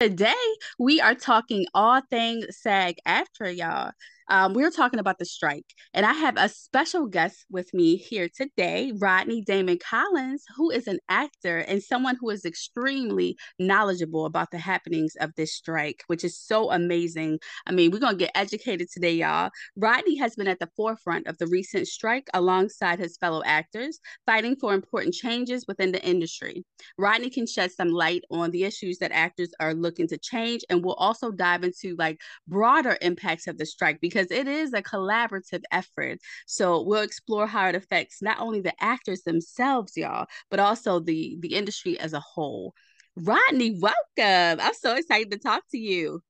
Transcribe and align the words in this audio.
Today, 0.00 0.32
we 0.78 0.98
are 1.02 1.14
talking 1.14 1.66
all 1.74 2.00
things 2.00 2.56
SAG-AFTRA 2.56 3.54
y'all. 3.54 3.92
Um, 4.30 4.54
we're 4.54 4.70
talking 4.70 5.00
about 5.00 5.18
the 5.18 5.24
strike, 5.24 5.74
and 5.92 6.06
I 6.06 6.12
have 6.12 6.36
a 6.36 6.48
special 6.48 7.08
guest 7.08 7.44
with 7.50 7.74
me 7.74 7.96
here 7.96 8.28
today, 8.28 8.92
Rodney 8.96 9.42
Damon 9.42 9.76
Collins, 9.78 10.44
who 10.56 10.70
is 10.70 10.86
an 10.86 11.00
actor 11.08 11.58
and 11.58 11.82
someone 11.82 12.16
who 12.20 12.30
is 12.30 12.44
extremely 12.44 13.36
knowledgeable 13.58 14.26
about 14.26 14.52
the 14.52 14.58
happenings 14.58 15.16
of 15.20 15.34
this 15.34 15.52
strike, 15.52 16.04
which 16.06 16.22
is 16.22 16.38
so 16.38 16.70
amazing. 16.70 17.40
I 17.66 17.72
mean, 17.72 17.90
we're 17.90 17.98
gonna 17.98 18.16
get 18.16 18.30
educated 18.36 18.86
today, 18.92 19.14
y'all. 19.14 19.50
Rodney 19.74 20.16
has 20.18 20.36
been 20.36 20.46
at 20.46 20.60
the 20.60 20.70
forefront 20.76 21.26
of 21.26 21.36
the 21.38 21.48
recent 21.48 21.88
strike 21.88 22.28
alongside 22.32 23.00
his 23.00 23.16
fellow 23.16 23.42
actors, 23.44 23.98
fighting 24.26 24.54
for 24.54 24.74
important 24.74 25.12
changes 25.12 25.64
within 25.66 25.90
the 25.90 26.06
industry. 26.06 26.64
Rodney 26.96 27.30
can 27.30 27.48
shed 27.48 27.72
some 27.72 27.88
light 27.88 28.22
on 28.30 28.52
the 28.52 28.62
issues 28.62 28.98
that 28.98 29.10
actors 29.10 29.50
are 29.58 29.74
looking 29.74 30.06
to 30.06 30.18
change, 30.18 30.62
and 30.70 30.84
we'll 30.84 30.94
also 30.94 31.32
dive 31.32 31.64
into 31.64 31.96
like 31.98 32.20
broader 32.46 32.96
impacts 33.02 33.48
of 33.48 33.58
the 33.58 33.66
strike 33.66 34.00
because 34.00 34.19
because 34.20 34.36
it 34.36 34.46
is 34.46 34.72
a 34.72 34.82
collaborative 34.82 35.62
effort. 35.70 36.18
So 36.46 36.82
we'll 36.82 37.02
explore 37.02 37.46
how 37.46 37.68
it 37.68 37.74
affects 37.74 38.22
not 38.22 38.40
only 38.40 38.60
the 38.60 38.74
actors 38.82 39.22
themselves, 39.22 39.96
y'all, 39.96 40.26
but 40.50 40.60
also 40.60 41.00
the 41.00 41.36
the 41.40 41.54
industry 41.54 41.98
as 41.98 42.12
a 42.12 42.20
whole. 42.20 42.74
Rodney, 43.16 43.78
welcome. 43.80 44.64
I'm 44.64 44.74
so 44.74 44.94
excited 44.94 45.30
to 45.32 45.38
talk 45.38 45.62
to 45.72 45.78
you. 45.78 46.22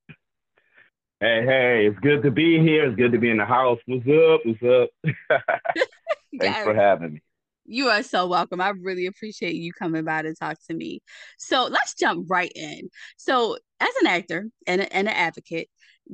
Hey, 1.20 1.44
hey, 1.44 1.86
it's 1.86 1.98
good 2.00 2.22
to 2.22 2.30
be 2.30 2.60
here. 2.60 2.86
It's 2.86 2.96
good 2.96 3.12
to 3.12 3.18
be 3.18 3.30
in 3.30 3.36
the 3.36 3.44
house. 3.44 3.78
What's 3.86 4.06
up? 4.08 4.40
What's 4.44 4.62
up? 4.62 4.90
Thanks 6.40 6.62
for 6.62 6.74
having 6.74 7.14
me. 7.14 7.22
You 7.66 7.88
are 7.88 8.02
so 8.02 8.26
welcome. 8.26 8.60
I 8.60 8.70
really 8.70 9.06
appreciate 9.06 9.54
you 9.54 9.72
coming 9.72 10.04
by 10.04 10.22
to 10.22 10.34
talk 10.34 10.56
to 10.68 10.74
me. 10.74 11.02
So 11.38 11.64
let's 11.64 11.94
jump 11.94 12.26
right 12.28 12.50
in. 12.54 12.88
So, 13.16 13.58
as 13.78 13.90
an 14.00 14.08
actor 14.08 14.48
and, 14.66 14.80
and 14.80 15.08
an 15.08 15.14
advocate, 15.14 15.68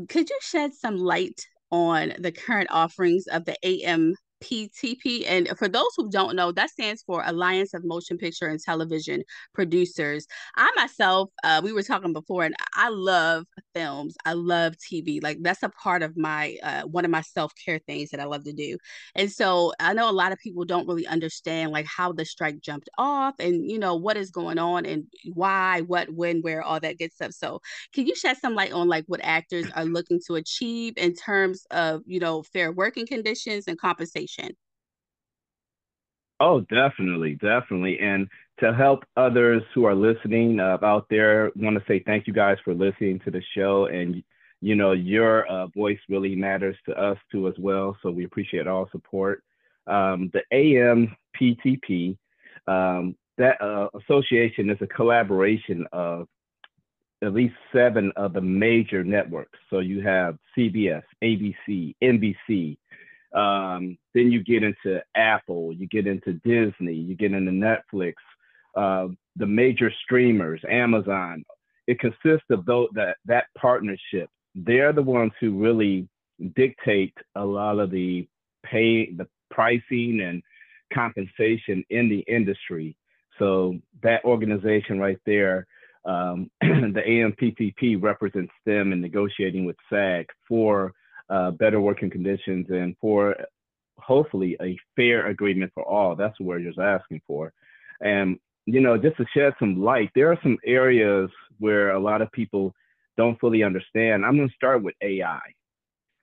could 0.08 0.28
you 0.28 0.38
shed 0.42 0.74
some 0.74 0.96
light 0.98 1.46
on 1.70 2.12
the 2.18 2.32
current 2.32 2.68
offerings 2.70 3.26
of 3.28 3.44
the 3.44 3.56
AM 3.62 4.14
PTP. 4.40 5.24
And 5.26 5.48
for 5.56 5.68
those 5.68 5.90
who 5.96 6.10
don't 6.10 6.36
know, 6.36 6.52
that 6.52 6.70
stands 6.70 7.02
for 7.02 7.22
Alliance 7.24 7.74
of 7.74 7.84
Motion 7.84 8.18
Picture 8.18 8.46
and 8.46 8.60
Television 8.60 9.22
Producers. 9.54 10.26
I 10.56 10.70
myself, 10.76 11.30
uh, 11.44 11.60
we 11.62 11.72
were 11.72 11.82
talking 11.82 12.12
before, 12.12 12.44
and 12.44 12.54
I 12.74 12.88
love 12.90 13.44
films. 13.74 14.16
I 14.24 14.34
love 14.34 14.74
TV. 14.76 15.22
Like 15.22 15.38
that's 15.40 15.62
a 15.62 15.68
part 15.70 16.02
of 16.02 16.16
my 16.16 16.56
uh, 16.62 16.82
one 16.82 17.04
of 17.04 17.10
my 17.10 17.22
self 17.22 17.52
care 17.64 17.80
things 17.86 18.10
that 18.10 18.20
I 18.20 18.24
love 18.24 18.44
to 18.44 18.52
do. 18.52 18.78
And 19.14 19.30
so 19.30 19.72
I 19.80 19.92
know 19.94 20.10
a 20.10 20.12
lot 20.12 20.32
of 20.32 20.38
people 20.38 20.64
don't 20.64 20.86
really 20.86 21.06
understand 21.06 21.72
like 21.72 21.86
how 21.86 22.12
the 22.12 22.24
strike 22.24 22.60
jumped 22.60 22.88
off, 22.98 23.34
and 23.38 23.68
you 23.70 23.78
know 23.78 23.94
what 23.96 24.16
is 24.16 24.30
going 24.30 24.58
on, 24.58 24.86
and 24.86 25.04
why, 25.34 25.80
what, 25.82 26.10
when, 26.10 26.40
where, 26.42 26.62
all 26.62 26.80
that 26.80 26.98
good 26.98 27.12
stuff. 27.12 27.32
So 27.32 27.60
can 27.92 28.06
you 28.06 28.14
shed 28.14 28.36
some 28.38 28.54
light 28.54 28.72
on 28.72 28.88
like 28.88 29.04
what 29.06 29.20
actors 29.22 29.66
are 29.74 29.84
looking 29.84 30.20
to 30.26 30.34
achieve 30.34 30.94
in 30.96 31.14
terms 31.14 31.66
of 31.70 32.02
you 32.06 32.20
know 32.20 32.42
fair 32.42 32.72
working 32.72 33.06
conditions 33.06 33.64
and 33.66 33.78
compensation? 33.78 34.25
Oh, 36.38 36.60
definitely, 36.60 37.34
definitely. 37.36 37.98
And 37.98 38.28
to 38.60 38.74
help 38.74 39.04
others 39.16 39.62
who 39.74 39.84
are 39.84 39.94
listening 39.94 40.60
uh, 40.60 40.78
out 40.82 41.06
there, 41.08 41.50
want 41.56 41.76
to 41.76 41.84
say 41.88 42.02
thank 42.04 42.26
you 42.26 42.32
guys 42.32 42.58
for 42.64 42.74
listening 42.74 43.20
to 43.24 43.30
the 43.30 43.42
show. 43.54 43.86
And, 43.86 44.22
you 44.60 44.74
know, 44.74 44.92
your 44.92 45.46
uh, 45.46 45.66
voice 45.68 45.98
really 46.08 46.34
matters 46.34 46.76
to 46.86 46.94
us 46.94 47.16
too 47.32 47.48
as 47.48 47.54
well. 47.58 47.96
So 48.02 48.10
we 48.10 48.24
appreciate 48.24 48.66
all 48.66 48.88
support. 48.92 49.42
Um, 49.86 50.30
the 50.32 50.42
AMPTP, 50.52 52.18
um, 52.66 53.16
that 53.38 53.60
uh, 53.60 53.88
association 53.98 54.70
is 54.70 54.78
a 54.80 54.86
collaboration 54.86 55.86
of 55.92 56.26
at 57.22 57.32
least 57.32 57.54
seven 57.74 58.12
of 58.16 58.32
the 58.32 58.40
major 58.40 59.04
networks. 59.04 59.58
So 59.70 59.78
you 59.78 60.02
have 60.02 60.36
CBS, 60.56 61.02
ABC, 61.22 61.94
NBC, 62.02 62.76
um, 63.34 63.98
then 64.14 64.30
you 64.30 64.42
get 64.42 64.62
into 64.62 65.02
Apple, 65.14 65.72
you 65.72 65.86
get 65.88 66.06
into 66.06 66.34
Disney, 66.44 66.94
you 66.94 67.14
get 67.14 67.32
into 67.32 67.50
Netflix, 67.52 68.14
uh, 68.76 69.08
the 69.36 69.46
major 69.46 69.92
streamers, 70.04 70.60
Amazon. 70.68 71.44
It 71.86 72.00
consists 72.00 72.46
of 72.50 72.64
those, 72.66 72.88
that 72.94 73.16
that 73.26 73.46
partnership. 73.56 74.28
They're 74.54 74.92
the 74.92 75.02
ones 75.02 75.32
who 75.40 75.58
really 75.58 76.08
dictate 76.54 77.14
a 77.34 77.44
lot 77.44 77.78
of 77.78 77.90
the 77.90 78.26
pay, 78.64 79.12
the 79.12 79.26
pricing 79.50 80.20
and 80.22 80.42
compensation 80.92 81.84
in 81.90 82.08
the 82.08 82.20
industry. 82.20 82.96
So 83.38 83.78
that 84.02 84.24
organization 84.24 84.98
right 84.98 85.18
there, 85.26 85.66
um, 86.04 86.50
the 86.60 87.02
AMPTP 87.06 88.02
represents 88.02 88.52
them 88.64 88.92
in 88.92 89.00
negotiating 89.00 89.64
with 89.64 89.76
SAG 89.90 90.26
for 90.48 90.92
uh, 91.28 91.50
better 91.52 91.80
working 91.80 92.10
conditions 92.10 92.66
and 92.70 92.96
for 93.00 93.34
hopefully 93.98 94.56
a 94.60 94.76
fair 94.94 95.26
agreement 95.28 95.72
for 95.74 95.84
all. 95.84 96.14
That's 96.14 96.38
what 96.38 96.46
we're 96.46 96.60
just 96.60 96.78
asking 96.78 97.22
for. 97.26 97.52
And, 98.00 98.38
you 98.66 98.80
know, 98.80 98.96
just 98.96 99.16
to 99.16 99.26
shed 99.34 99.54
some 99.58 99.82
light, 99.82 100.10
there 100.14 100.30
are 100.30 100.38
some 100.42 100.58
areas 100.64 101.30
where 101.58 101.92
a 101.92 102.00
lot 102.00 102.22
of 102.22 102.30
people 102.32 102.74
don't 103.16 103.40
fully 103.40 103.62
understand. 103.62 104.24
I'm 104.24 104.36
going 104.36 104.48
to 104.48 104.54
start 104.54 104.82
with 104.82 104.94
AI. 105.02 105.40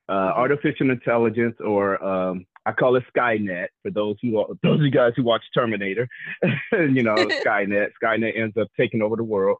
Uh, 0.09 0.31
artificial 0.35 0.91
intelligence 0.91 1.55
or 1.59 2.03
um, 2.03 2.45
I 2.66 2.72
call 2.72 2.96
it 2.96 3.03
Skynet 3.16 3.68
for 3.81 3.91
those 3.91 4.16
who 4.22 4.31
those 4.63 4.79
of 4.79 4.85
you 4.85 4.91
guys 4.91 5.13
who 5.16 5.24
watch 5.24 5.44
Terminator. 5.53 6.07
you 6.72 7.03
know, 7.03 7.16
Skynet. 7.46 7.90
Skynet 8.01 8.40
ends 8.40 8.56
up 8.57 8.68
taking 8.78 9.01
over 9.01 9.16
the 9.16 9.24
world. 9.24 9.57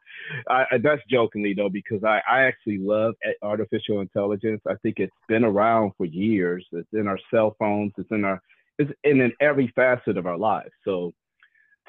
I, 0.50 0.66
I, 0.72 0.78
that's 0.78 1.02
jokingly 1.10 1.54
though, 1.54 1.70
because 1.70 2.04
I, 2.04 2.22
I 2.30 2.44
actually 2.44 2.78
love 2.78 3.16
artificial 3.42 4.02
intelligence. 4.02 4.62
I 4.68 4.76
think 4.82 5.00
it's 5.00 5.14
been 5.28 5.44
around 5.44 5.92
for 5.98 6.06
years. 6.06 6.66
It's 6.72 6.88
in 6.94 7.08
our 7.08 7.20
cell 7.32 7.56
phones. 7.60 7.92
It's 7.98 8.12
in 8.12 8.24
our 8.24 8.42
it's 8.80 8.92
in, 9.04 9.22
in 9.22 9.34
every 9.40 9.72
facet 9.76 10.18
of 10.18 10.26
our 10.26 10.38
lives. 10.38 10.72
So 10.86 11.14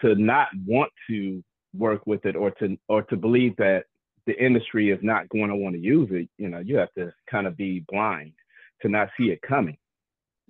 to 0.00 0.14
not 0.16 0.48
want 0.66 0.90
to 1.08 1.42
work 1.76 2.06
with 2.06 2.24
it 2.26 2.36
or 2.36 2.50
to 2.52 2.76
or 2.88 3.02
to 3.02 3.16
believe 3.16 3.56
that 3.56 3.84
the 4.26 4.42
industry 4.42 4.90
is 4.90 4.98
not 5.02 5.28
going 5.28 5.48
to 5.48 5.56
want 5.56 5.74
to 5.74 5.80
use 5.80 6.08
it, 6.10 6.28
you 6.38 6.48
know, 6.48 6.58
you 6.58 6.76
have 6.76 6.92
to 6.94 7.12
kind 7.30 7.46
of 7.46 7.56
be 7.56 7.84
blind 7.88 8.32
to 8.82 8.88
not 8.88 9.08
see 9.16 9.24
it 9.24 9.40
coming. 9.42 9.76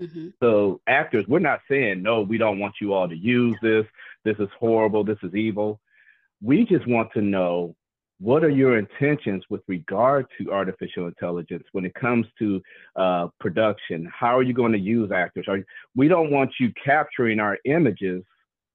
Mm-hmm. 0.01 0.29
So 0.43 0.81
actors, 0.87 1.25
we're 1.29 1.39
not 1.39 1.61
saying 1.71 2.03
no, 2.03 2.23
we 2.23 2.39
don't 2.39 2.59
want 2.59 2.75
you 2.81 2.93
all 2.93 3.09
to 3.09 3.17
use 3.17 3.57
this. 3.63 3.85
This 4.25 4.37
is 4.39 4.49
horrible. 4.59 5.05
This 5.05 5.19
is 5.23 5.35
evil. 5.35 5.81
We 6.43 6.65
just 6.65 6.87
want 6.87 7.13
to 7.13 7.23
know 7.23 7.75
what 8.21 8.45
are 8.45 8.51
your 8.51 8.79
intentions 8.79 9.45
with 9.51 9.63
regard 9.67 10.27
to 10.39 10.53
artificial 10.53 11.07
intelligence 11.07 11.65
when 11.73 11.85
it 11.85 11.95
comes 11.95 12.27
to 12.39 12.63
uh, 12.97 13.29
production? 13.41 14.11
How 14.13 14.39
are 14.39 14.43
you 14.43 14.55
going 14.55 14.73
to 14.73 14.79
use 14.79 15.11
actors? 15.13 15.47
Are, 15.49 15.65
we 15.97 16.09
don't 16.09 16.31
want 16.31 16.53
you 16.61 16.73
capturing 16.83 17.41
our 17.41 17.59
images, 17.65 18.23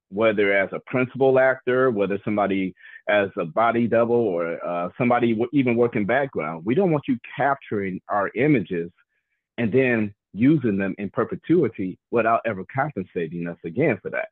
whether 0.09 0.55
as 0.55 0.69
a 0.73 0.79
principal 0.87 1.39
actor, 1.39 1.89
whether 1.89 2.19
somebody 2.25 2.73
as 3.07 3.29
a 3.37 3.45
body 3.45 3.87
double, 3.87 4.15
or 4.15 4.63
uh, 4.65 4.89
somebody 4.97 5.39
even 5.53 5.75
working 5.75 6.05
background. 6.05 6.63
We 6.65 6.75
don't 6.75 6.91
want 6.91 7.05
you 7.07 7.17
capturing 7.35 8.01
our 8.09 8.29
images 8.35 8.91
and 9.57 9.71
then 9.71 10.13
using 10.33 10.77
them 10.77 10.95
in 10.97 11.09
perpetuity 11.09 11.97
without 12.11 12.41
ever 12.45 12.63
compensating 12.73 13.47
us 13.47 13.57
again 13.65 13.97
for 14.01 14.09
that. 14.11 14.29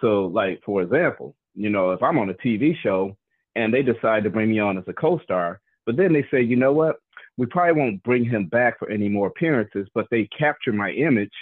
So, 0.00 0.26
like 0.26 0.60
for 0.64 0.82
example, 0.82 1.34
you 1.54 1.70
know, 1.70 1.92
if 1.92 2.02
I'm 2.02 2.18
on 2.18 2.30
a 2.30 2.34
TV 2.34 2.76
show 2.82 3.16
and 3.56 3.72
they 3.72 3.82
decide 3.82 4.24
to 4.24 4.30
bring 4.30 4.50
me 4.50 4.60
on 4.60 4.78
as 4.78 4.84
a 4.86 4.92
co-star, 4.92 5.60
but 5.86 5.96
then 5.96 6.12
they 6.12 6.24
say, 6.30 6.42
you 6.42 6.56
know 6.56 6.72
what, 6.72 6.96
we 7.36 7.46
probably 7.46 7.80
won't 7.80 8.02
bring 8.02 8.24
him 8.24 8.46
back 8.46 8.78
for 8.78 8.90
any 8.90 9.08
more 9.08 9.28
appearances, 9.28 9.88
but 9.94 10.06
they 10.10 10.28
capture 10.38 10.72
my 10.72 10.90
image. 10.90 11.32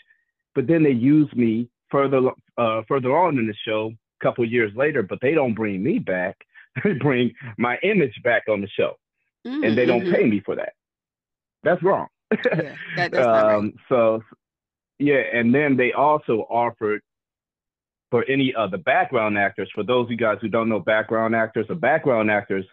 But 0.54 0.66
then 0.66 0.82
they 0.82 0.90
use 0.90 1.28
me 1.34 1.68
further 1.90 2.30
uh, 2.56 2.82
further 2.86 3.16
on 3.16 3.38
in 3.38 3.46
the 3.46 3.54
show, 3.66 3.92
a 4.20 4.24
couple 4.24 4.48
years 4.48 4.72
later. 4.76 5.02
But 5.02 5.18
they 5.20 5.32
don't 5.32 5.54
bring 5.54 5.82
me 5.82 5.98
back; 5.98 6.36
they 6.84 6.92
bring 6.92 7.32
my 7.58 7.78
image 7.82 8.14
back 8.22 8.44
on 8.48 8.60
the 8.60 8.68
show, 8.68 8.94
mm-hmm. 9.46 9.64
and 9.64 9.76
they 9.76 9.86
don't 9.86 10.02
mm-hmm. 10.02 10.14
pay 10.14 10.24
me 10.24 10.40
for 10.44 10.54
that. 10.56 10.74
That's 11.62 11.82
wrong. 11.82 12.06
Yeah, 12.32 12.74
that, 12.96 13.12
that's 13.12 13.14
not 13.14 13.54
um. 13.54 13.72
So, 13.88 14.22
yeah, 14.98 15.22
and 15.32 15.54
then 15.54 15.76
they 15.76 15.92
also 15.92 16.46
offered 16.50 17.00
for 18.10 18.24
any 18.28 18.54
of 18.54 18.70
the 18.70 18.78
background 18.78 19.38
actors. 19.38 19.70
For 19.74 19.82
those 19.82 20.06
of 20.06 20.10
you 20.10 20.16
guys 20.16 20.38
who 20.40 20.48
don't 20.48 20.68
know 20.68 20.80
background 20.80 21.34
actors, 21.34 21.66
a 21.68 21.74
background 21.74 22.30
actors 22.30 22.64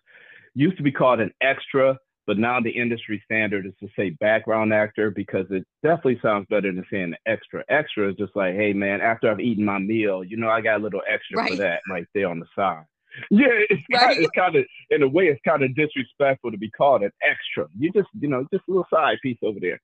used 0.56 0.78
to 0.78 0.84
be 0.84 0.92
called 0.92 1.20
an 1.20 1.32
extra, 1.42 1.98
but 2.26 2.38
now 2.38 2.60
the 2.60 2.70
industry 2.70 3.22
standard 3.26 3.66
is 3.66 3.74
to 3.80 3.90
say 3.96 4.12
background 4.12 4.74
actor 4.74 5.12
because 5.12 5.46
it 5.50 5.66
definitely 5.82 6.20
sounds 6.22 6.48
better 6.50 6.72
than 6.72 6.86
saying 6.92 7.14
extra. 7.26 7.64
Extra 7.70 8.10
is 8.10 8.16
just 8.16 8.36
like, 8.36 8.56
hey 8.56 8.74
man, 8.74 9.02
after 9.02 9.30
I've 9.30 9.40
eaten 9.40 9.66
my 9.66 9.80
meal, 9.80 10.24
you 10.24 10.38
know, 10.38 10.50
I 10.50 10.62
got 10.62 10.80
a 10.80 10.84
little 10.84 11.02
extra 11.12 11.40
right. 11.40 11.52
for 11.52 11.58
that 11.58 11.82
right 11.90 12.06
there 12.14 12.30
on 12.30 12.40
the 12.40 12.46
side. 12.56 12.86
Yeah, 13.30 13.48
it's 13.70 13.84
right. 13.94 14.28
kind, 14.36 14.56
of, 14.56 14.66
in 14.90 15.04
a 15.04 15.08
way 15.08 15.26
it's 15.28 15.42
kind 15.48 15.64
of 15.64 15.76
disrespectful 15.76 16.52
to 16.52 16.58
be 16.58 16.72
called 16.72 17.04
an 17.04 17.12
extra. 17.22 17.68
You 17.78 17.92
just 17.92 18.10
you 18.20 18.28
know 18.28 18.46
just 18.52 18.64
a 18.68 18.72
little 18.72 18.88
side 18.94 19.18
piece 19.22 19.38
over 19.44 19.60
there. 19.60 19.80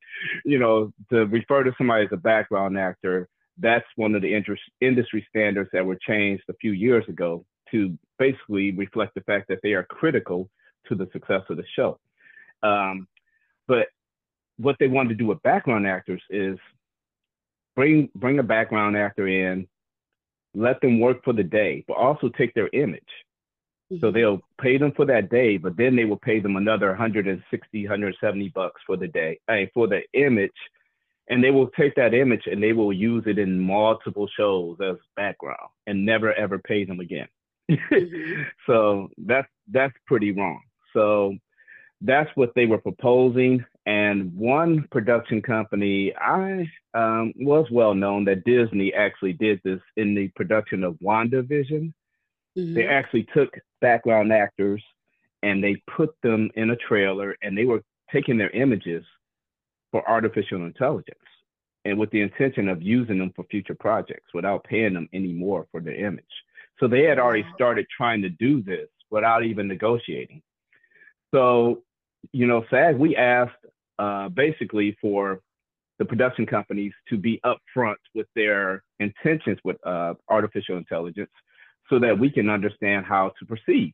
You 0.45 0.59
know 0.59 0.91
to 1.11 1.25
refer 1.25 1.63
to 1.63 1.73
somebody 1.77 2.05
as 2.05 2.11
a 2.11 2.17
background 2.17 2.77
actor. 2.77 3.27
That's 3.61 3.85
one 3.97 4.15
of 4.15 4.21
the 4.21 4.33
interest, 4.33 4.63
industry 4.79 5.25
standards 5.29 5.69
that 5.73 5.85
were 5.85 5.97
changed 6.07 6.43
a 6.49 6.53
few 6.61 6.71
years 6.71 7.03
ago 7.09 7.45
to 7.71 7.97
basically 8.17 8.71
reflect 8.71 9.15
the 9.15 9.21
fact 9.21 9.49
that 9.49 9.59
they 9.63 9.73
are 9.73 9.83
critical 9.83 10.49
to 10.87 10.95
the 10.95 11.07
success 11.11 11.41
of 11.49 11.57
the 11.57 11.65
show. 11.75 11.99
Um, 12.63 13.07
but 13.67 13.87
what 14.57 14.77
they 14.79 14.87
wanted 14.87 15.09
to 15.09 15.15
do 15.15 15.27
with 15.27 15.41
background 15.41 15.87
actors 15.87 16.21
is 16.29 16.57
bring 17.75 18.09
bring 18.15 18.39
a 18.39 18.43
background 18.43 18.97
actor 18.97 19.27
in, 19.27 19.67
let 20.53 20.81
them 20.81 20.99
work 20.99 21.23
for 21.23 21.33
the 21.33 21.43
day, 21.43 21.83
but 21.87 21.97
also 21.97 22.29
take 22.29 22.53
their 22.53 22.69
image. 22.73 23.01
Mm-hmm. 23.91 24.01
So 24.01 24.11
they'll 24.11 24.41
pay 24.61 24.77
them 24.77 24.91
for 24.95 25.05
that 25.05 25.29
day, 25.29 25.57
but 25.57 25.77
then 25.77 25.95
they 25.95 26.05
will 26.05 26.17
pay 26.17 26.39
them 26.39 26.55
another 26.55 26.89
160, 26.89 27.83
170 27.83 28.49
bucks 28.49 28.81
for 28.85 28.97
the 28.97 29.07
day, 29.07 29.39
hey, 29.47 29.69
for 29.73 29.87
the 29.87 30.01
image. 30.13 30.51
And 31.29 31.43
they 31.43 31.51
will 31.51 31.69
take 31.77 31.93
that 31.95 32.15
image 32.15 32.47
and 32.47 32.61
they 32.61 32.73
will 32.73 32.91
use 32.91 33.23
it 33.27 33.37
in 33.37 33.59
multiple 33.59 34.27
shows 34.35 34.77
as 34.83 34.95
background 35.15 35.69
and 35.85 36.03
never 36.03 36.33
ever 36.33 36.57
pay 36.57 36.85
them 36.85 36.99
again. 36.99 37.27
mm-hmm. 37.71 38.43
So 38.65 39.09
that's 39.17 39.47
that's 39.71 39.93
pretty 40.07 40.31
wrong. 40.31 40.61
So 40.91 41.35
that's 42.01 42.29
what 42.35 42.53
they 42.55 42.65
were 42.65 42.77
proposing. 42.77 43.63
And 43.85 44.33
one 44.35 44.87
production 44.91 45.41
company, 45.41 46.13
I 46.15 46.69
um, 46.93 47.33
was 47.35 47.65
well 47.71 47.93
known 47.93 48.25
that 48.25 48.43
Disney 48.43 48.93
actually 48.93 49.33
did 49.33 49.59
this 49.63 49.79
in 49.97 50.15
the 50.15 50.29
production 50.35 50.83
of 50.83 50.95
WandaVision. 51.03 51.93
Mm-hmm. 52.57 52.73
They 52.73 52.87
actually 52.87 53.27
took 53.33 53.49
background 53.81 54.31
actors 54.31 54.83
and 55.43 55.63
they 55.63 55.81
put 55.95 56.09
them 56.21 56.49
in 56.55 56.71
a 56.71 56.75
trailer 56.75 57.35
and 57.41 57.57
they 57.57 57.65
were 57.65 57.81
taking 58.11 58.37
their 58.37 58.49
images 58.51 59.03
for 59.91 60.07
artificial 60.07 60.65
intelligence 60.65 61.17
and 61.85 61.97
with 61.97 62.11
the 62.11 62.21
intention 62.21 62.67
of 62.67 62.81
using 62.81 63.19
them 63.19 63.31
for 63.35 63.45
future 63.45 63.75
projects 63.75 64.33
without 64.33 64.63
paying 64.63 64.93
them 64.93 65.09
any 65.13 65.33
more 65.33 65.67
for 65.71 65.79
their 65.79 65.95
image. 65.95 66.25
So 66.79 66.87
they 66.87 67.03
had 67.03 67.19
already 67.19 67.45
started 67.55 67.87
trying 67.95 68.21
to 68.21 68.29
do 68.29 68.61
this 68.61 68.87
without 69.09 69.43
even 69.43 69.67
negotiating. 69.67 70.41
So 71.33 71.83
you 72.31 72.47
know, 72.47 72.63
SAG, 72.69 72.97
we 72.97 73.15
asked 73.15 73.51
uh, 73.97 74.29
basically 74.29 74.97
for 75.01 75.41
the 75.97 76.05
production 76.05 76.45
companies 76.45 76.93
to 77.09 77.17
be 77.17 77.41
upfront 77.45 77.97
with 78.15 78.27
their 78.35 78.83
intentions 78.99 79.59
with 79.63 79.75
uh, 79.85 80.13
artificial 80.29 80.77
intelligence 80.77 81.31
so 81.89 81.99
that 81.99 82.17
we 82.17 82.29
can 82.29 82.49
understand 82.49 83.05
how 83.05 83.31
to 83.39 83.45
proceed. 83.45 83.93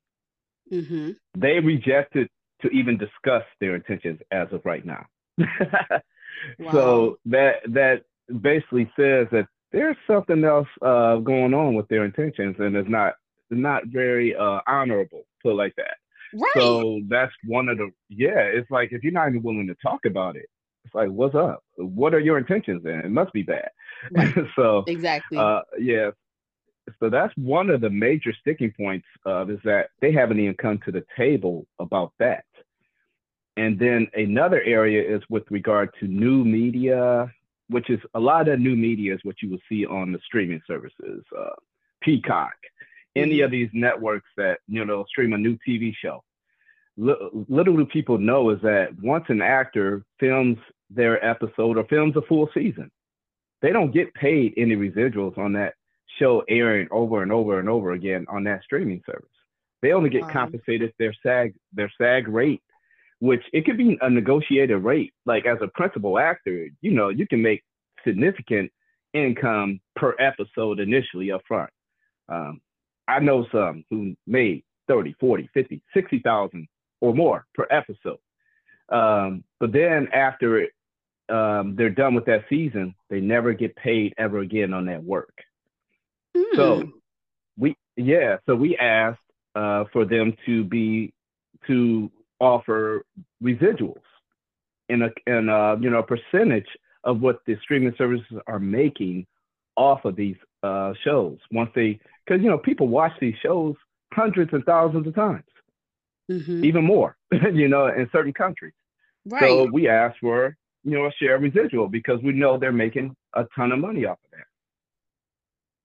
Mm-hmm. 0.71 1.11
They 1.37 1.59
rejected 1.59 2.29
to 2.61 2.69
even 2.69 2.97
discuss 2.97 3.43
their 3.59 3.75
intentions 3.75 4.19
as 4.31 4.47
of 4.51 4.61
right 4.65 4.85
now. 4.85 5.05
wow. 5.37 6.71
So 6.71 7.17
that 7.25 7.55
that 7.69 8.03
basically 8.41 8.91
says 8.95 9.27
that 9.31 9.47
there's 9.71 9.97
something 10.07 10.43
else 10.43 10.67
uh, 10.81 11.17
going 11.17 11.53
on 11.53 11.75
with 11.75 11.87
their 11.87 12.05
intentions, 12.05 12.55
and 12.59 12.75
it's 12.75 12.89
not 12.89 13.15
not 13.49 13.87
very 13.87 14.35
uh, 14.35 14.59
honorable, 14.67 15.23
put 15.43 15.55
like 15.55 15.75
that. 15.75 15.97
Right. 16.35 16.51
So 16.55 17.01
that's 17.07 17.31
one 17.45 17.69
of 17.69 17.77
the 17.77 17.91
yeah. 18.09 18.39
It's 18.39 18.69
like 18.69 18.91
if 18.91 19.03
you're 19.03 19.13
not 19.13 19.29
even 19.29 19.41
willing 19.41 19.67
to 19.67 19.75
talk 19.75 20.05
about 20.05 20.35
it, 20.35 20.49
it's 20.83 20.93
like 20.93 21.09
what's 21.09 21.35
up? 21.35 21.63
What 21.77 22.13
are 22.13 22.19
your 22.19 22.37
intentions? 22.37 22.83
Then 22.83 22.99
it 22.99 23.11
must 23.11 23.31
be 23.31 23.41
bad. 23.41 23.69
Right. 24.11 24.33
so 24.55 24.83
exactly. 24.87 25.37
Uh, 25.37 25.61
yeah. 25.79 26.11
So 26.99 27.09
that's 27.09 27.33
one 27.35 27.69
of 27.69 27.81
the 27.81 27.89
major 27.89 28.33
sticking 28.39 28.71
points 28.77 29.07
of 29.25 29.49
is 29.49 29.59
that 29.63 29.89
they 30.01 30.11
haven't 30.11 30.39
even 30.39 30.55
come 30.55 30.79
to 30.85 30.91
the 30.91 31.03
table 31.17 31.65
about 31.79 32.13
that. 32.19 32.45
And 33.57 33.79
then 33.79 34.07
another 34.13 34.61
area 34.61 35.01
is 35.01 35.23
with 35.29 35.43
regard 35.49 35.89
to 35.99 36.07
new 36.07 36.43
media, 36.43 37.31
which 37.69 37.89
is 37.89 37.99
a 38.13 38.19
lot 38.19 38.49
of 38.49 38.59
new 38.59 38.75
media 38.75 39.15
is 39.15 39.21
what 39.23 39.41
you 39.41 39.49
will 39.49 39.59
see 39.69 39.85
on 39.85 40.11
the 40.11 40.19
streaming 40.25 40.61
services, 40.67 41.23
uh, 41.37 41.55
Peacock, 42.01 42.53
any 43.15 43.41
of 43.41 43.51
these 43.51 43.69
networks 43.73 44.29
that 44.37 44.59
you 44.67 44.85
know 44.85 45.05
stream 45.09 45.33
a 45.33 45.37
new 45.37 45.57
TV 45.67 45.93
show. 45.95 46.23
L- 46.99 47.45
little 47.49 47.75
do 47.75 47.85
people 47.85 48.17
know 48.17 48.49
is 48.49 48.61
that 48.61 48.89
once 49.01 49.25
an 49.29 49.41
actor 49.41 50.03
films 50.19 50.57
their 50.89 51.23
episode 51.25 51.77
or 51.77 51.85
films 51.85 52.15
a 52.15 52.21
full 52.23 52.49
season, 52.53 52.89
they 53.61 53.71
don't 53.71 53.93
get 53.93 54.13
paid 54.13 54.53
any 54.57 54.75
residuals 54.75 55.37
on 55.37 55.53
that 55.53 55.73
show 56.19 56.43
airing 56.47 56.87
over 56.91 57.23
and 57.23 57.31
over 57.31 57.59
and 57.59 57.69
over 57.69 57.91
again 57.93 58.25
on 58.29 58.43
that 58.45 58.63
streaming 58.63 59.01
service. 59.05 59.29
They 59.81 59.91
only 59.91 60.09
get 60.09 60.29
compensated 60.31 60.93
their 60.97 61.13
SAG 61.23 61.53
their 61.73 61.91
SAG 61.97 62.27
rate, 62.27 62.61
which 63.19 63.43
it 63.53 63.65
could 63.65 63.77
be 63.77 63.97
a 64.01 64.09
negotiated 64.09 64.83
rate. 64.83 65.13
Like 65.25 65.45
as 65.45 65.57
a 65.61 65.67
principal 65.67 66.17
actor, 66.17 66.67
you 66.81 66.91
know, 66.91 67.09
you 67.09 67.27
can 67.27 67.41
make 67.41 67.63
significant 68.05 68.71
income 69.13 69.79
per 69.95 70.15
episode 70.19 70.79
initially 70.79 71.31
up 71.31 71.41
front. 71.47 71.69
Um, 72.29 72.61
I 73.07 73.19
know 73.19 73.45
some 73.51 73.83
who 73.89 74.15
made 74.27 74.63
30, 74.87 75.15
40, 75.19 75.49
50, 75.53 75.81
60,000 75.93 76.67
or 77.01 77.13
more 77.13 77.45
per 77.53 77.67
episode. 77.69 78.19
Um, 78.89 79.43
but 79.59 79.71
then 79.71 80.07
after 80.13 80.59
it, 80.59 80.71
um, 81.29 81.75
they're 81.75 81.89
done 81.89 82.13
with 82.13 82.25
that 82.25 82.45
season, 82.49 82.93
they 83.09 83.19
never 83.19 83.53
get 83.53 83.75
paid 83.75 84.13
ever 84.17 84.39
again 84.39 84.73
on 84.73 84.85
that 84.85 85.03
work. 85.03 85.33
Mm. 86.37 86.55
So 86.55 86.91
we, 87.57 87.75
yeah, 87.97 88.37
so 88.45 88.55
we 88.55 88.77
asked 88.77 89.19
uh, 89.55 89.85
for 89.91 90.05
them 90.05 90.35
to 90.45 90.63
be, 90.63 91.13
to 91.67 92.11
offer 92.39 93.05
residuals 93.41 94.01
in 94.89 95.01
a, 95.01 95.09
in 95.25 95.49
a, 95.49 95.77
you 95.79 95.89
know, 95.89 95.99
a 95.99 96.03
percentage 96.03 96.67
of 97.03 97.21
what 97.21 97.39
the 97.47 97.57
streaming 97.63 97.93
services 97.97 98.37
are 98.45 98.59
making 98.59 99.25
off 99.75 100.05
of 100.05 100.15
these 100.15 100.35
uh, 100.63 100.93
shows 101.03 101.37
once 101.51 101.69
they 101.75 101.99
because 102.25 102.41
you 102.41 102.49
know 102.49 102.57
people 102.57 102.87
watch 102.87 103.13
these 103.19 103.35
shows 103.41 103.75
hundreds 104.13 104.53
and 104.53 104.63
thousands 104.65 105.07
of 105.07 105.15
times, 105.15 105.43
mm-hmm. 106.31 106.63
even 106.63 106.83
more, 106.83 107.17
you 107.53 107.67
know, 107.67 107.87
in 107.87 108.09
certain 108.11 108.33
countries. 108.33 108.73
Right. 109.25 109.41
So 109.41 109.67
we 109.71 109.87
asked 109.87 110.17
for 110.21 110.55
you 110.83 110.97
know 110.97 111.05
a 111.05 111.11
share 111.19 111.35
of 111.35 111.41
residual 111.41 111.87
because 111.87 112.21
we 112.23 112.33
know 112.33 112.57
they're 112.57 112.71
making 112.71 113.15
a 113.33 113.45
ton 113.55 113.71
of 113.71 113.79
money 113.79 114.05
off 114.05 114.19
of 114.25 114.31
that. 114.31 114.47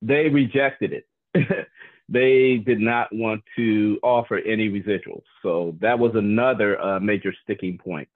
They 0.03 0.29
rejected 0.29 0.93
it. 0.93 1.07
they 2.09 2.57
did 2.57 2.81
not 2.81 3.09
want 3.13 3.43
to 3.57 3.99
offer 4.03 4.39
any 4.39 4.69
residuals. 4.69 5.23
So 5.43 5.77
that 5.81 5.99
was 5.99 6.13
another 6.15 6.81
uh, 6.81 7.01
major 7.01 7.33
sticking 7.45 7.79
point. 7.79 8.09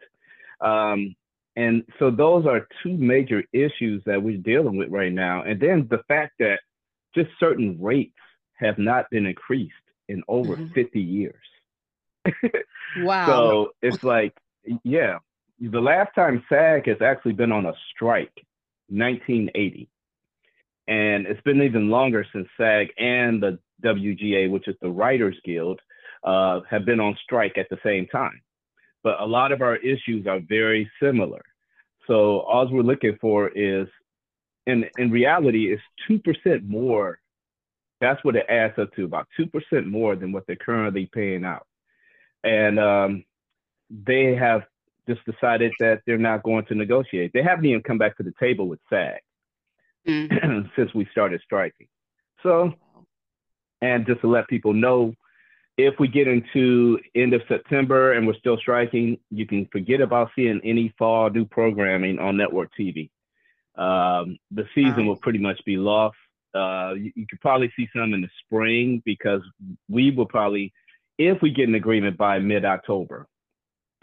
Um, 0.60 1.14
and 1.56 1.84
so 1.98 2.10
those 2.10 2.46
are 2.46 2.66
two 2.82 2.96
major 2.96 3.44
issues 3.52 4.02
that 4.06 4.20
we're 4.20 4.38
dealing 4.38 4.76
with 4.76 4.90
right 4.90 5.12
now. 5.12 5.42
And 5.42 5.60
then 5.60 5.86
the 5.88 6.02
fact 6.08 6.32
that 6.40 6.58
just 7.14 7.30
certain 7.38 7.78
rates 7.80 8.14
have 8.54 8.78
not 8.78 9.10
been 9.10 9.26
increased 9.26 9.72
in 10.08 10.22
over 10.28 10.56
mm-hmm. 10.56 10.72
50 10.72 11.00
years. 11.00 11.34
wow. 12.98 13.26
So 13.26 13.70
it's 13.82 14.02
like, 14.02 14.36
yeah, 14.82 15.18
the 15.60 15.80
last 15.80 16.14
time 16.14 16.44
SAG 16.48 16.86
has 16.86 17.00
actually 17.02 17.32
been 17.32 17.52
on 17.52 17.66
a 17.66 17.72
strike, 17.94 18.32
1980. 18.88 19.88
And 20.86 21.26
it's 21.26 21.40
been 21.42 21.62
even 21.62 21.88
longer 21.88 22.26
since 22.32 22.48
SAG 22.58 22.88
and 22.98 23.42
the 23.42 23.58
WGA, 23.82 24.50
which 24.50 24.68
is 24.68 24.76
the 24.80 24.90
Writers 24.90 25.36
Guild, 25.44 25.80
uh, 26.22 26.60
have 26.68 26.84
been 26.84 27.00
on 27.00 27.16
strike 27.22 27.56
at 27.58 27.68
the 27.70 27.78
same 27.84 28.06
time. 28.06 28.40
But 29.02 29.20
a 29.20 29.26
lot 29.26 29.52
of 29.52 29.62
our 29.62 29.76
issues 29.76 30.26
are 30.26 30.40
very 30.40 30.90
similar. 31.02 31.42
So 32.06 32.40
all 32.40 32.68
we're 32.70 32.82
looking 32.82 33.16
for 33.20 33.48
is 33.48 33.86
in 34.66 34.84
in 34.98 35.10
reality 35.10 35.72
it's 35.72 35.82
two 36.06 36.18
percent 36.18 36.64
more. 36.68 37.18
That's 38.00 38.22
what 38.24 38.36
it 38.36 38.46
adds 38.48 38.78
up 38.78 38.92
to 38.94 39.04
about 39.04 39.28
two 39.36 39.46
percent 39.46 39.86
more 39.86 40.16
than 40.16 40.32
what 40.32 40.46
they're 40.46 40.56
currently 40.56 41.08
paying 41.12 41.44
out, 41.44 41.66
and 42.42 42.78
um, 42.78 43.24
they 43.90 44.34
have 44.34 44.62
just 45.08 45.20
decided 45.24 45.72
that 45.80 46.00
they're 46.06 46.18
not 46.18 46.42
going 46.42 46.64
to 46.66 46.74
negotiate. 46.74 47.32
They 47.32 47.42
haven't 47.42 47.66
even 47.66 47.82
come 47.82 47.98
back 47.98 48.16
to 48.16 48.22
the 48.22 48.32
table 48.40 48.68
with 48.68 48.80
SAG 48.88 49.20
mm. 50.08 50.70
since 50.76 50.94
we 50.94 51.06
started 51.12 51.40
striking. 51.44 51.86
So, 52.42 52.72
and 53.82 54.06
just 54.06 54.20
to 54.22 54.28
let 54.28 54.48
people 54.48 54.72
know, 54.72 55.14
if 55.76 55.94
we 55.98 56.08
get 56.08 56.28
into 56.28 56.98
end 57.14 57.34
of 57.34 57.42
September 57.48 58.12
and 58.12 58.26
we're 58.26 58.38
still 58.38 58.56
striking, 58.56 59.18
you 59.30 59.46
can 59.46 59.66
forget 59.72 60.00
about 60.00 60.30
seeing 60.36 60.60
any 60.64 60.94
fall 60.98 61.30
new 61.30 61.44
programming 61.44 62.18
on 62.18 62.36
network 62.36 62.70
TV. 62.78 63.10
Um, 63.76 64.38
the 64.50 64.66
season 64.74 65.06
will 65.06 65.16
pretty 65.16 65.38
much 65.38 65.60
be 65.64 65.76
lost. 65.76 66.16
Uh, 66.54 66.94
you, 66.96 67.12
you 67.16 67.26
could 67.28 67.40
probably 67.40 67.72
see 67.76 67.88
some 67.94 68.14
in 68.14 68.20
the 68.20 68.28
spring 68.44 69.02
because 69.04 69.42
we 69.88 70.12
will 70.12 70.26
probably, 70.26 70.72
if 71.18 71.42
we 71.42 71.50
get 71.50 71.68
an 71.68 71.74
agreement 71.74 72.16
by 72.16 72.38
mid 72.38 72.64
October, 72.64 73.26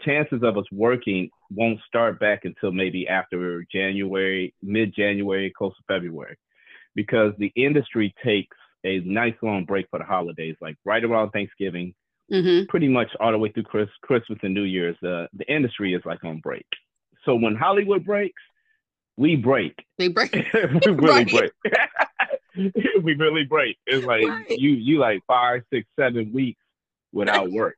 chances 0.02 0.42
of 0.42 0.58
us 0.58 0.64
working 0.70 1.30
won't 1.50 1.80
start 1.86 2.20
back 2.20 2.44
until 2.44 2.72
maybe 2.72 3.08
after 3.08 3.64
January, 3.72 4.54
mid 4.62 4.94
January, 4.94 5.52
close 5.56 5.74
to 5.76 5.82
February, 5.88 6.36
because 6.94 7.32
the 7.38 7.52
industry 7.56 8.14
takes 8.24 8.56
a 8.84 9.00
nice 9.00 9.34
long 9.42 9.64
break 9.64 9.86
for 9.90 9.98
the 9.98 10.04
holidays, 10.04 10.56
like 10.60 10.76
right 10.84 11.04
around 11.04 11.30
Thanksgiving, 11.30 11.94
mm-hmm. 12.30 12.66
pretty 12.68 12.88
much 12.88 13.08
all 13.20 13.32
the 13.32 13.38
way 13.38 13.50
through 13.50 13.62
Chris, 13.64 13.88
Christmas 14.02 14.38
and 14.42 14.54
New 14.54 14.64
Year's. 14.64 14.96
The 15.00 15.28
the 15.34 15.50
industry 15.52 15.94
is 15.94 16.02
like 16.04 16.22
on 16.24 16.40
break. 16.40 16.66
So 17.24 17.34
when 17.34 17.54
Hollywood 17.54 18.04
breaks, 18.04 18.42
we 19.22 19.36
break. 19.36 19.84
They 19.98 20.08
break. 20.08 20.34
we 20.54 20.92
really 20.92 21.24
break. 21.24 21.52
we 23.02 23.14
really 23.14 23.44
break. 23.44 23.78
It's 23.86 24.04
like 24.04 24.26
right. 24.26 24.50
you 24.50 24.70
you 24.70 24.98
like 24.98 25.20
five, 25.28 25.62
six, 25.72 25.88
seven 25.98 26.32
weeks 26.32 26.60
without 27.12 27.50
work. 27.50 27.76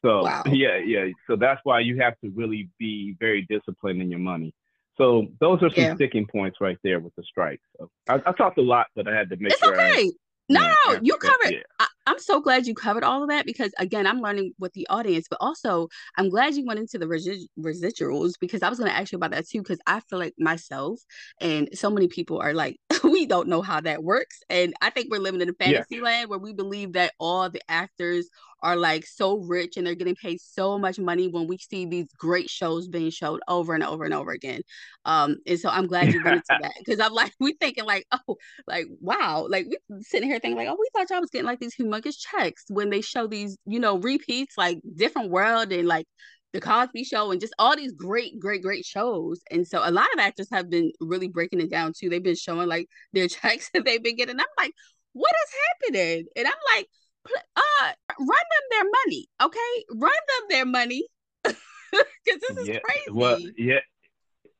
So 0.00 0.24
wow. 0.24 0.42
yeah, 0.46 0.78
yeah. 0.78 1.08
So 1.28 1.36
that's 1.36 1.60
why 1.64 1.80
you 1.80 2.00
have 2.00 2.18
to 2.24 2.30
really 2.34 2.70
be 2.78 3.14
very 3.20 3.42
disciplined 3.42 4.00
in 4.00 4.10
your 4.10 4.18
money. 4.18 4.54
So 4.96 5.28
those 5.40 5.62
are 5.62 5.70
some 5.70 5.84
yeah. 5.84 5.94
sticking 5.94 6.26
points 6.26 6.58
right 6.60 6.78
there 6.82 7.00
with 7.00 7.14
the 7.16 7.22
strike. 7.22 7.60
So 7.76 7.90
I, 8.08 8.20
I, 8.26 8.32
talked 8.32 8.58
a 8.58 8.62
lot, 8.62 8.86
but 8.96 9.06
I 9.06 9.14
had 9.14 9.28
to 9.30 9.36
make 9.36 9.52
it's 9.52 9.60
sure. 9.60 9.74
Okay. 9.74 10.08
I, 10.08 10.10
no, 10.48 10.74
no, 10.88 10.98
you 11.02 11.16
covered. 11.16 11.52
Yeah. 11.52 11.60
I, 11.78 11.86
am 12.06 12.18
so 12.18 12.40
glad 12.40 12.66
you 12.66 12.74
covered 12.74 13.04
all 13.04 13.22
of 13.22 13.28
that 13.28 13.46
because 13.46 13.72
again, 13.78 14.06
I'm 14.06 14.20
learning 14.20 14.52
with 14.58 14.72
the 14.72 14.86
audience, 14.88 15.26
but 15.28 15.38
also 15.40 15.88
I'm 16.16 16.28
glad 16.28 16.54
you 16.54 16.66
went 16.66 16.80
into 16.80 16.98
the 16.98 17.06
resi- 17.06 17.46
residuals 17.58 18.32
because 18.40 18.62
I 18.62 18.68
was 18.68 18.78
going 18.78 18.90
to 18.90 18.96
ask 18.96 19.12
you 19.12 19.16
about 19.16 19.32
that 19.32 19.48
too 19.48 19.62
because 19.62 19.80
I 19.86 20.00
feel 20.00 20.18
like 20.18 20.34
myself 20.38 21.00
and 21.40 21.68
so 21.72 21.90
many 21.90 22.08
people 22.08 22.40
are 22.40 22.54
like, 22.54 22.76
we 23.04 23.26
don't 23.26 23.48
know 23.48 23.62
how 23.62 23.80
that 23.80 24.02
works, 24.02 24.40
and 24.48 24.74
I 24.80 24.90
think 24.90 25.10
we're 25.10 25.18
living 25.18 25.40
in 25.40 25.48
a 25.48 25.54
fantasy 25.54 25.96
yeah. 25.96 26.02
land 26.02 26.30
where 26.30 26.38
we 26.38 26.52
believe 26.52 26.94
that 26.94 27.12
all 27.18 27.48
the 27.50 27.62
actors 27.68 28.28
are 28.62 28.76
like 28.76 29.06
so 29.06 29.38
rich 29.38 29.76
and 29.76 29.86
they're 29.86 29.94
getting 29.94 30.14
paid 30.14 30.40
so 30.40 30.78
much 30.78 30.98
money 30.98 31.28
when 31.28 31.46
we 31.46 31.58
see 31.58 31.86
these 31.86 32.06
great 32.16 32.48
shows 32.48 32.88
being 32.88 33.10
showed 33.10 33.40
over 33.48 33.74
and 33.74 33.82
over 33.82 34.04
and 34.04 34.14
over 34.14 34.30
again. 34.30 34.60
Um, 35.04 35.38
and 35.46 35.58
so 35.58 35.68
I'm 35.68 35.86
glad 35.86 36.12
you 36.12 36.22
went 36.22 36.36
into 36.36 36.58
that 36.60 36.72
because 36.84 37.00
I'm 37.00 37.12
like, 37.12 37.32
we 37.40 37.54
thinking 37.54 37.84
like, 37.84 38.06
oh, 38.12 38.36
like 38.66 38.86
wow, 39.00 39.46
like 39.48 39.66
we 39.66 40.02
sitting 40.02 40.28
here 40.28 40.38
thinking 40.38 40.56
like, 40.56 40.68
oh, 40.68 40.76
we 40.78 40.88
thought 40.94 41.10
y'all 41.10 41.20
was 41.20 41.30
getting 41.30 41.46
like 41.46 41.60
these 41.60 41.74
humongous 41.74 42.16
checks 42.18 42.64
when 42.68 42.90
they 42.90 43.00
show 43.00 43.26
these, 43.26 43.56
you 43.66 43.80
know, 43.80 43.98
repeats 43.98 44.56
like 44.56 44.78
Different 44.96 45.30
World 45.30 45.72
and 45.72 45.88
like 45.88 46.06
the 46.52 46.60
Cosby 46.60 47.04
Show 47.04 47.30
and 47.30 47.40
just 47.40 47.54
all 47.58 47.76
these 47.76 47.92
great, 47.92 48.38
great, 48.38 48.62
great 48.62 48.84
shows. 48.84 49.40
And 49.50 49.66
so 49.66 49.80
a 49.82 49.90
lot 49.90 50.12
of 50.12 50.20
actors 50.20 50.48
have 50.52 50.70
been 50.70 50.92
really 51.00 51.28
breaking 51.28 51.60
it 51.60 51.70
down 51.70 51.92
too. 51.98 52.08
They've 52.08 52.22
been 52.22 52.36
showing 52.36 52.68
like 52.68 52.88
their 53.12 53.28
checks 53.28 53.70
that 53.74 53.84
they've 53.84 54.02
been 54.02 54.16
getting. 54.16 54.38
I'm 54.38 54.46
like, 54.58 54.72
what 55.12 55.32
is 55.32 55.54
happening? 55.94 56.26
And 56.36 56.46
I'm 56.46 56.76
like, 56.76 56.88
uh, 57.26 57.92
run 58.18 58.28
them 58.28 58.66
their 58.70 58.84
money, 58.84 59.26
okay? 59.42 59.84
Run 59.90 60.12
them 60.28 60.48
their 60.48 60.66
money 60.66 61.06
because 61.44 62.40
this 62.48 62.58
is 62.58 62.68
yeah, 62.68 62.78
crazy. 62.80 63.10
Well, 63.10 63.38
yeah, 63.56 63.80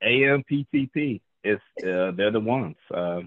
AMPTP 0.02 1.20
is 1.44 1.58
uh, 1.82 2.12
they're 2.16 2.30
the 2.30 2.40
ones 2.40 2.76
uh, 2.94 3.20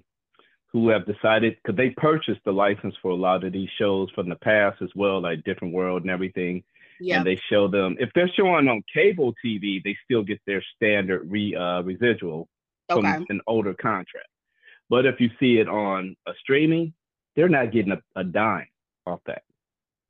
who 0.72 0.89
have 0.89 1.06
decided 1.06 1.58
because 1.63 1.77
they 1.77 1.89
purchased 1.92 2.42
the 2.46 2.51
license 2.51 2.96
for 3.01 3.12
a 3.12 3.15
lot 3.15 3.44
of 3.44 3.54
these 3.54 3.70
shows 3.77 4.10
from 4.12 4.30
the 4.30 4.36
past 4.36 4.82
as 4.82 4.89
well, 4.96 5.22
like 5.22 5.44
Different 5.44 5.74
World 5.74 6.04
and 6.04 6.12
everything. 6.12 6.63
Yeah. 7.00 7.18
And 7.18 7.25
they 7.25 7.39
show 7.50 7.68
them 7.68 7.98
if 8.00 8.10
they're 8.15 8.32
showing 8.38 8.70
on 8.70 8.82
cable 8.94 9.34
TV, 9.44 9.84
they 9.84 9.98
still 10.06 10.24
get 10.24 10.39
their 10.48 10.63
standard 10.75 11.30
re 11.30 11.54
uh, 11.54 11.82
residual 11.82 12.48
from 12.89 13.06
okay. 13.06 13.25
an 13.30 13.42
older 13.48 13.74
contract. 13.74 14.30
But 14.89 15.06
if 15.06 15.20
you 15.20 15.30
see 15.39 15.58
it 15.58 15.68
on 15.68 16.15
a 16.25 16.32
streaming, 16.39 16.94
they're 17.36 17.50
not 17.50 17.72
getting 17.74 17.92
a, 17.92 18.01
a 18.15 18.24
dime 18.24 18.68
off 19.06 19.22
that. 19.26 19.44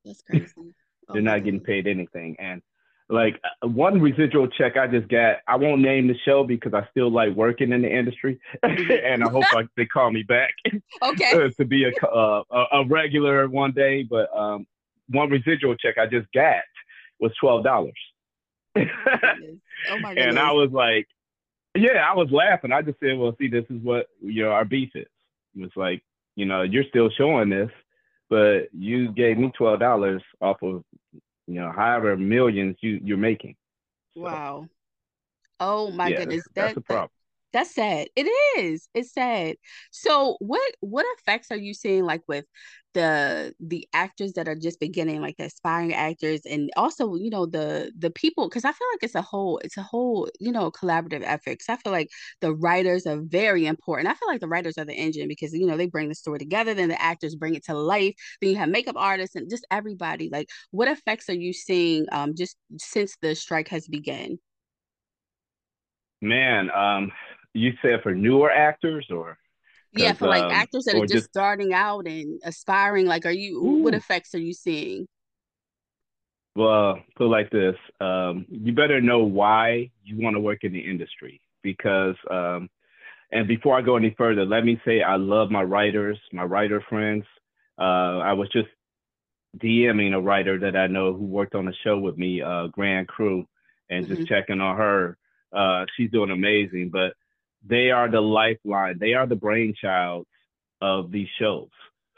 That's 0.04 0.22
crazy. 0.22 0.52
They're 1.14 1.22
not 1.22 1.44
getting 1.44 1.60
paid 1.60 1.86
anything. 1.86 2.36
And 2.40 2.62
like 3.10 3.40
uh, 3.44 3.68
one 3.68 4.02
residual 4.02 4.48
check 4.48 4.78
I 4.78 4.88
just 4.88 5.08
got, 5.08 5.38
I 5.48 5.56
won't 5.56 5.82
name 5.82 6.08
the 6.08 6.16
show 6.25 6.44
because 6.44 6.74
I 6.74 6.88
still 6.90 7.12
like 7.12 7.36
working 7.36 7.72
in 7.72 7.84
the 7.84 7.96
industry, 7.96 8.40
and 8.64 9.24
I 9.24 9.30
hope 9.30 9.44
I, 9.52 9.68
they 9.78 9.86
call 9.86 10.12
me 10.12 10.24
back. 10.24 10.54
Okay. 11.04 11.50
to 11.58 11.66
be 11.66 11.86
a, 11.86 12.06
uh, 12.08 12.44
a 12.72 12.86
regular 12.88 13.48
one 13.48 13.74
day, 13.74 14.04
but 14.04 14.36
um, 14.36 14.66
one 15.10 15.30
residual 15.30 15.75
check 15.75 15.98
I 15.98 16.08
just 16.08 16.32
got 16.34 16.64
was 17.20 17.32
twelve 17.40 17.64
dollars. 17.64 17.94
oh 18.75 18.82
my 20.02 20.14
goodness. 20.14 20.25
And 20.28 20.40
I 20.40 20.52
was 20.52 20.72
like, 20.72 21.08
yeah, 21.75 22.10
I 22.10 22.16
was 22.16 22.30
laughing. 22.32 22.72
I 22.72 22.82
just 22.82 23.00
said, 23.00 23.18
well, 23.18 23.36
see, 23.40 23.50
this 23.50 23.66
is 23.70 23.82
what 23.84 24.08
you 24.22 24.44
know 24.44 24.52
our 24.52 24.66
beef 24.66 24.90
is. 24.96 25.06
It's 25.56 25.75
like, 25.75 26.04
you 26.36 26.46
know, 26.46 26.64
you're 26.64 26.86
still 26.90 27.10
showing 27.18 27.50
this, 27.50 27.70
but 28.29 28.67
you 28.74 29.12
gave 29.12 29.38
me 29.38 29.51
twelve 29.58 29.79
dollars 29.79 30.22
off 30.41 30.62
of 30.62 30.84
you 31.48 31.60
know 31.60 31.72
however 31.75 32.17
millions 32.17 32.75
you 32.82 33.00
you're 33.03 33.17
making. 33.17 33.55
So, 34.13 34.22
wow. 34.22 34.67
Oh 35.60 35.91
my 35.91 36.10
yeah, 36.10 36.17
goodness, 36.17 36.44
that's, 36.55 36.75
that's 36.75 36.77
a 36.77 36.82
problem. 36.82 37.10
That's 37.55 37.74
sad. 37.74 38.09
It 38.17 38.27
is. 38.59 38.89
It's 38.93 39.13
sad. 39.13 39.55
So 39.91 40.35
what 40.41 40.75
what 40.81 41.05
effects 41.19 41.51
are 41.51 41.57
you 41.57 41.74
seeing 41.74 42.03
like 42.05 42.21
with 42.27 42.43
the 42.93 43.55
the 43.62 43.88
actors 43.93 44.33
that 44.33 44.50
are 44.50 44.55
just 44.57 44.79
beginning, 44.81 45.21
like 45.21 45.38
the 45.38 45.45
aspiring 45.45 45.93
actors, 45.93 46.41
and 46.45 46.69
also 46.75 47.15
you 47.15 47.29
know 47.29 47.45
the 47.45 47.93
the 47.97 48.12
people? 48.12 48.50
Because 48.50 48.65
I 48.65 48.74
feel 48.74 48.88
like 48.93 49.03
it's 49.03 49.15
a 49.15 49.21
whole 49.21 49.59
it's 49.59 49.77
a 49.77 49.83
whole 49.83 50.29
you 50.41 50.51
know 50.51 50.69
collaborative 50.69 51.24
effort. 51.24 51.51
Because 51.59 51.69
I 51.69 51.77
feel 51.77 51.93
like 51.93 52.09
the 52.41 52.53
writers 52.53 53.07
are 53.07 53.21
very 53.24 53.65
important. 53.67 54.09
I 54.09 54.15
feel 54.15 54.27
like 54.27 54.41
the 54.41 54.50
writers 54.50 54.77
are 54.77 54.85
the 54.85 54.93
engine 54.93 55.29
because 55.29 55.53
you 55.53 55.65
know 55.65 55.77
they 55.77 55.88
bring 55.88 56.09
the 56.09 56.15
story 56.15 56.39
together, 56.39 56.74
then 56.74 56.89
the 56.89 57.01
actors 57.01 57.35
bring 57.35 57.55
it 57.55 57.63
to 57.67 57.74
life. 57.74 58.15
Then 58.41 58.50
you 58.51 58.57
have 58.57 58.69
makeup 58.69 58.97
artists 58.97 59.35
and 59.38 59.50
just 59.50 59.65
everybody. 59.71 60.29
Like, 60.29 60.50
what 60.71 60.89
effects 60.89 61.29
are 61.29 61.33
you 61.33 61.53
seeing 61.53 62.05
um 62.12 62.35
just 62.35 62.57
since 62.79 63.15
the 63.21 63.33
strike 63.33 63.69
has 63.69 63.88
begun? 63.88 64.39
Man, 66.21 66.71
um, 66.71 67.12
you 67.55 67.74
said 67.81 68.01
for 68.03 68.13
newer 68.13 68.51
actors 68.51 69.07
or 69.09 69.38
yeah 69.93 70.13
for 70.13 70.27
like 70.27 70.43
um, 70.43 70.51
actors 70.51 70.85
that 70.85 70.95
are 70.95 71.01
just, 71.01 71.13
just, 71.13 71.29
starting 71.29 71.74
out 71.74 72.05
and 72.05 72.39
aspiring 72.43 73.05
like 73.05 73.25
are 73.25 73.31
you 73.31 73.57
Ooh. 73.57 73.83
what 73.83 73.93
effects 73.93 74.35
are 74.35 74.39
you 74.39 74.53
seeing 74.53 75.07
well 76.55 77.00
put 77.15 77.27
like 77.27 77.50
this 77.50 77.75
um, 78.01 78.45
you 78.50 78.74
better 78.74 79.01
know 79.01 79.24
why 79.24 79.89
you 80.03 80.17
want 80.19 80.35
to 80.35 80.39
work 80.39 80.63
in 80.63 80.74
the 80.74 80.79
industry 80.79 81.41
because 81.63 82.15
um, 82.29 82.69
and 83.31 83.47
before 83.47 83.77
i 83.77 83.81
go 83.81 83.95
any 83.95 84.13
further 84.17 84.45
let 84.45 84.65
me 84.65 84.79
say 84.85 85.01
i 85.01 85.15
love 85.15 85.50
my 85.50 85.63
writers 85.63 86.19
my 86.33 86.43
writer 86.43 86.83
friends 86.89 87.24
uh, 87.79 88.19
i 88.19 88.33
was 88.33 88.50
just 88.50 88.67
dming 89.57 90.13
a 90.13 90.19
writer 90.19 90.59
that 90.59 90.75
i 90.75 90.88
know 90.88 91.13
who 91.13 91.25
worked 91.25 91.55
on 91.55 91.65
the 91.65 91.74
show 91.83 91.97
with 91.97 92.17
me 92.17 92.41
uh, 92.41 92.67
grand 92.67 93.07
crew 93.07 93.47
and 93.89 94.05
mm-hmm. 94.05 94.15
just 94.15 94.27
checking 94.27 94.59
on 94.59 94.75
her 94.75 95.17
uh, 95.53 95.85
she's 95.95 96.12
doing 96.12 96.31
amazing 96.31 96.89
but 96.91 97.13
they 97.67 97.91
are 97.91 98.10
the 98.10 98.22
lifeline. 98.22 98.98
They 99.00 99.13
are 99.13 99.27
the 99.27 99.36
brainchild 99.36 100.27
of 100.81 101.12
these 101.12 101.27
shows. 101.39 101.69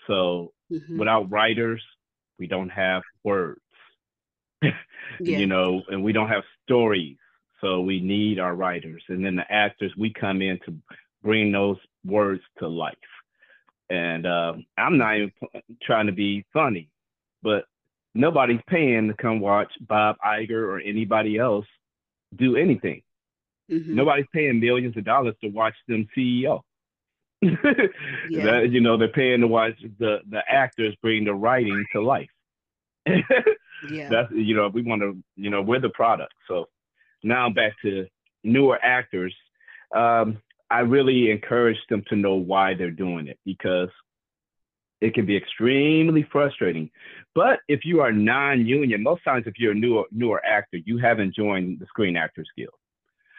So 0.07 0.53
mm-hmm. 0.71 0.97
without 0.97 1.31
writers, 1.31 1.83
we 2.39 2.47
don't 2.47 2.69
have 2.69 3.03
words. 3.23 3.61
yeah. 4.61 4.71
You 5.19 5.47
know, 5.47 5.83
and 5.89 6.03
we 6.03 6.13
don't 6.13 6.29
have 6.29 6.43
stories. 6.63 7.17
So 7.61 7.81
we 7.81 7.99
need 7.99 8.39
our 8.39 8.55
writers. 8.55 9.03
And 9.09 9.25
then 9.25 9.35
the 9.35 9.51
actors, 9.51 9.91
we 9.97 10.13
come 10.13 10.41
in 10.41 10.59
to 10.65 10.75
bring 11.23 11.51
those 11.51 11.77
words 12.05 12.41
to 12.59 12.67
life. 12.67 12.95
And 13.89 14.25
uh, 14.25 14.53
I'm 14.77 14.97
not 14.97 15.15
even 15.15 15.31
trying 15.81 16.07
to 16.07 16.11
be 16.11 16.45
funny, 16.53 16.89
but 17.41 17.65
nobody's 18.13 18.59
paying 18.67 19.07
to 19.07 19.13
come 19.13 19.39
watch 19.39 19.71
Bob 19.79 20.17
Iger 20.23 20.67
or 20.67 20.79
anybody 20.79 21.37
else 21.37 21.65
do 22.35 22.57
anything. 22.57 23.01
Mm-hmm. 23.71 23.95
Nobody's 23.95 24.25
paying 24.33 24.59
millions 24.59 24.95
of 24.97 25.03
dollars 25.03 25.35
to 25.41 25.49
watch 25.49 25.75
them 25.87 26.07
CEO. 26.17 26.61
yeah. 27.41 27.57
that, 28.31 28.69
you 28.71 28.81
know, 28.81 28.97
they're 28.97 29.09
paying 29.09 29.41
to 29.41 29.47
watch 29.47 29.73
the 29.99 30.19
the 30.29 30.41
actors 30.49 30.95
bring 31.01 31.25
the 31.25 31.33
writing 31.33 31.85
to 31.93 32.01
life. 32.01 32.29
yeah. 33.05 34.09
That's 34.09 34.31
you 34.31 34.55
know, 34.55 34.69
we 34.69 34.81
want 34.81 35.01
to, 35.01 35.17
you 35.35 35.49
know, 35.49 35.61
we're 35.61 35.79
the 35.79 35.89
product. 35.89 36.33
So 36.47 36.65
now 37.23 37.49
back 37.49 37.73
to 37.83 38.07
newer 38.43 38.79
actors. 38.81 39.35
Um, 39.95 40.41
I 40.69 40.79
really 40.79 41.31
encourage 41.31 41.77
them 41.89 42.03
to 42.09 42.15
know 42.15 42.35
why 42.35 42.73
they're 42.73 42.91
doing 42.91 43.27
it 43.27 43.39
because 43.45 43.89
it 44.99 45.13
can 45.13 45.25
be 45.25 45.37
extremely 45.37 46.27
frustrating. 46.31 46.89
But 47.35 47.59
if 47.67 47.85
you 47.85 48.01
are 48.01 48.11
non-union, 48.11 49.03
most 49.03 49.23
times 49.23 49.45
if 49.45 49.53
you're 49.57 49.73
a 49.73 49.75
newer 49.75 50.05
newer 50.11 50.43
actor, 50.45 50.77
you 50.77 50.97
haven't 50.97 51.35
joined 51.35 51.79
the 51.79 51.85
Screen 51.85 52.17
Actors 52.17 52.49
Guild, 52.57 52.73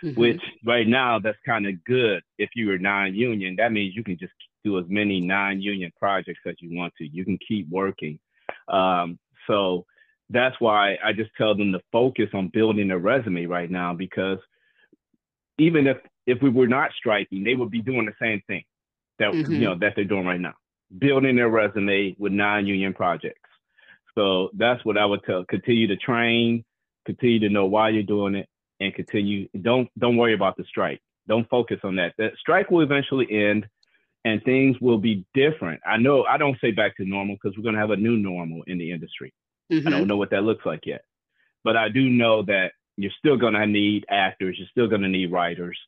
mm-hmm. 0.03 0.19
which 0.19 0.41
right 0.65 0.87
now 0.87 1.19
that's 1.19 1.39
kind 1.47 1.67
of 1.67 1.83
good. 1.85 2.23
If 2.39 2.51
you 2.55 2.71
are 2.73 2.79
non-union, 2.79 3.57
that 3.57 3.73
means 3.73 3.95
you 3.95 4.05
can 4.05 4.19
just 4.19 4.33
do 4.65 4.79
as 4.79 4.85
many 4.89 5.21
non-union 5.21 5.93
projects 5.99 6.41
as 6.47 6.55
you 6.61 6.77
want 6.77 6.95
to. 6.99 7.07
You 7.07 7.25
can 7.25 7.39
keep 7.47 7.69
working. 7.69 8.19
Um, 8.69 9.19
so 9.47 9.87
that's 10.31 10.57
why 10.61 10.99
I 11.03 11.13
just 11.13 11.31
tell 11.37 11.55
them 11.55 11.73
to 11.73 11.81
focus 11.91 12.29
on 12.35 12.49
building 12.49 12.91
a 12.91 12.99
resume 12.99 13.47
right 13.47 13.71
now 13.71 13.95
because 13.95 14.39
even 15.59 15.87
if 15.87 15.97
if 16.27 16.43
we 16.43 16.51
were 16.51 16.67
not 16.67 16.91
striking, 16.97 17.43
they 17.43 17.55
would 17.55 17.71
be 17.71 17.81
doing 17.81 18.05
the 18.05 18.13
same 18.21 18.43
thing 18.47 18.65
that 19.19 19.33
mm-hmm. 19.33 19.53
you 19.53 19.61
know 19.61 19.79
that 19.79 19.95
they're 19.97 20.05
doing 20.05 20.27
right 20.27 20.41
now, 20.41 20.55
building 20.99 21.37
their 21.37 21.49
resume 21.49 22.15
with 22.19 22.33
non-union 22.33 22.95
projects. 22.95 23.41
So 24.15 24.51
that's 24.55 24.85
what 24.85 24.99
I 24.99 25.07
would 25.07 25.25
tell. 25.25 25.45
Continue 25.45 25.87
to 25.89 25.97
train, 25.97 26.65
continue 27.07 27.41
to 27.41 27.49
know 27.49 27.67
why 27.67 27.91
you're 27.91 28.03
doing 28.03 28.35
it, 28.35 28.49
and 28.81 28.95
continue. 28.95 29.49
Don't 29.61 29.89
don't 29.99 30.17
worry 30.17 30.35
about 30.35 30.57
the 30.57 30.65
strike. 30.65 31.01
Don't 31.27 31.49
focus 31.49 31.79
on 31.85 31.97
that. 31.97 32.15
That 32.19 32.33
strike 32.39 32.71
will 32.71 32.83
eventually 32.83 33.27
end, 33.31 33.67
and 34.25 34.43
things 34.45 34.77
will 34.81 34.99
be 34.99 35.27
different. 35.35 35.81
I 35.87 35.97
know. 35.99 36.25
I 36.25 36.39
don't 36.39 36.59
say 36.61 36.71
back 36.71 36.97
to 36.97 37.05
normal 37.05 37.37
because 37.37 37.57
we're 37.57 37.65
going 37.65 37.75
to 37.75 37.81
have 37.81 37.91
a 37.91 37.97
new 37.97 38.17
normal 38.17 38.63
in 38.67 38.79
the 38.79 38.91
industry. 38.91 39.33
Mm-hmm. 39.73 39.87
I 39.87 39.91
don't 39.91 40.07
know 40.07 40.17
what 40.17 40.31
that 40.31 40.45
looks 40.45 40.65
like 40.65 40.87
yet, 40.87 41.03
but 41.65 41.77
I 41.77 41.89
do 41.89 42.09
know 42.09 42.43
that 42.45 42.73
you're 42.97 43.13
still 43.19 43.37
going 43.37 43.55
to 43.55 43.67
need 43.67 44.07
actors. 44.11 44.57
You're 44.59 44.69
still 44.71 44.89
going 44.89 45.03
to 45.03 45.09
need 45.09 45.31
writers. 45.31 45.79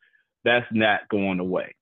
That's 0.45 0.67
not 0.71 1.09
going 1.09 1.41
away. 1.41 1.75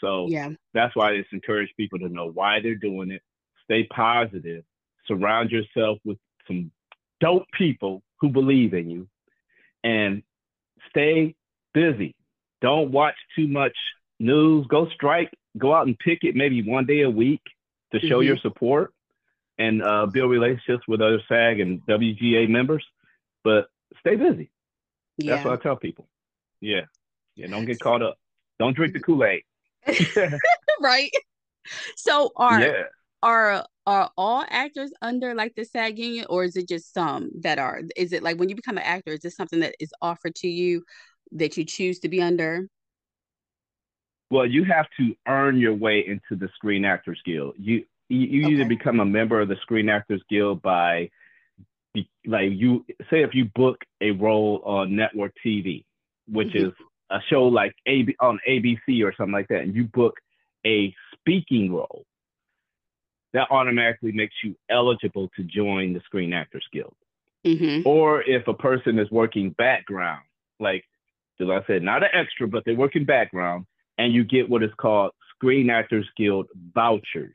So 0.00 0.26
yeah. 0.28 0.50
that's 0.72 0.96
why 0.96 1.10
I 1.10 1.18
just 1.18 1.32
encourage 1.32 1.68
people 1.76 1.98
to 1.98 2.08
know 2.08 2.30
why 2.32 2.60
they're 2.62 2.74
doing 2.74 3.10
it. 3.10 3.22
Stay 3.64 3.84
positive. 3.84 4.64
Surround 5.06 5.50
yourself 5.50 5.98
with 6.04 6.18
some 6.46 6.70
dope 7.20 7.46
people 7.56 8.02
who 8.20 8.30
believe 8.30 8.74
in 8.74 8.88
you, 8.90 9.08
and 9.84 10.22
stay 10.88 11.34
busy. 11.74 12.14
Don't 12.60 12.90
watch 12.90 13.14
too 13.36 13.48
much 13.48 13.76
news. 14.18 14.66
Go 14.68 14.88
strike. 14.90 15.30
Go 15.58 15.74
out 15.74 15.86
and 15.86 15.98
pick 15.98 16.20
it 16.22 16.34
maybe 16.36 16.62
one 16.62 16.86
day 16.86 17.02
a 17.02 17.10
week 17.10 17.42
to 17.92 18.00
show 18.00 18.18
mm-hmm. 18.18 18.28
your 18.28 18.36
support 18.38 18.92
and 19.58 19.82
uh, 19.82 20.06
build 20.06 20.30
relationships 20.30 20.84
with 20.86 21.00
other 21.00 21.20
SAG 21.28 21.60
and 21.60 21.84
WGA 21.86 22.48
members. 22.48 22.84
But 23.42 23.66
stay 24.00 24.16
busy. 24.16 24.50
Yeah. 25.18 25.34
That's 25.34 25.44
what 25.44 25.58
I 25.58 25.62
tell 25.62 25.76
people. 25.76 26.08
Yeah. 26.60 26.82
Yeah. 27.34 27.48
Don't 27.48 27.64
get 27.64 27.80
caught 27.80 28.02
up. 28.02 28.18
Don't 28.58 28.74
drink 28.74 28.92
the 28.92 29.00
Kool 29.00 29.24
Aid. 29.24 29.42
right. 30.80 31.10
So 31.96 32.30
are 32.36 32.60
yeah. 32.60 32.82
Are 33.22 33.64
are 33.86 34.10
all 34.16 34.44
actors 34.48 34.92
under 35.02 35.34
like 35.34 35.54
the 35.54 35.64
SAG 35.64 35.98
union, 35.98 36.26
or 36.28 36.44
is 36.44 36.56
it 36.56 36.68
just 36.68 36.92
some 36.94 37.30
that 37.40 37.58
are? 37.58 37.82
Is 37.96 38.12
it 38.12 38.22
like 38.22 38.38
when 38.38 38.48
you 38.48 38.56
become 38.56 38.76
an 38.76 38.84
actor, 38.84 39.12
is 39.12 39.20
this 39.20 39.36
something 39.36 39.60
that 39.60 39.74
is 39.80 39.92
offered 40.00 40.34
to 40.36 40.48
you 40.48 40.84
that 41.32 41.56
you 41.56 41.64
choose 41.64 41.98
to 42.00 42.08
be 42.08 42.22
under? 42.22 42.68
Well, 44.30 44.46
you 44.46 44.64
have 44.64 44.86
to 44.98 45.14
earn 45.26 45.58
your 45.58 45.74
way 45.74 46.04
into 46.06 46.38
the 46.38 46.48
Screen 46.54 46.84
Actors 46.84 47.20
Guild. 47.24 47.54
You 47.58 47.84
you, 48.08 48.18
you 48.20 48.44
okay. 48.44 48.54
either 48.54 48.64
become 48.68 49.00
a 49.00 49.04
member 49.04 49.40
of 49.40 49.48
the 49.48 49.56
Screen 49.62 49.88
Actors 49.88 50.22
Guild 50.28 50.62
by 50.62 51.10
like 52.24 52.50
you 52.52 52.84
say 53.10 53.22
if 53.22 53.34
you 53.34 53.46
book 53.54 53.78
a 54.00 54.12
role 54.12 54.62
on 54.64 54.94
network 54.94 55.32
TV, 55.44 55.84
which 56.28 56.48
mm-hmm. 56.48 56.68
is 56.68 56.72
a 57.10 57.18
show 57.28 57.44
like 57.44 57.74
AB 57.86 58.14
on 58.20 58.38
ABC 58.48 59.04
or 59.04 59.12
something 59.16 59.32
like 59.32 59.48
that, 59.48 59.62
and 59.62 59.74
you 59.74 59.84
book 59.84 60.14
a 60.64 60.94
speaking 61.14 61.72
role, 61.72 62.04
that 63.32 63.48
automatically 63.50 64.12
makes 64.12 64.34
you 64.42 64.56
eligible 64.70 65.30
to 65.36 65.44
join 65.44 65.92
the 65.92 66.00
Screen 66.04 66.32
Actors 66.32 66.66
Guild. 66.72 66.94
Mm-hmm. 67.46 67.86
Or 67.86 68.22
if 68.22 68.46
a 68.48 68.54
person 68.54 68.98
is 68.98 69.10
working 69.10 69.50
background, 69.50 70.22
like 70.58 70.84
as 71.40 71.48
I 71.48 71.60
said, 71.66 71.82
not 71.82 72.02
an 72.02 72.10
extra, 72.12 72.46
but 72.46 72.64
they're 72.66 72.74
working 72.74 73.06
background, 73.06 73.64
and 73.96 74.12
you 74.12 74.24
get 74.24 74.50
what 74.50 74.62
is 74.62 74.70
called 74.78 75.12
Screen 75.34 75.70
Actors 75.70 76.06
Guild 76.16 76.48
vouchers 76.74 77.32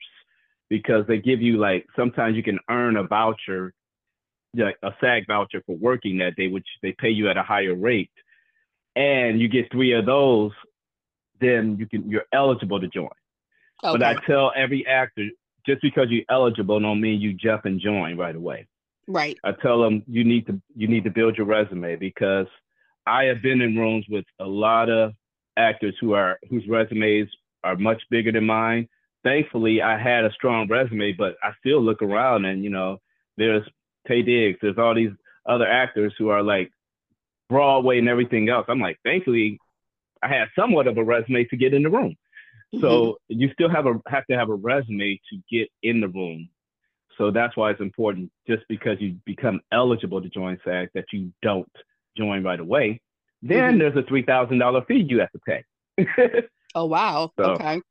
because 0.69 1.05
they 1.07 1.17
give 1.17 1.41
you 1.41 1.57
like 1.57 1.85
sometimes 1.95 2.35
you 2.35 2.43
can 2.43 2.59
earn 2.69 2.97
a 2.97 3.03
voucher, 3.03 3.73
like 4.55 4.77
a 4.83 4.91
SAG 5.01 5.25
voucher 5.27 5.63
for 5.65 5.75
working 5.75 6.19
that 6.19 6.35
day, 6.35 6.47
which 6.47 6.67
they 6.83 6.95
pay 6.99 7.09
you 7.09 7.29
at 7.29 7.37
a 7.37 7.43
higher 7.43 7.73
rate 7.73 8.11
and 8.95 9.39
you 9.39 9.47
get 9.47 9.71
three 9.71 9.93
of 9.93 10.05
those, 10.05 10.51
then 11.41 11.77
you 11.79 11.85
can 11.85 12.09
you're 12.09 12.25
eligible 12.33 12.79
to 12.79 12.87
join. 12.87 13.09
Okay. 13.83 13.97
But 13.97 14.03
I 14.03 14.15
tell 14.25 14.51
every 14.55 14.87
actor, 14.87 15.27
just 15.65 15.81
because 15.81 16.07
you're 16.09 16.25
eligible 16.29 16.79
don't 16.79 17.01
mean 17.01 17.21
you 17.21 17.33
jump 17.33 17.65
and 17.65 17.79
join 17.79 18.17
right 18.17 18.35
away. 18.35 18.67
Right. 19.07 19.37
I 19.43 19.51
tell 19.61 19.81
them 19.81 20.03
you 20.07 20.23
need 20.23 20.47
to 20.47 20.59
you 20.75 20.87
need 20.87 21.03
to 21.03 21.11
build 21.11 21.37
your 21.37 21.45
resume 21.45 21.95
because 21.95 22.47
I 23.05 23.25
have 23.25 23.41
been 23.41 23.61
in 23.61 23.75
rooms 23.75 24.05
with 24.09 24.25
a 24.39 24.45
lot 24.45 24.89
of 24.89 25.13
actors 25.57 25.95
who 26.01 26.13
are 26.13 26.39
whose 26.49 26.67
resumes 26.67 27.29
are 27.63 27.75
much 27.75 28.01
bigger 28.09 28.31
than 28.31 28.45
mine. 28.45 28.87
Thankfully, 29.23 29.81
I 29.81 29.97
had 29.99 30.25
a 30.25 30.31
strong 30.33 30.67
resume, 30.67 31.13
but 31.13 31.35
I 31.43 31.51
still 31.59 31.81
look 31.81 32.01
around 32.01 32.45
and 32.45 32.63
you 32.63 32.69
know 32.69 32.99
there's 33.37 33.67
Taye 34.07 34.25
Diggs, 34.25 34.59
there's 34.61 34.77
all 34.77 34.95
these 34.95 35.11
other 35.45 35.67
actors 35.67 36.13
who 36.17 36.29
are 36.29 36.43
like 36.43 36.71
Broadway 37.49 37.99
and 37.99 38.09
everything 38.09 38.49
else. 38.49 38.65
I'm 38.67 38.79
like, 38.79 38.97
thankfully, 39.03 39.59
I 40.23 40.27
had 40.27 40.47
somewhat 40.57 40.87
of 40.87 40.97
a 40.97 41.03
resume 41.03 41.45
to 41.45 41.57
get 41.57 41.73
in 41.73 41.83
the 41.83 41.89
room. 41.89 42.15
Mm-hmm. 42.73 42.81
So 42.81 43.17
you 43.27 43.49
still 43.53 43.69
have 43.69 43.85
a 43.85 43.93
have 44.07 44.25
to 44.27 44.37
have 44.37 44.49
a 44.49 44.55
resume 44.55 45.19
to 45.29 45.39
get 45.51 45.69
in 45.83 46.01
the 46.01 46.07
room. 46.07 46.49
So 47.17 47.31
that's 47.31 47.55
why 47.55 47.71
it's 47.71 47.81
important. 47.81 48.31
Just 48.47 48.63
because 48.67 48.97
you 48.99 49.15
become 49.25 49.61
eligible 49.71 50.21
to 50.21 50.29
join 50.29 50.59
SAG, 50.65 50.89
that 50.93 51.05
you 51.13 51.31
don't 51.41 51.71
join 52.17 52.43
right 52.43 52.59
away. 52.59 53.01
Then 53.41 53.57
mm-hmm. 53.57 53.79
there's 53.79 53.95
a 53.95 54.03
three 54.07 54.23
thousand 54.23 54.59
dollar 54.59 54.83
fee 54.85 55.05
you 55.07 55.19
have 55.19 55.31
to 55.31 55.39
pay. 55.39 55.63
oh 56.75 56.85
wow! 56.85 57.31
So, 57.37 57.51
okay. 57.51 57.81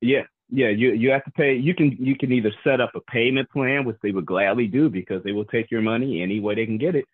Yeah, 0.00 0.22
yeah. 0.50 0.68
You 0.68 0.92
you 0.92 1.10
have 1.10 1.24
to 1.24 1.30
pay. 1.30 1.54
You 1.54 1.74
can 1.74 1.96
you 1.98 2.16
can 2.16 2.32
either 2.32 2.52
set 2.64 2.80
up 2.80 2.90
a 2.94 3.00
payment 3.00 3.48
plan, 3.50 3.84
which 3.84 3.96
they 4.02 4.10
would 4.10 4.26
gladly 4.26 4.66
do 4.66 4.90
because 4.90 5.22
they 5.22 5.32
will 5.32 5.44
take 5.44 5.70
your 5.70 5.82
money 5.82 6.22
any 6.22 6.40
way 6.40 6.54
they 6.54 6.66
can 6.66 6.78
get 6.78 6.96
it, 6.96 7.04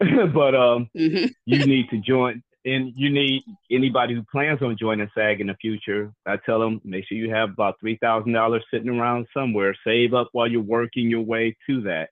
but 0.34 0.54
um, 0.54 0.88
mm-hmm. 0.96 1.26
you 1.46 1.66
need 1.66 1.88
to 1.90 1.98
join, 1.98 2.42
and 2.64 2.92
you 2.94 3.10
need 3.10 3.42
anybody 3.70 4.14
who 4.14 4.22
plans 4.22 4.62
on 4.62 4.76
joining 4.78 5.10
SAG 5.14 5.40
in 5.40 5.48
the 5.48 5.56
future. 5.60 6.12
I 6.26 6.36
tell 6.36 6.60
them 6.60 6.80
make 6.84 7.06
sure 7.06 7.18
you 7.18 7.30
have 7.34 7.50
about 7.50 7.80
three 7.80 7.96
thousand 7.96 8.32
dollars 8.32 8.64
sitting 8.72 8.88
around 8.88 9.26
somewhere. 9.34 9.74
Save 9.84 10.14
up 10.14 10.28
while 10.32 10.48
you're 10.48 10.62
working 10.62 11.10
your 11.10 11.22
way 11.22 11.56
to 11.68 11.82
that. 11.82 12.10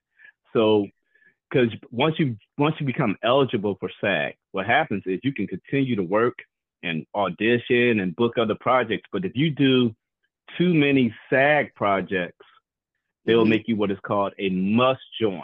So, 0.53 0.87
because 1.51 1.73
once 1.91 2.17
you 2.19 2.37
once 2.59 2.77
you 2.81 2.87
become 2.87 3.17
eligible 3.23 3.77
for 3.79 3.91
SAG, 4.01 4.35
what 4.53 4.67
happens 4.67 5.05
is 5.07 5.21
you 5.23 5.33
can 5.33 5.47
continue 5.47 5.97
to 5.97 6.03
work 6.03 6.35
and 6.83 7.07
audition 7.15 8.01
and 8.01 8.17
book 8.17 8.39
other 8.39 8.57
projects. 8.59 9.09
But 9.13 9.25
if 9.25 9.33
you 9.35 9.51
do 9.51 9.95
too 10.59 10.75
many 10.75 11.15
SAG 11.29 11.75
projects, 11.75 12.45
they 13.25 13.35
will 13.35 13.43
mm-hmm. 13.43 13.51
make 13.51 13.69
you 13.69 13.77
what 13.77 13.91
is 13.91 13.99
called 14.03 14.33
a 14.39 14.49
must 14.51 15.03
join, 15.21 15.43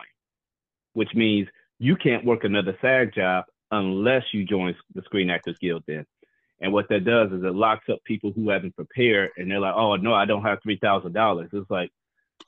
which 0.94 1.14
means 1.14 1.46
you 1.78 1.94
can't 1.94 2.24
work 2.24 2.42
another 2.42 2.76
SAG 2.80 3.14
job 3.14 3.44
unless 3.70 4.22
you 4.32 4.44
join 4.44 4.74
the 4.94 5.02
Screen 5.02 5.30
Actors 5.30 5.56
Guild 5.60 5.84
then. 5.86 6.06
And 6.60 6.72
what 6.72 6.88
that 6.88 7.04
does 7.04 7.32
is 7.32 7.44
it 7.44 7.54
locks 7.54 7.88
up 7.90 7.98
people 8.04 8.32
who 8.34 8.48
haven't 8.48 8.76
prepared 8.76 9.30
and 9.36 9.50
they're 9.50 9.60
like, 9.60 9.74
oh, 9.76 9.96
no, 9.96 10.14
I 10.14 10.24
don't 10.24 10.42
have 10.42 10.58
$3,000. 10.66 11.48
It's 11.52 11.70
like, 11.70 11.90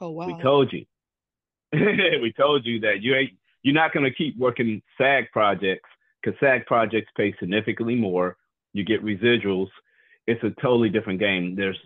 oh, 0.01 0.11
wow. 0.11 0.27
we 0.27 0.43
told 0.43 0.73
you. 0.73 0.87
we 1.73 2.33
told 2.37 2.65
you 2.65 2.81
that 2.81 3.03
you 3.03 3.15
ain't, 3.15 3.33
you're 3.63 3.75
not 3.75 3.93
going 3.93 4.05
to 4.05 4.15
keep 4.15 4.39
working 4.39 4.81
SAG 4.97 5.31
projects 5.33 5.89
because 6.23 6.39
SAG 6.41 6.65
projects 6.67 7.11
pay 7.17 7.35
significantly 7.39 7.97
more. 7.97 8.37
You 8.73 8.85
get 8.85 9.05
residuals. 9.05 9.69
It's 10.27 10.43
a 10.43 10.51
totally 10.63 10.89
different 10.89 11.21
game. 11.21 11.55
There's 11.55 11.79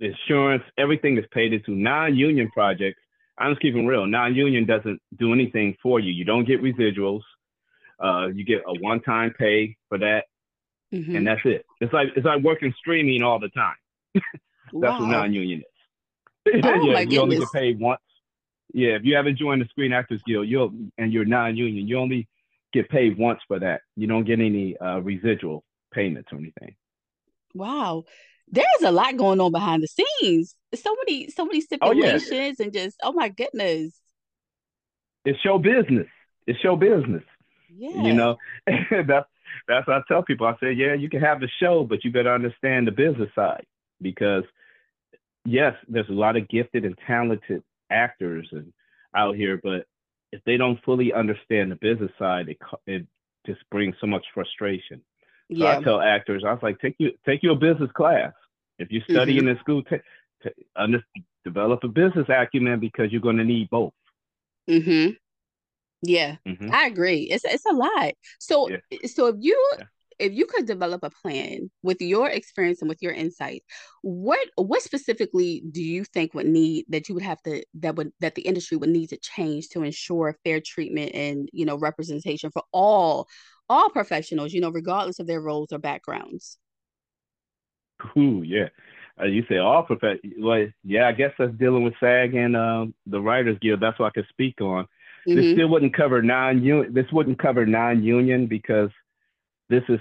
insurance, 0.00 0.64
everything 0.76 1.16
is 1.16 1.24
paid 1.32 1.52
into 1.54 1.70
non 1.70 2.16
union 2.16 2.50
projects 2.50 2.98
I'm 3.38 3.52
just 3.52 3.62
keeping 3.62 3.86
real. 3.86 4.06
Non-union 4.06 4.66
doesn't 4.66 5.00
do 5.18 5.32
anything 5.32 5.76
for 5.82 6.00
you. 6.00 6.12
You 6.12 6.24
don't 6.24 6.46
get 6.46 6.62
residuals. 6.62 7.22
Uh, 7.98 8.28
you 8.34 8.44
get 8.44 8.62
a 8.66 8.78
one-time 8.80 9.34
pay 9.38 9.76
for 9.88 9.98
that, 9.98 10.24
mm-hmm. 10.92 11.16
and 11.16 11.26
that's 11.26 11.40
it. 11.44 11.64
It's 11.80 11.92
like 11.92 12.08
it's 12.16 12.26
like 12.26 12.42
working 12.42 12.74
streaming 12.78 13.22
all 13.22 13.38
the 13.38 13.48
time. 13.50 13.74
that's 14.14 14.24
wow. 14.72 15.00
what 15.00 15.08
non-union 15.08 15.60
is. 15.60 15.66
Oh, 16.64 16.74
yeah, 16.82 16.98
you 16.98 17.06
goodness. 17.06 17.18
only 17.18 17.38
get 17.38 17.52
paid 17.52 17.80
once. 17.80 18.00
Yeah, 18.74 18.96
if 18.96 19.04
you 19.04 19.14
haven't 19.14 19.38
joined 19.38 19.62
the 19.62 19.66
Screen 19.66 19.92
Actors 19.92 20.20
Guild, 20.26 20.48
you'll 20.48 20.72
and 20.98 21.12
you're 21.12 21.24
non-union, 21.24 21.86
you 21.86 21.98
only 21.98 22.26
get 22.72 22.88
paid 22.88 23.16
once 23.16 23.38
for 23.46 23.60
that. 23.60 23.82
You 23.96 24.08
don't 24.08 24.24
get 24.24 24.40
any 24.40 24.76
uh, 24.76 24.98
residual 24.98 25.62
payments 25.92 26.32
or 26.32 26.38
anything. 26.38 26.74
Wow 27.54 28.04
there's 28.52 28.82
a 28.84 28.92
lot 28.92 29.16
going 29.16 29.40
on 29.40 29.50
behind 29.50 29.82
the 29.82 29.88
scenes. 29.88 30.54
So 30.74 30.94
many, 31.04 31.30
so 31.30 31.46
many 31.46 31.60
stipulations 31.60 32.28
oh, 32.30 32.34
yeah. 32.34 32.52
and 32.60 32.72
just 32.72 32.96
oh 33.02 33.12
my 33.12 33.28
goodness. 33.28 33.98
It's 35.24 35.40
show 35.40 35.58
business. 35.58 36.06
It's 36.46 36.58
show 36.60 36.76
business. 36.76 37.22
Yeah. 37.74 38.02
You 38.02 38.14
know, 38.14 38.36
that's 38.66 39.28
that's 39.68 39.86
what 39.86 39.96
I 39.96 40.02
tell 40.08 40.22
people. 40.22 40.46
I 40.46 40.56
say, 40.60 40.72
yeah, 40.72 40.94
you 40.94 41.08
can 41.08 41.20
have 41.20 41.40
the 41.40 41.48
show, 41.60 41.84
but 41.84 42.04
you 42.04 42.10
better 42.10 42.34
understand 42.34 42.86
the 42.86 42.92
business 42.92 43.30
side 43.34 43.64
because 44.00 44.44
yes, 45.44 45.74
there's 45.88 46.08
a 46.08 46.12
lot 46.12 46.36
of 46.36 46.48
gifted 46.48 46.84
and 46.84 46.98
talented 47.06 47.62
actors 47.90 48.48
and 48.52 48.72
out 49.14 49.36
here, 49.36 49.60
but 49.62 49.86
if 50.32 50.42
they 50.44 50.56
don't 50.56 50.82
fully 50.84 51.12
understand 51.12 51.70
the 51.70 51.76
business 51.76 52.10
side, 52.18 52.48
it 52.48 52.58
it 52.86 53.06
just 53.46 53.60
brings 53.70 53.94
so 54.00 54.06
much 54.06 54.24
frustration. 54.34 55.02
So 55.50 55.58
yeah. 55.58 55.78
I 55.78 55.82
tell 55.82 56.00
actors, 56.00 56.44
I 56.46 56.52
was 56.52 56.62
like, 56.62 56.80
take 56.80 56.94
you 56.98 57.12
take 57.26 57.42
you 57.42 57.52
a 57.52 57.56
business 57.56 57.90
class. 57.94 58.32
If 58.78 58.90
you're 58.90 59.02
studying 59.08 59.40
mm-hmm. 59.40 59.48
in 59.48 59.58
school, 59.58 59.82
take, 59.82 60.00
take, 60.42 60.54
under, 60.74 61.04
develop 61.44 61.84
a 61.84 61.88
business 61.88 62.26
acumen 62.28 62.80
because 62.80 63.12
you're 63.12 63.20
going 63.20 63.36
to 63.36 63.44
need 63.44 63.68
both. 63.70 63.92
Mm-hmm. 64.68 65.12
Yeah, 66.02 66.36
mm-hmm. 66.46 66.70
I 66.72 66.86
agree. 66.86 67.22
It's 67.30 67.44
it's 67.44 67.66
a 67.66 67.74
lot. 67.74 68.14
So 68.40 68.68
yeah. 68.68 68.98
so 69.06 69.26
if 69.28 69.36
you 69.38 69.70
yeah 69.78 69.84
if 70.22 70.32
you 70.32 70.46
could 70.46 70.66
develop 70.66 71.02
a 71.02 71.10
plan 71.10 71.68
with 71.82 72.00
your 72.00 72.28
experience 72.28 72.80
and 72.80 72.88
with 72.88 73.02
your 73.02 73.12
insight, 73.12 73.64
what 74.02 74.38
what 74.56 74.80
specifically 74.80 75.64
do 75.70 75.82
you 75.82 76.04
think 76.04 76.32
would 76.32 76.46
need 76.46 76.84
that 76.88 77.08
you 77.08 77.14
would 77.14 77.24
have 77.24 77.42
to 77.42 77.64
that 77.74 77.96
would 77.96 78.12
that 78.20 78.36
the 78.36 78.42
industry 78.42 78.76
would 78.76 78.88
need 78.88 79.08
to 79.08 79.16
change 79.16 79.68
to 79.70 79.82
ensure 79.82 80.38
fair 80.44 80.60
treatment 80.64 81.12
and 81.14 81.48
you 81.52 81.64
know 81.64 81.76
representation 81.76 82.50
for 82.52 82.62
all 82.72 83.26
all 83.68 83.90
professionals, 83.90 84.52
you 84.52 84.60
know, 84.60 84.70
regardless 84.70 85.18
of 85.18 85.26
their 85.26 85.40
roles 85.40 85.72
or 85.72 85.78
backgrounds? 85.78 86.58
Ooh, 88.16 88.42
yeah. 88.44 88.68
Uh, 89.20 89.26
you 89.26 89.44
say 89.48 89.58
all 89.58 89.82
professionals. 89.82 90.34
Well, 90.38 90.66
yeah, 90.84 91.08
I 91.08 91.12
guess 91.12 91.32
that's 91.38 91.52
dealing 91.54 91.82
with 91.82 91.94
SAG 92.00 92.34
and 92.34 92.56
um, 92.56 92.94
the 93.06 93.20
Writers 93.20 93.58
Guild. 93.60 93.80
That's 93.80 93.98
what 93.98 94.06
I 94.06 94.10
could 94.10 94.26
speak 94.28 94.60
on. 94.60 94.86
Mm-hmm. 95.28 95.36
This 95.36 95.52
still 95.52 95.68
wouldn't 95.68 95.94
cover 95.96 96.22
non-union. 96.22 96.92
This 96.92 97.06
wouldn't 97.12 97.38
cover 97.38 97.64
non-union 97.66 98.46
because 98.46 98.90
this 99.68 99.82
is 99.88 100.00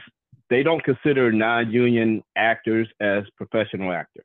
they 0.50 0.64
don't 0.64 0.84
consider 0.84 1.32
non-union 1.32 2.24
actors 2.36 2.88
as 3.00 3.24
professional 3.38 3.92
actor. 3.92 4.24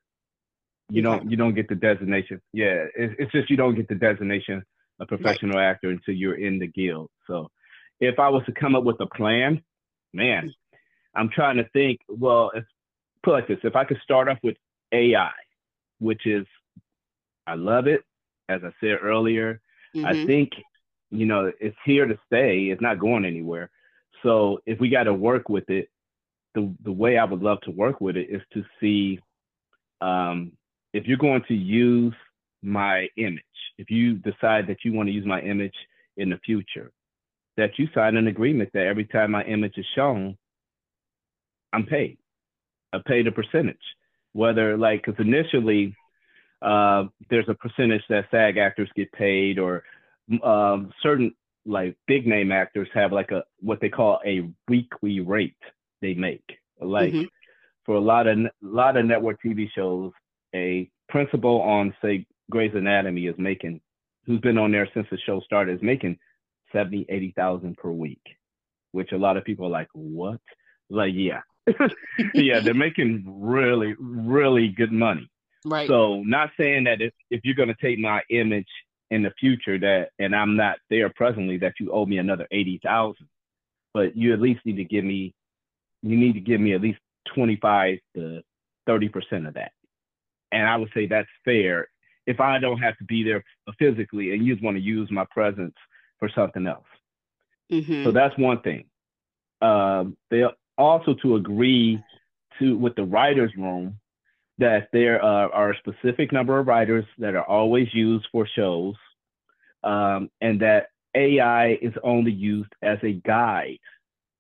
You 0.89 1.03
don't 1.03 1.31
you 1.31 1.37
don't 1.37 1.55
get 1.55 1.69
the 1.69 1.75
designation. 1.75 2.41
Yeah, 2.53 2.85
it's, 2.95 3.15
it's 3.19 3.33
just 3.33 3.51
you 3.51 3.57
don't 3.57 3.75
get 3.75 3.89
the 3.89 3.95
designation 3.95 4.63
of 5.01 5.09
professional 5.09 5.59
right. 5.59 5.71
actor 5.71 5.91
until 5.91 6.15
you're 6.15 6.39
in 6.39 6.59
the 6.59 6.67
guild. 6.67 7.11
So 7.27 7.51
if 8.01 8.19
I 8.19 8.29
was 8.29 8.43
to 8.47 8.53
come 8.53 8.75
up 8.75 8.85
with 8.85 9.01
a 9.01 9.07
plan, 9.07 9.63
man, 10.15 10.53
I'm 11.15 11.29
trying 11.29 11.57
to 11.57 11.69
think. 11.73 12.01
Well, 12.09 12.51
it's 12.55 12.67
put 13.23 13.33
like 13.33 13.49
this: 13.49 13.59
if 13.65 13.77
I 13.77 13.85
could 13.85 13.99
start 14.03 14.29
off 14.29 14.39
with 14.43 14.57
AI, 14.93 15.33
which 15.99 16.27
is 16.27 16.47
I 17.47 17.55
love 17.55 17.87
it. 17.87 18.03
As 18.49 18.61
I 18.65 18.71
said 18.81 18.99
earlier, 19.03 19.61
mm-hmm. 19.95 20.07
I 20.07 20.25
think 20.25 20.51
you 21.11 21.27
know 21.27 21.53
it's 21.61 21.77
here 21.85 22.07
to 22.07 22.19
stay. 22.27 22.65
It's 22.65 22.83
not 22.83 22.99
going 22.99 23.25
anywhere. 23.25 23.71
So 24.23 24.61
if 24.67 24.81
we 24.81 24.89
got 24.89 25.05
to 25.05 25.15
work 25.15 25.49
with 25.49 25.69
it, 25.69 25.89
the 26.55 26.75
the 26.85 26.93
way 26.93 27.19
I 27.19 27.25
would 27.25 27.43
love 27.43 27.61
to 27.63 27.71
work 27.71 28.01
with 28.01 28.17
it 28.17 28.29
is 28.31 28.43
to 28.55 28.65
see 28.81 29.21
um, 30.01 30.53
if 30.93 31.07
you're 31.07 31.19
going 31.19 31.43
to 31.49 31.55
use 31.55 32.15
my 32.63 33.09
image, 33.17 33.43
if 33.79 33.91
you 33.91 34.15
decide 34.15 34.67
that 34.67 34.79
you 34.85 34.93
want 34.93 35.09
to 35.09 35.13
use 35.13 35.27
my 35.27 35.41
image 35.41 35.75
in 36.17 36.31
the 36.31 36.39
future, 36.45 36.91
that 37.57 37.79
you 37.79 37.89
sign 37.95 38.17
an 38.17 38.29
agreement 38.29 38.71
that 38.73 38.87
every 38.87 39.05
time 39.05 39.31
my 39.31 39.45
image 39.45 39.75
is 39.77 39.87
shown, 39.95 40.37
I'm 41.73 41.85
paid. 41.85 42.19
I 42.93 42.99
paid 43.07 43.27
a 43.27 43.33
percentage. 43.33 43.77
Whether 44.33 44.77
like, 44.77 45.05
because 45.05 45.21
initially 45.21 45.95
uh, 46.63 47.05
there's 47.31 47.49
a 47.49 47.55
percentage 47.55 48.03
that 48.09 48.27
SAG 48.31 48.57
actors 48.57 48.91
get 48.97 49.13
paid, 49.13 49.59
or 49.59 49.85
um, 50.43 50.93
certain 51.03 51.35
like 51.65 51.97
big 52.07 52.27
name 52.27 52.53
actors 52.53 52.89
have 52.95 53.13
like 53.13 53.31
a 53.33 53.43
what 53.61 53.81
they 53.81 53.89
call 53.89 54.21
a 54.25 54.49
weekly 54.69 55.21
rate 55.21 55.57
they 56.01 56.15
make. 56.15 56.45
Like 56.81 57.13
mm-hmm. 57.13 57.25
for 57.85 57.97
a 57.97 58.01
lot 58.01 58.27
of 58.27 58.39
a 58.39 58.51
lot 58.63 58.97
of 58.97 59.05
network 59.05 59.39
TV 59.45 59.69
shows, 59.75 60.13
a 60.55 60.91
principal 61.09 61.61
on 61.63 61.95
say 62.03 62.27
Grey's 62.51 62.75
Anatomy 62.75 63.27
is 63.27 63.35
making, 63.39 63.81
who's 64.25 64.41
been 64.41 64.59
on 64.59 64.73
there 64.73 64.89
since 64.95 65.07
the 65.11 65.19
show 65.19 65.41
started, 65.41 65.77
is 65.77 65.83
making 65.83 66.19
70, 66.73 67.07
80,000 67.09 67.77
per 67.77 67.91
week, 67.91 68.23
which 68.93 69.13
a 69.13 69.17
lot 69.17 69.37
of 69.37 69.45
people 69.45 69.67
are 69.67 69.71
like, 69.71 69.89
what? 69.93 70.41
Like, 70.91 71.13
yeah, 71.15 71.41
yeah, 72.35 72.61
they're 72.61 72.75
making 72.75 73.25
really, 73.27 73.95
really 73.99 74.69
good 74.69 74.93
money. 74.93 75.29
Right. 75.65 75.89
So 75.89 76.23
not 76.23 76.51
saying 76.59 76.85
that 76.85 77.01
if, 77.01 77.13
if 77.31 77.41
you're 77.45 77.57
going 77.57 77.75
to 77.75 77.77
take 77.81 77.99
my 77.99 78.23
image 78.31 78.69
in 79.11 79.23
the 79.23 79.33
future 79.39 79.79
that 79.79 80.11
and 80.19 80.35
I'm 80.35 80.57
not 80.57 80.79
there 80.91 81.11
presently 81.11 81.59
that 81.59 81.75
you 81.79 81.93
owe 81.93 82.07
me 82.07 82.19
another 82.19 82.47
80,000 82.51 83.17
but 83.95 84.17
you 84.17 84.33
at 84.33 84.41
least 84.41 84.61
need 84.65 84.77
to 84.77 84.85
give 84.85 85.05
me 85.05 85.35
you 86.03 86.17
need 86.17 86.35
to 86.35 86.41
give 86.41 86.61
me 86.61 86.75
at 86.75 86.81
least 86.81 86.99
25 87.35 87.99
to 88.15 88.43
30% 88.89 89.49
of 89.49 89.55
that. 89.55 89.73
And 90.53 90.67
I 90.67 90.77
would 90.77 90.91
say 90.95 91.07
that's 91.07 91.29
fair. 91.45 91.89
If 92.27 92.41
I 92.41 92.59
don't 92.59 92.79
have 92.79 92.97
to 92.99 93.05
be 93.05 93.23
there 93.23 93.43
physically 93.79 94.33
and 94.33 94.45
you 94.45 94.55
just 94.55 94.65
want 94.65 94.77
to 94.77 94.83
use 94.83 95.11
my 95.11 95.25
presence 95.31 95.75
for 96.19 96.29
something 96.35 96.67
else. 96.67 96.85
Mm-hmm. 97.73 98.05
so 98.05 98.13
that's 98.13 98.37
one 98.39 98.61
thing. 98.61 98.85
Um, 99.61 100.17
they 100.31 100.45
also 100.79 101.15
to 101.15 101.35
agree 101.35 102.01
to 102.61 102.77
with 102.79 102.95
the 102.95 103.03
writers 103.03 103.51
room 103.57 103.99
that 104.59 104.89
there 104.93 105.23
uh, 105.23 105.49
are 105.49 105.73
a 105.73 105.79
specific 105.79 106.33
number 106.33 106.59
of 106.59 106.67
writers 106.67 107.05
that 107.19 107.35
are 107.35 107.45
always 107.45 107.89
used 107.93 108.27
for 108.33 108.47
shows, 108.47 108.95
um, 109.85 110.31
and 110.41 110.61
that 110.61 110.89
AI 111.15 111.79
is 111.83 111.93
only 112.03 112.33
used 112.33 112.73
as 112.83 112.99
a 113.03 113.13
guide 113.13 113.79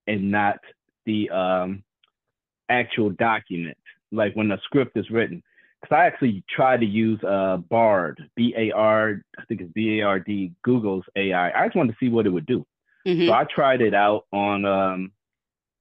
and 0.06 0.30
not 0.30 0.58
the 1.04 1.28
um, 1.30 1.82
actual 2.68 3.10
document, 3.10 3.76
like 4.12 4.34
when 4.34 4.48
the 4.48 4.58
script 4.64 4.96
is 4.96 5.10
written. 5.10 5.42
Because 5.80 5.94
I 5.94 6.06
actually 6.06 6.42
tried 6.48 6.80
to 6.80 6.86
use 6.86 7.22
uh, 7.22 7.58
Bard, 7.58 8.18
B 8.34 8.54
A 8.56 8.70
R, 8.72 9.22
I 9.38 9.44
think 9.44 9.60
it's 9.60 9.72
B 9.72 10.00
A 10.00 10.06
R 10.06 10.20
D, 10.20 10.52
Google's 10.62 11.04
AI. 11.14 11.50
I 11.50 11.66
just 11.66 11.76
wanted 11.76 11.92
to 11.92 11.98
see 12.00 12.08
what 12.08 12.26
it 12.26 12.30
would 12.30 12.46
do. 12.46 12.66
Mm-hmm. 13.06 13.28
So 13.28 13.32
I 13.32 13.44
tried 13.44 13.82
it 13.82 13.94
out 13.94 14.24
on, 14.32 14.64
um, 14.64 15.12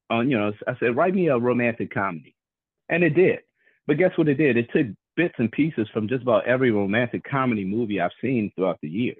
on 0.09 0.29
you 0.29 0.37
know, 0.37 0.51
I 0.67 0.77
said, 0.79 0.95
write 0.95 1.15
me 1.15 1.29
a 1.29 1.37
romantic 1.37 1.93
comedy, 1.93 2.35
and 2.89 3.03
it 3.03 3.11
did. 3.11 3.39
But 3.87 3.97
guess 3.97 4.11
what 4.17 4.27
it 4.27 4.35
did? 4.35 4.57
It 4.57 4.69
took 4.71 4.87
bits 5.15 5.35
and 5.37 5.51
pieces 5.51 5.87
from 5.93 6.07
just 6.07 6.23
about 6.23 6.45
every 6.45 6.71
romantic 6.71 7.23
comedy 7.23 7.63
movie 7.63 8.01
I've 8.01 8.11
seen 8.21 8.51
throughout 8.55 8.79
the 8.81 8.89
years. 8.89 9.17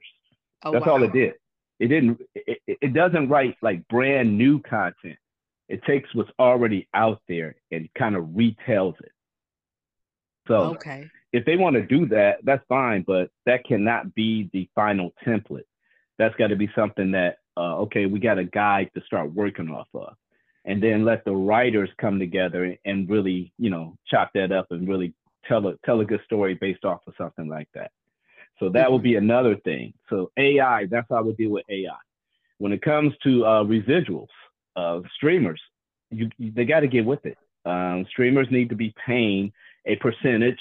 Oh, 0.63 0.71
That's 0.71 0.85
wow. 0.85 0.93
all 0.93 1.03
it 1.03 1.13
did. 1.13 1.33
It 1.79 1.87
didn't. 1.87 2.21
It, 2.33 2.59
it 2.67 2.93
doesn't 2.93 3.29
write 3.29 3.55
like 3.61 3.87
brand 3.87 4.37
new 4.37 4.61
content. 4.61 5.17
It 5.67 5.83
takes 5.83 6.13
what's 6.13 6.31
already 6.39 6.87
out 6.93 7.21
there 7.27 7.55
and 7.71 7.89
kind 7.97 8.15
of 8.15 8.25
retells 8.25 8.99
it. 9.01 9.11
So 10.47 10.55
okay. 10.75 11.09
if 11.33 11.43
they 11.45 11.57
want 11.57 11.75
to 11.75 11.81
do 11.81 12.05
that, 12.07 12.37
that's 12.43 12.63
fine, 12.69 13.03
but 13.05 13.29
that 13.45 13.65
cannot 13.65 14.13
be 14.13 14.49
the 14.53 14.69
final 14.75 15.11
template. 15.25 15.65
That's 16.19 16.35
got 16.35 16.47
to 16.47 16.55
be 16.55 16.69
something 16.75 17.11
that 17.11 17.37
uh, 17.57 17.77
okay, 17.77 18.05
we 18.05 18.19
got 18.19 18.37
a 18.37 18.43
guide 18.43 18.89
to 18.95 19.01
start 19.05 19.33
working 19.33 19.69
off 19.69 19.87
of 19.93 20.15
and 20.65 20.81
then 20.81 21.05
let 21.05 21.23
the 21.23 21.31
writers 21.31 21.89
come 21.99 22.19
together 22.19 22.75
and 22.85 23.09
really, 23.09 23.53
you 23.57 23.69
know, 23.69 23.97
chop 24.07 24.31
that 24.33 24.51
up 24.51 24.67
and 24.71 24.87
really 24.87 25.13
tell 25.47 25.65
a 25.67 25.75
tell 25.85 26.01
a 26.01 26.05
good 26.05 26.21
story 26.25 26.55
based 26.55 26.83
off 26.83 27.01
of 27.07 27.13
something 27.17 27.47
like 27.47 27.69
that. 27.73 27.91
So 28.59 28.69
that 28.69 28.91
would 28.91 29.03
be 29.03 29.15
another 29.15 29.55
thing. 29.57 29.93
So 30.09 30.31
AI, 30.37 30.87
that's 30.89 31.07
how 31.09 31.23
we 31.23 31.33
deal 31.33 31.51
with 31.51 31.65
AI. 31.69 31.97
When 32.57 32.71
it 32.71 32.81
comes 32.81 33.13
to 33.23 33.45
uh, 33.45 33.63
residuals, 33.63 34.27
uh, 34.75 35.01
streamers, 35.15 35.61
you, 36.09 36.29
you 36.37 36.51
they 36.51 36.65
got 36.65 36.79
to 36.81 36.87
get 36.87 37.05
with 37.05 37.25
it. 37.25 37.37
Um, 37.65 38.05
streamers 38.09 38.47
need 38.49 38.69
to 38.69 38.75
be 38.75 38.93
paying 39.05 39.51
a 39.85 39.95
percentage 39.97 40.59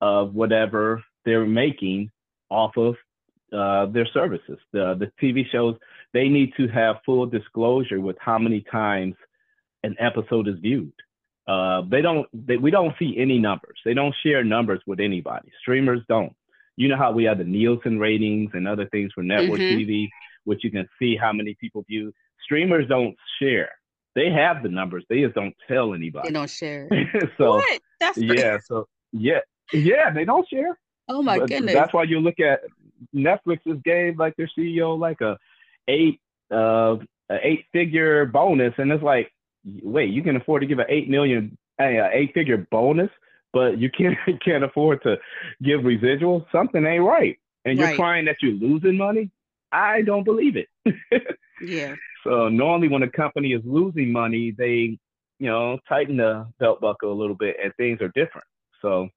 of 0.00 0.34
whatever 0.34 1.02
they're 1.24 1.46
making 1.46 2.10
off 2.50 2.76
of 2.76 2.94
uh, 3.52 3.86
their 3.86 4.06
services. 4.12 4.58
The 4.72 4.96
the 4.98 5.10
TV 5.22 5.48
shows 5.50 5.76
they 6.12 6.28
need 6.28 6.52
to 6.56 6.68
have 6.68 6.96
full 7.06 7.26
disclosure 7.26 8.00
with 8.00 8.16
how 8.18 8.38
many 8.38 8.60
times 8.70 9.14
an 9.86 9.96
episode 9.98 10.48
is 10.48 10.58
viewed. 10.60 10.92
Uh, 11.46 11.82
they 11.88 12.02
don't. 12.02 12.26
They, 12.32 12.56
we 12.56 12.70
don't 12.70 12.94
see 12.98 13.14
any 13.16 13.38
numbers. 13.38 13.78
They 13.84 13.94
don't 13.94 14.14
share 14.22 14.42
numbers 14.42 14.80
with 14.86 14.98
anybody. 15.00 15.50
Streamers 15.60 16.00
don't. 16.08 16.34
You 16.76 16.88
know 16.88 16.96
how 16.96 17.12
we 17.12 17.24
have 17.24 17.38
the 17.38 17.44
Nielsen 17.44 17.98
ratings 17.98 18.50
and 18.52 18.68
other 18.68 18.86
things 18.86 19.12
for 19.14 19.22
network 19.22 19.60
mm-hmm. 19.60 19.78
TV, 19.78 20.08
which 20.44 20.64
you 20.64 20.70
can 20.70 20.88
see 20.98 21.16
how 21.16 21.32
many 21.32 21.56
people 21.60 21.84
view. 21.88 22.12
Streamers 22.44 22.86
don't 22.88 23.16
share. 23.40 23.70
They 24.14 24.30
have 24.30 24.62
the 24.62 24.68
numbers. 24.68 25.04
They 25.08 25.22
just 25.22 25.34
don't 25.34 25.54
tell 25.68 25.94
anybody. 25.94 26.28
They 26.28 26.32
don't 26.32 26.50
share. 26.50 26.88
so 27.38 27.56
what? 27.56 27.80
That's 28.00 28.18
yeah. 28.18 28.58
So 28.64 28.88
yeah, 29.12 29.40
yeah. 29.72 30.10
They 30.10 30.24
don't 30.24 30.48
share. 30.48 30.76
Oh 31.08 31.22
my 31.22 31.38
but 31.38 31.48
goodness. 31.48 31.74
That's 31.74 31.92
why 31.92 32.02
you 32.04 32.18
look 32.18 32.40
at 32.40 32.62
Netflix's 33.14 33.80
gave 33.84 34.18
like 34.18 34.34
their 34.36 34.50
CEO 34.58 34.98
like 34.98 35.20
a 35.20 35.38
eight 35.86 36.20
uh 36.50 36.96
a 37.30 37.46
eight 37.46 37.66
figure 37.72 38.26
bonus, 38.26 38.74
and 38.78 38.90
it's 38.90 39.02
like 39.02 39.30
wait, 39.82 40.10
you 40.10 40.22
can 40.22 40.36
afford 40.36 40.62
to 40.62 40.66
give 40.66 40.78
an 40.78 40.86
eight 40.88 41.08
million, 41.08 41.56
uh, 41.80 42.08
eight 42.12 42.32
figure 42.34 42.66
bonus, 42.70 43.10
but 43.52 43.78
you 43.78 43.90
can't 43.90 44.16
can't 44.44 44.64
afford 44.64 45.02
to 45.02 45.16
give 45.62 45.80
residuals. 45.80 46.44
Something 46.52 46.84
ain't 46.86 47.04
right, 47.04 47.38
and 47.64 47.78
you're 47.78 47.88
right. 47.88 47.96
crying 47.96 48.24
that 48.26 48.36
you're 48.42 48.52
losing 48.52 48.96
money. 48.96 49.30
I 49.72 50.02
don't 50.02 50.24
believe 50.24 50.56
it. 50.56 50.68
yeah. 51.62 51.94
So 52.24 52.48
normally 52.48 52.88
when 52.88 53.04
a 53.04 53.10
company 53.10 53.52
is 53.52 53.62
losing 53.64 54.10
money, 54.10 54.50
they 54.50 54.98
you 55.38 55.46
know 55.46 55.78
tighten 55.88 56.16
the 56.16 56.48
belt 56.58 56.80
buckle 56.80 57.12
a 57.12 57.14
little 57.14 57.36
bit, 57.36 57.56
and 57.62 57.72
things 57.76 58.00
are 58.00 58.08
different. 58.08 58.48
So 58.82 59.08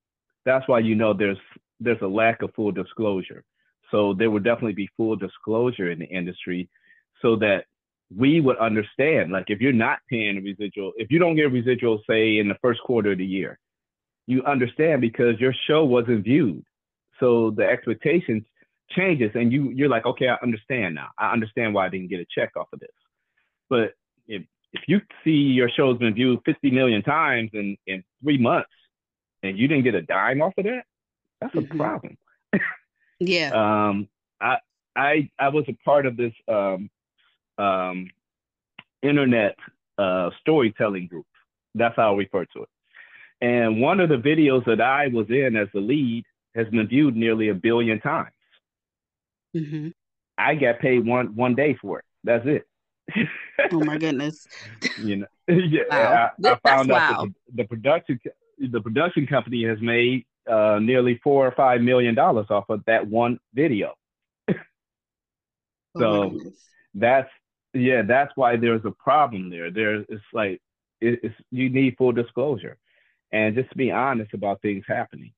that's 0.46 0.68
why 0.68 0.78
you 0.78 0.94
know 0.94 1.16
there's 1.16 1.40
there's 1.80 2.02
a 2.04 2.08
lack 2.08 2.44
of 2.44 2.54
full 2.54 2.72
disclosure. 2.72 3.44
So 3.90 4.14
there 4.14 4.30
would 4.30 4.44
definitely 4.44 4.74
be 4.74 4.90
full 4.96 5.16
disclosure 5.16 5.90
in 5.90 5.98
the 5.98 6.06
industry 6.06 6.70
so 7.22 7.36
that 7.38 7.66
we 8.16 8.42
would 8.42 8.58
understand. 8.58 9.32
Like 9.32 9.46
if 9.48 9.62
you're 9.62 9.74
not 9.74 10.00
paying 10.10 10.38
a 10.38 10.42
residual, 10.42 10.94
if 10.98 11.12
you 11.12 11.20
don't 11.20 11.36
get 11.36 11.46
a 11.46 11.50
residual, 11.50 12.02
say 12.10 12.40
in 12.40 12.48
the 12.48 12.58
first 12.62 12.82
quarter 12.82 13.12
of 13.12 13.18
the 13.18 13.26
year, 13.26 13.60
you 14.28 14.44
understand 14.44 15.02
because 15.02 15.40
your 15.40 15.54
show 15.68 15.86
wasn't 15.86 16.24
viewed. 16.24 16.64
So 17.20 17.52
the 17.52 17.66
expectations 17.66 18.44
changes 18.92 19.32
and 19.36 19.52
you 19.52 19.70
you're 19.70 19.90
like, 19.90 20.06
okay, 20.06 20.28
I 20.28 20.38
understand 20.42 20.96
now. 20.96 21.10
I 21.18 21.32
understand 21.32 21.74
why 21.74 21.86
I 21.86 21.90
didn't 21.90 22.10
get 22.10 22.20
a 22.20 22.26
check 22.34 22.52
off 22.56 22.68
of 22.74 22.80
this. 22.80 22.90
But 23.70 23.94
if 24.28 24.44
if 24.74 24.82
you 24.88 25.02
see 25.24 25.32
your 25.32 25.70
show's 25.70 25.98
been 25.98 26.14
viewed 26.14 26.40
50 26.46 26.72
million 26.72 27.02
times 27.02 27.52
in, 27.54 27.76
in 27.88 28.04
three 28.24 28.38
months 28.38 28.70
and 29.44 29.58
you 29.58 29.68
didn't 29.68 29.84
get 29.84 29.96
a 29.96 30.02
dime 30.02 30.42
off 30.42 30.54
of 30.58 30.66
that, 30.66 30.84
that's 31.42 31.56
a 31.56 31.60
mm-hmm. 31.60 31.78
problem. 31.78 32.18
yeah. 33.20 33.52
Um, 33.54 34.08
I 34.42 34.58
I 34.96 35.30
I 35.40 35.50
was 35.50 35.66
a 35.68 35.74
part 35.86 36.06
of 36.06 36.18
this 36.18 36.34
um, 36.48 36.90
um, 37.60 38.10
internet 39.02 39.56
uh, 39.98 40.30
storytelling 40.42 41.08
group. 41.08 41.26
That's 41.76 41.96
how 41.96 42.14
I 42.14 42.18
refer 42.18 42.46
to 42.46 42.64
it. 42.64 42.70
And 43.42 43.82
one 43.82 44.00
of 44.00 44.10
the 44.10 44.18
videos 44.18 44.66
that 44.66 44.82
I 44.82 45.08
was 45.08 45.28
in 45.30 45.56
as 45.56 45.68
the 45.74 45.80
lead 45.80 46.26
has 46.56 46.68
been 46.68 46.88
viewed 46.88 47.16
nearly 47.16 47.50
a 47.50 47.54
billion 47.54 48.00
times. 48.02 48.34
Mm-hmm. 49.56 49.90
I 50.38 50.56
got 50.56 50.80
paid 50.80 51.06
one 51.06 51.36
one 51.36 51.56
day 51.56 51.78
for 51.82 52.00
it. 52.00 52.06
That's 52.24 52.46
it. 52.46 52.66
oh 53.72 53.84
my 53.84 53.98
goodness. 53.98 54.48
You 55.02 55.18
know, 55.18 55.28
yeah. 55.48 55.84
Wow. 55.90 56.30
I, 56.44 56.50
I 56.50 56.60
found 56.68 56.92
out 56.92 57.18
wow. 57.18 57.26
the, 57.26 57.64
the, 57.64 57.68
production 57.68 58.20
the 58.72 58.82
production 58.82 59.28
company 59.28 59.64
has 59.66 59.80
made 59.82 60.26
uh, 60.50 60.80
nearly 60.82 61.20
four 61.24 61.48
or 61.48 61.52
five 61.52 61.82
million 61.82 62.16
dollars 62.16 62.48
off 62.50 62.70
of 62.70 62.84
that 62.86 63.08
one 63.08 63.40
video. 63.54 63.94
Oh 65.96 66.02
so 66.02 66.06
oh 66.06 66.40
that's 66.94 67.30
yeah, 67.74 68.02
that's 68.02 68.32
why 68.36 68.56
there's 68.56 68.86
a 68.86 68.92
problem 68.92 69.50
there. 69.50 69.72
There's 69.72 70.06
it's 70.10 70.24
like 70.34 70.62
it, 71.02 71.20
it's 71.24 71.36
you 71.52 71.70
need 71.70 71.96
full 71.98 72.12
disclosure, 72.12 72.78
and 73.32 73.56
just 73.56 73.76
be 73.76 73.92
honest 73.92 74.34
about 74.34 74.62
things 74.62 74.84
happening. 74.88 75.32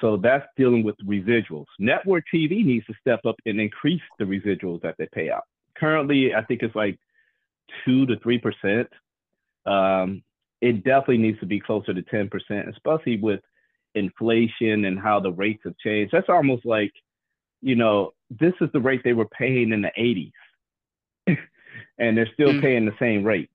So 0.00 0.16
that's 0.16 0.46
dealing 0.56 0.84
with 0.84 0.96
residuals. 1.04 1.66
Network 1.78 2.24
TV 2.32 2.64
needs 2.64 2.86
to 2.86 2.94
step 3.00 3.20
up 3.26 3.34
and 3.46 3.60
increase 3.60 4.02
the 4.18 4.24
residuals 4.24 4.80
that 4.82 4.94
they 4.98 5.08
pay 5.12 5.30
out. 5.30 5.42
Currently, 5.76 6.34
I 6.34 6.44
think 6.44 6.62
it's 6.62 6.74
like 6.74 6.98
two 7.84 8.06
to 8.06 8.18
three 8.20 8.38
percent. 8.38 8.88
Um, 9.66 10.22
it 10.60 10.84
definitely 10.84 11.18
needs 11.18 11.40
to 11.40 11.46
be 11.46 11.60
closer 11.60 11.94
to 11.94 12.02
ten 12.02 12.28
percent, 12.28 12.68
especially 12.68 13.18
with 13.18 13.40
inflation 13.94 14.84
and 14.84 14.98
how 14.98 15.20
the 15.20 15.32
rates 15.32 15.62
have 15.64 15.76
changed. 15.78 16.12
That's 16.12 16.28
almost 16.28 16.64
like, 16.64 16.92
you 17.60 17.76
know, 17.76 18.12
this 18.30 18.54
is 18.60 18.68
the 18.72 18.80
rate 18.80 19.02
they 19.04 19.12
were 19.12 19.28
paying 19.28 19.72
in 19.72 19.82
the 19.82 19.92
80s, 19.98 20.32
and 21.98 22.16
they're 22.16 22.30
still 22.32 22.52
mm. 22.52 22.60
paying 22.60 22.84
the 22.84 22.94
same 22.98 23.24
rate. 23.24 23.50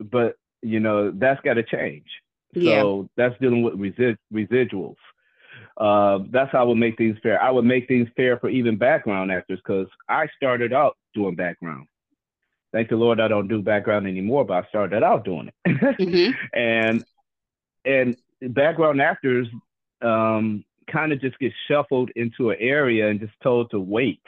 But 0.00 0.36
you 0.62 0.80
know, 0.80 1.10
that's 1.10 1.40
got 1.40 1.54
to 1.54 1.62
change. 1.62 2.06
Yeah. 2.54 2.82
So 2.82 3.10
that's 3.16 3.38
dealing 3.40 3.62
with 3.62 3.74
resi- 3.74 4.16
residuals. 4.32 4.96
Uh, 5.76 6.20
that's 6.30 6.52
how 6.52 6.60
I 6.60 6.64
would 6.64 6.76
make 6.76 6.98
things 6.98 7.16
fair. 7.22 7.42
I 7.42 7.50
would 7.50 7.64
make 7.64 7.88
things 7.88 8.08
fair 8.16 8.38
for 8.38 8.48
even 8.48 8.76
background 8.76 9.32
actors 9.32 9.60
because 9.64 9.88
I 10.08 10.28
started 10.36 10.72
out 10.72 10.96
doing 11.14 11.34
background. 11.34 11.86
Thank 12.72 12.88
the 12.88 12.96
Lord 12.96 13.20
I 13.20 13.28
don't 13.28 13.48
do 13.48 13.60
background 13.60 14.06
anymore, 14.06 14.44
but 14.44 14.64
I 14.64 14.68
started 14.68 15.02
out 15.02 15.24
doing 15.24 15.48
it. 15.48 15.54
mm-hmm. 15.66 16.32
And 16.58 17.04
and 17.84 18.16
background 18.54 19.00
actors 19.00 19.48
um, 20.02 20.64
kind 20.90 21.12
of 21.12 21.20
just 21.20 21.38
get 21.38 21.52
shuffled 21.68 22.10
into 22.16 22.50
an 22.50 22.56
area 22.60 23.08
and 23.08 23.20
just 23.20 23.32
told 23.42 23.70
to 23.70 23.80
wait 23.80 24.22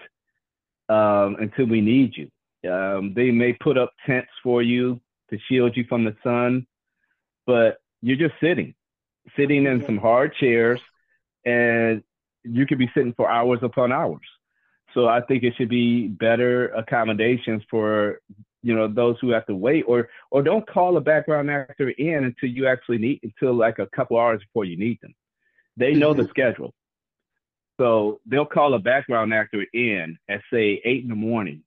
um, 0.89 1.37
until 1.41 1.67
we 1.67 1.81
need 1.81 2.17
you. 2.17 2.31
Um, 2.67 3.13
they 3.15 3.31
may 3.31 3.53
put 3.53 3.77
up 3.77 3.93
tents 4.07 4.31
for 4.43 4.63
you 4.63 5.01
to 5.31 5.39
shield 5.49 5.77
you 5.77 5.85
from 5.89 6.05
the 6.05 6.17
sun, 6.23 6.67
but 7.47 7.79
you're 8.03 8.17
just 8.17 8.35
sitting, 8.41 8.75
sitting 9.37 9.67
in 9.67 9.85
some 9.85 9.99
hard 9.99 10.35
chairs, 10.35 10.81
and 11.45 12.03
you 12.43 12.67
could 12.67 12.79
be 12.79 12.91
sitting 12.95 13.15
for 13.15 13.29
hours 13.29 13.61
upon 13.63 13.93
hours. 13.93 14.27
So 14.93 15.09
I 15.09 15.21
think 15.23 15.43
it 15.43 15.55
should 15.57 15.69
be 15.69 16.07
better 16.09 16.69
accommodations 16.69 17.63
for 17.69 18.21
you 18.63 18.75
know 18.75 18.89
those 18.89 19.17
who 19.21 19.31
have 19.31 19.47
to 19.47 19.55
wait 19.55 19.85
or 19.87 20.09
or 20.31 20.43
don't 20.43 20.67
call 20.67 20.97
a 20.97 21.01
background 21.01 21.51
actor 21.51 21.91
in 21.91 22.25
until 22.25 22.49
you 22.49 22.67
actually 22.67 22.99
need 22.99 23.21
until 23.23 23.55
like 23.55 23.79
a 23.79 23.87
couple 23.95 24.19
hours 24.19 24.41
before 24.41 24.65
you 24.65 24.79
need 24.79 24.99
them 25.03 25.15
they 25.77 25.93
know 25.93 26.13
mm-hmm. 26.13 26.23
the 26.23 26.29
schedule 26.29 26.73
so 27.79 28.21
they'll 28.27 28.47
call 28.47 28.73
a 28.73 28.79
background 28.79 29.35
actor 29.35 29.67
in 29.75 30.17
at 30.31 30.41
say 30.51 30.81
eight 30.85 31.03
in 31.03 31.11
the 31.11 31.15
morning 31.15 31.63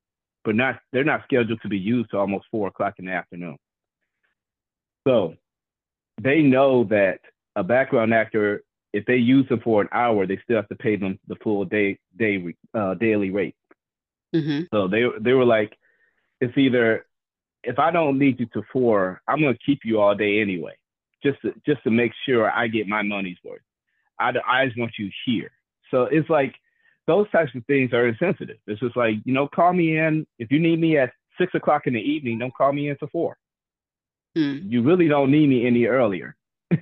but 0.48 0.56
not 0.56 0.80
they're 0.94 1.04
not 1.04 1.24
scheduled 1.26 1.62
to 1.62 1.68
be 1.68 1.78
used 1.78 2.10
to 2.10 2.18
almost 2.18 2.46
four 2.50 2.70
o'clock 2.70 2.94
in 3.00 3.06
the 3.06 3.12
afternoon 3.12 3.58
so 5.06 5.36
they 6.22 6.42
know 6.42 6.86
that 6.86 7.20
a 7.58 7.64
background 7.64 8.14
actor 8.14 8.64
if 8.94 9.06
they 9.06 9.18
use 9.18 9.48
them 9.50 9.60
for 9.62 9.82
an 9.82 9.90
hour 9.92 10.26
they 10.26 10.40
still 10.42 10.56
have 10.56 10.70
to 10.70 10.76
pay 10.76 10.96
them 10.96 11.20
the 11.28 11.36
full 11.44 11.66
day 11.66 12.00
day 12.18 12.42
uh, 12.74 12.94
daily 12.94 13.30
rate 13.30 13.56
mm-hmm. 14.34 14.62
so 14.74 14.88
they 14.88 15.04
they 15.20 15.34
were 15.34 15.46
like 15.46 15.78
it's 16.40 16.58
either 16.58 17.06
if 17.64 17.78
I 17.80 17.92
don't 17.92 18.18
need 18.18 18.40
you 18.40 18.46
to 18.54 18.64
four, 18.72 19.22
I'm 19.28 19.42
gonna 19.42 19.58
keep 19.66 19.80
you 19.84 20.00
all 20.00 20.16
day 20.16 20.40
anyway, 20.40 20.76
just 21.22 21.42
to, 21.42 21.54
just 21.66 21.84
to 21.84 21.92
make 21.92 22.14
sure 22.26 22.50
I 22.50 22.68
get 22.68 22.88
my 22.88 23.02
money's 23.02 23.38
worth. 23.44 23.62
I, 24.20 24.32
I 24.48 24.66
just 24.68 24.80
want 24.80 24.94
you 24.98 25.10
here. 25.26 25.52
So 25.92 26.04
it's 26.04 26.30
like 26.30 26.56
those 27.08 27.30
types 27.32 27.52
of 27.56 27.66
things 27.66 27.94
are 27.94 28.08
insensitive. 28.08 28.58
It's 28.68 28.80
just 28.80 28.96
like 28.96 29.16
you 29.24 29.34
know, 29.34 29.48
call 29.48 29.74
me 29.74 29.98
in 29.98 30.28
if 30.38 30.52
you 30.52 30.60
need 30.60 30.80
me 30.80 30.98
at 30.98 31.12
six 31.40 31.56
o'clock 31.56 31.88
in 31.88 31.94
the 31.94 32.02
evening. 32.02 32.40
Don't 32.40 32.54
call 32.54 32.74
me 32.74 32.90
in 32.90 32.98
to 32.98 33.08
four. 33.08 33.38
Hmm. 34.36 34.60
You 34.64 34.84
really 34.84 35.08
don't 35.08 35.32
need 35.32 35.48
me 35.48 35.66
any 35.66 35.86
earlier. 35.86 36.36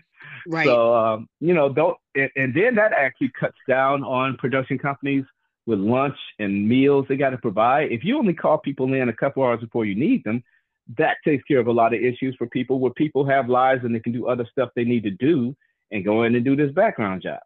right. 0.48 0.66
So 0.66 0.96
um, 0.96 1.30
you 1.40 1.54
know, 1.54 1.72
don't 1.72 1.98
and, 2.16 2.30
and 2.36 2.54
then 2.54 2.76
that 2.76 2.92
actually 2.92 3.32
cuts 3.40 3.58
down 3.68 4.04
on 4.04 4.36
production 4.38 4.78
companies 4.78 5.24
with 5.68 5.80
lunch 5.80 6.18
and 6.40 6.68
meals 6.68 7.06
they 7.08 7.18
got 7.18 7.32
to 7.32 7.38
provide. 7.38 7.92
If 7.92 8.04
you 8.04 8.18
only 8.18 8.34
call 8.34 8.58
people 8.58 8.92
in 8.94 9.10
a 9.10 9.14
couple 9.14 9.44
hours 9.44 9.62
before 9.62 9.86
you 9.86 9.96
need 9.96 10.24
them, 10.24 10.44
that 10.98 11.18
takes 11.26 11.44
care 11.46 11.60
of 11.60 11.68
a 11.68 11.72
lot 11.72 11.94
of 11.94 12.02
issues 12.02 12.36
for 12.38 12.48
people 12.48 12.80
where 12.80 12.92
people 12.94 13.26
have 13.26 13.50
lives 13.50 13.84
and 13.84 13.94
they 13.94 14.00
can 14.00 14.14
do 14.14 14.28
other 14.28 14.48
stuff 14.52 14.70
they 14.76 14.84
need 14.84 15.04
to 15.04 15.12
do 15.12 15.56
and 15.92 16.06
go 16.06 16.24
in 16.24 16.36
and 16.36 16.46
do 16.46 16.56
this 16.56 16.72
background 16.72 17.24
job. 17.24 17.40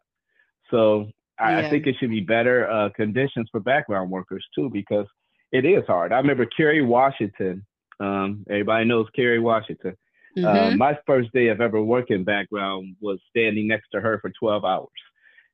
So 0.70 1.10
I, 1.40 1.52
yeah. 1.52 1.66
I 1.66 1.70
think 1.70 1.86
it 1.86 1.96
should 1.98 2.10
be 2.10 2.20
better 2.20 2.70
uh, 2.70 2.90
conditions 2.90 3.48
for 3.50 3.60
background 3.60 4.10
workers 4.10 4.44
too, 4.54 4.70
because 4.70 5.06
it 5.52 5.64
is 5.64 5.84
hard. 5.86 6.12
I 6.12 6.18
remember 6.18 6.46
Kerry 6.46 6.82
Washington. 6.82 7.66
Um, 7.98 8.44
everybody 8.48 8.84
knows 8.84 9.06
Kerry 9.14 9.40
Washington. 9.40 9.96
Uh, 10.36 10.40
mm-hmm. 10.40 10.74
Uh, 10.74 10.76
my 10.76 10.98
first 11.06 11.32
day 11.32 11.48
of 11.48 11.60
ever 11.60 11.82
working 11.82 12.24
background 12.24 12.96
was 13.00 13.18
standing 13.30 13.66
next 13.66 13.88
to 13.92 14.00
her 14.00 14.20
for 14.20 14.30
12 14.38 14.64
hours 14.64 14.88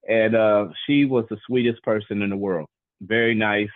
and 0.09 0.37
uh, 0.37 0.66
she 0.87 1.05
was 1.05 1.25
the 1.29 1.37
sweetest 1.46 1.83
person 1.83 2.22
in 2.22 2.31
the 2.31 2.37
world. 2.37 2.68
Very 3.01 3.35
nice. 3.35 3.68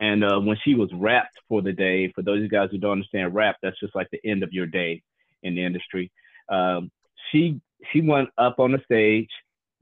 And 0.00 0.24
uh, 0.24 0.38
when 0.38 0.56
she 0.64 0.74
was 0.74 0.90
wrapped 0.92 1.36
for 1.48 1.62
the 1.62 1.72
day, 1.72 2.12
for 2.14 2.22
those 2.22 2.38
of 2.38 2.42
you 2.42 2.48
guys 2.48 2.68
who 2.70 2.78
don't 2.78 2.92
understand 2.92 3.34
wrap, 3.34 3.56
that's 3.62 3.78
just 3.80 3.94
like 3.94 4.08
the 4.10 4.20
end 4.24 4.42
of 4.42 4.52
your 4.52 4.66
day 4.66 5.02
in 5.42 5.54
the 5.54 5.64
industry. 5.64 6.10
Um, 6.48 6.90
she 7.30 7.60
she 7.92 8.00
went 8.00 8.28
up 8.38 8.58
on 8.58 8.72
the 8.72 8.80
stage, 8.84 9.28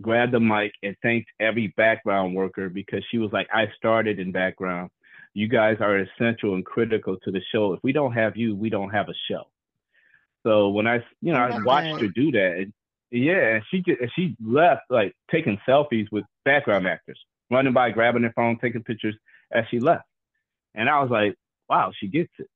grabbed 0.00 0.32
the 0.32 0.40
mic, 0.40 0.72
and 0.82 0.96
thanked 1.02 1.30
every 1.40 1.68
background 1.76 2.34
worker 2.34 2.68
because 2.68 3.04
she 3.10 3.18
was 3.18 3.32
like, 3.32 3.48
"I 3.52 3.68
started 3.76 4.18
in 4.18 4.32
background. 4.32 4.90
You 5.34 5.48
guys 5.48 5.76
are 5.80 5.98
essential 5.98 6.54
and 6.54 6.64
critical 6.64 7.16
to 7.24 7.30
the 7.30 7.40
show. 7.52 7.72
If 7.72 7.80
we 7.82 7.92
don't 7.92 8.12
have 8.12 8.36
you, 8.36 8.54
we 8.54 8.70
don't 8.70 8.90
have 8.90 9.08
a 9.08 9.14
show." 9.30 9.48
So 10.42 10.68
when 10.68 10.86
I, 10.86 11.04
you 11.20 11.32
know, 11.32 11.40
I 11.40 11.62
watched 11.62 12.00
her 12.00 12.08
do 12.08 12.30
that, 12.32 12.70
yeah, 13.10 13.54
and 13.54 13.64
she 13.70 13.82
just, 13.82 14.14
she 14.14 14.36
left 14.44 14.82
like 14.90 15.14
taking 15.30 15.58
selfies 15.68 16.06
with 16.12 16.24
background 16.44 16.86
actors, 16.86 17.18
running 17.50 17.72
by, 17.72 17.90
grabbing 17.90 18.22
their 18.22 18.32
phone, 18.32 18.58
taking 18.60 18.82
pictures 18.82 19.16
as 19.52 19.64
she 19.70 19.80
left. 19.80 20.04
And 20.74 20.88
I 20.88 21.00
was 21.00 21.10
like, 21.10 21.34
wow, 21.68 21.92
she 21.98 22.08
gets 22.08 22.32
it. 22.38 22.48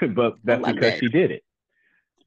but 0.14 0.36
that's 0.44 0.64
because 0.64 0.80
that. 0.80 0.98
she 0.98 1.08
did 1.08 1.30
it. 1.30 1.42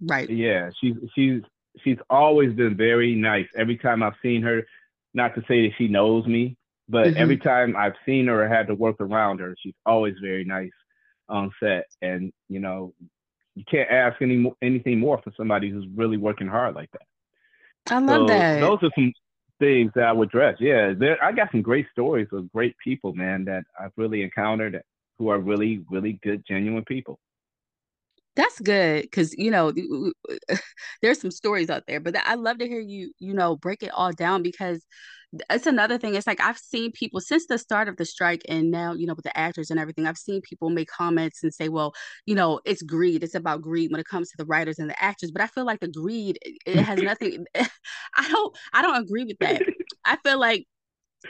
Right. 0.01 0.29
Yeah, 0.29 0.71
she's 0.79 0.95
she's 1.13 1.41
she's 1.83 1.97
always 2.09 2.53
been 2.53 2.75
very 2.75 3.15
nice. 3.15 3.47
Every 3.55 3.77
time 3.77 4.03
I've 4.03 4.13
seen 4.21 4.41
her, 4.43 4.65
not 5.13 5.35
to 5.35 5.41
say 5.47 5.67
that 5.67 5.75
she 5.77 5.87
knows 5.87 6.25
me, 6.25 6.57
but 6.89 7.07
mm-hmm. 7.07 7.17
every 7.17 7.37
time 7.37 7.75
I've 7.75 7.95
seen 8.05 8.27
her 8.27 8.43
or 8.43 8.47
had 8.47 8.67
to 8.67 8.75
work 8.75 8.97
around 8.99 9.39
her, 9.39 9.55
she's 9.61 9.75
always 9.85 10.15
very 10.21 10.43
nice 10.43 10.71
on 11.29 11.51
set. 11.59 11.85
And 12.01 12.31
you 12.49 12.59
know, 12.59 12.93
you 13.55 13.63
can't 13.69 13.89
ask 13.89 14.21
any 14.21 14.51
anything 14.61 14.99
more 14.99 15.21
for 15.23 15.31
somebody 15.35 15.69
who's 15.69 15.87
really 15.95 16.17
working 16.17 16.47
hard 16.47 16.75
like 16.75 16.91
that. 16.91 17.93
I 17.93 17.99
love 17.99 18.27
so 18.27 18.33
that. 18.33 18.59
Those 18.59 18.79
are 18.83 18.91
some 18.95 19.13
things 19.59 19.91
that 19.95 20.05
I 20.05 20.11
would 20.11 20.29
dress. 20.29 20.57
Yeah, 20.59 20.93
there, 20.97 21.23
I 21.23 21.31
got 21.31 21.51
some 21.51 21.61
great 21.61 21.87
stories 21.91 22.27
of 22.31 22.51
great 22.51 22.75
people, 22.83 23.13
man, 23.13 23.45
that 23.45 23.63
I've 23.79 23.93
really 23.95 24.23
encountered 24.23 24.81
who 25.17 25.29
are 25.29 25.39
really, 25.39 25.83
really 25.89 26.19
good, 26.23 26.43
genuine 26.47 26.83
people. 26.83 27.19
That's 28.35 28.59
good 28.59 29.03
because 29.03 29.33
you 29.37 29.49
know 29.49 29.71
there's 31.01 31.21
some 31.21 31.31
stories 31.31 31.69
out 31.69 31.83
there, 31.87 31.99
but 32.01 32.15
I 32.17 32.35
love 32.35 32.57
to 32.59 32.67
hear 32.67 32.81
you 32.81 33.11
you 33.19 33.33
know 33.33 33.55
break 33.55 33.81
it 33.81 33.91
all 33.93 34.11
down 34.11 34.43
because 34.43 34.85
it's 35.49 35.67
another 35.67 35.97
thing. 35.97 36.15
It's 36.15 36.27
like 36.27 36.41
I've 36.41 36.57
seen 36.57 36.91
people 36.91 37.21
since 37.21 37.47
the 37.47 37.57
start 37.57 37.87
of 37.87 37.97
the 37.97 38.05
strike, 38.05 38.41
and 38.49 38.71
now 38.71 38.93
you 38.93 39.07
know 39.07 39.13
with 39.13 39.23
the 39.23 39.37
actors 39.37 39.69
and 39.71 39.79
everything. 39.79 40.05
I've 40.05 40.17
seen 40.17 40.41
people 40.41 40.69
make 40.69 40.89
comments 40.89 41.43
and 41.43 41.53
say, 41.53 41.69
"Well, 41.69 41.93
you 42.25 42.35
know, 42.35 42.59
it's 42.65 42.81
greed. 42.81 43.23
It's 43.23 43.35
about 43.35 43.61
greed 43.61 43.91
when 43.91 44.01
it 44.01 44.07
comes 44.07 44.29
to 44.31 44.37
the 44.37 44.45
writers 44.45 44.79
and 44.79 44.89
the 44.89 45.01
actors." 45.01 45.31
But 45.31 45.41
I 45.41 45.47
feel 45.47 45.65
like 45.65 45.79
the 45.79 45.87
greed 45.87 46.37
it 46.65 46.81
has 46.81 47.01
nothing. 47.03 47.45
I 48.15 48.29
don't 48.29 48.57
I 48.73 48.81
don't 48.81 49.01
agree 49.01 49.23
with 49.25 49.37
that. 49.41 49.63
I 50.05 50.17
feel 50.17 50.39
like 50.39 50.67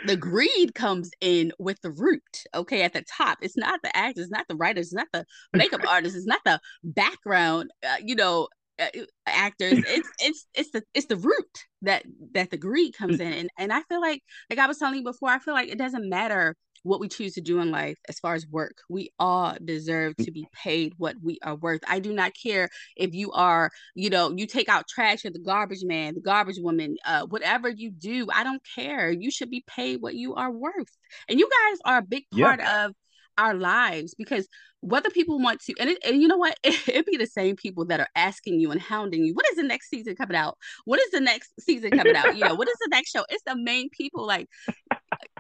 the 0.06 0.18
greed 0.18 0.76
comes 0.76 1.12
in 1.22 1.52
with 1.60 1.80
the 1.82 1.92
root 1.92 2.22
okay 2.54 2.84
at 2.84 2.94
the 2.94 3.04
top. 3.04 3.40
It's 3.42 3.58
not 3.58 3.82
the 3.84 3.96
actors 3.96 4.26
it's 4.26 4.32
not 4.32 4.48
the 4.48 4.56
writers 4.56 4.88
it's 4.88 4.94
not 4.94 5.08
the 5.14 5.26
makeup 5.54 5.82
artists 5.90 6.18
it's 6.18 6.28
not 6.28 6.42
the 6.46 6.60
background 6.84 7.72
uh, 7.86 7.98
you 8.04 8.16
know 8.16 8.48
uh, 8.80 8.86
uh 8.96 9.06
actors. 9.28 9.80
It's 9.88 10.10
it's 10.20 10.48
it's 10.54 10.72
the 10.72 10.84
it's 10.94 11.08
the 11.08 11.18
root 11.18 11.66
that 11.82 12.04
that 12.34 12.52
the 12.52 12.58
greed 12.58 12.96
comes 12.96 13.20
in. 13.20 13.34
And 13.34 13.50
and 13.58 13.74
i 13.74 13.82
feel 13.84 14.02
like 14.02 14.22
like 14.50 14.60
i 14.60 14.68
was 14.68 14.78
telling 14.78 14.98
you 14.98 15.04
before 15.04 15.30
i 15.30 15.40
feel 15.40 15.54
like 15.54 15.70
it 15.70 15.78
doesn't 15.78 16.10
matter 16.10 16.56
what 16.86 17.00
we 17.00 17.08
choose 17.08 17.34
to 17.34 17.42
do 17.42 17.60
in 17.60 17.72
life 17.72 17.98
as 18.08 18.20
far 18.20 18.36
as 18.36 18.48
work. 18.48 18.78
We 18.90 19.12
all 19.18 19.58
deserve 19.64 20.16
to 20.18 20.32
be 20.32 20.48
paid 20.54 20.94
what 20.98 21.16
we 21.22 21.40
are 21.44 21.56
worth. 21.56 21.82
I 21.88 22.00
do 22.00 22.14
not 22.14 22.34
care 22.42 22.70
if 22.96 23.14
you 23.14 23.32
are, 23.32 23.72
you 23.96 24.10
know, 24.10 24.32
you 24.32 24.46
take 24.46 24.70
out 24.70 24.88
trash 24.88 25.26
or 25.26 25.32
the 25.32 25.40
garbage 25.40 25.84
man, 25.84 26.14
the 26.14 26.22
garbage 26.22 26.60
woman, 26.60 26.98
uh, 27.06 27.26
whatever 27.26 27.70
you 27.70 27.90
do, 27.90 28.28
I 28.32 28.44
don't 28.44 28.62
care. 28.76 29.12
You 29.12 29.32
should 29.32 29.50
be 29.50 29.64
paid 29.68 30.02
what 30.02 30.14
you 30.14 30.36
are 30.36 30.52
worth. 30.52 30.96
And 31.28 31.40
you 31.40 31.50
guys 31.50 31.80
are 31.86 31.98
a 31.98 32.04
big 32.04 32.26
part 32.38 32.60
yeah. 32.60 32.86
of 32.86 32.94
our 33.38 33.54
lives 33.54 34.14
because 34.16 34.48
whether 34.82 35.10
people 35.10 35.40
want 35.40 35.60
to 35.62 35.74
and, 35.80 35.90
it, 35.90 35.98
and 36.06 36.22
you 36.22 36.28
know 36.28 36.38
what 36.38 36.58
it, 36.64 36.88
it 36.88 37.06
be 37.06 37.18
the 37.18 37.28
same 37.28 37.56
people 37.56 37.86
that 37.86 38.00
are 38.00 38.08
asking 38.16 38.60
you 38.60 38.72
and 38.72 38.82
hounding 38.82 39.26
you 39.26 39.34
what 39.34 39.46
is 39.50 39.58
the 39.58 39.64
next 39.64 39.90
season 39.90 40.16
coming 40.16 40.38
out 40.38 40.58
what 40.86 41.00
is 41.00 41.10
the 41.12 41.20
next 41.20 41.52
season 41.60 41.92
coming 41.92 42.16
out 42.16 42.38
you 42.38 42.46
know 42.46 42.56
what 42.56 42.70
is 42.70 42.78
the 42.80 42.90
next 42.92 43.12
show 43.12 43.26
it's 43.30 43.44
the 43.46 43.58
main 43.58 43.90
people 43.90 44.26
like 44.26 44.48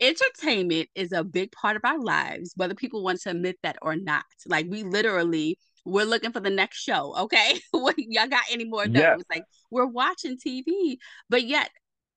entertainment 0.01 0.89
is 0.95 1.11
a 1.11 1.23
big 1.23 1.51
part 1.51 1.75
of 1.75 1.81
our 1.85 1.99
lives, 1.99 2.53
whether 2.55 2.75
people 2.75 3.03
want 3.03 3.21
to 3.21 3.31
admit 3.31 3.57
that 3.63 3.77
or 3.81 3.95
not. 3.95 4.25
Like 4.47 4.67
we 4.69 4.83
literally 4.83 5.57
we're 5.85 6.05
looking 6.05 6.31
for 6.31 6.39
the 6.39 6.49
next 6.49 6.77
show. 6.77 7.15
Okay. 7.15 7.59
what 7.71 7.95
y'all 7.97 8.27
got 8.27 8.43
any 8.51 8.65
more 8.65 8.83
of 8.83 8.93
those? 8.93 9.01
Yeah. 9.01 9.17
Like 9.29 9.43
we're 9.71 9.85
watching 9.85 10.37
TV, 10.37 10.97
but 11.29 11.43
yet 11.43 11.69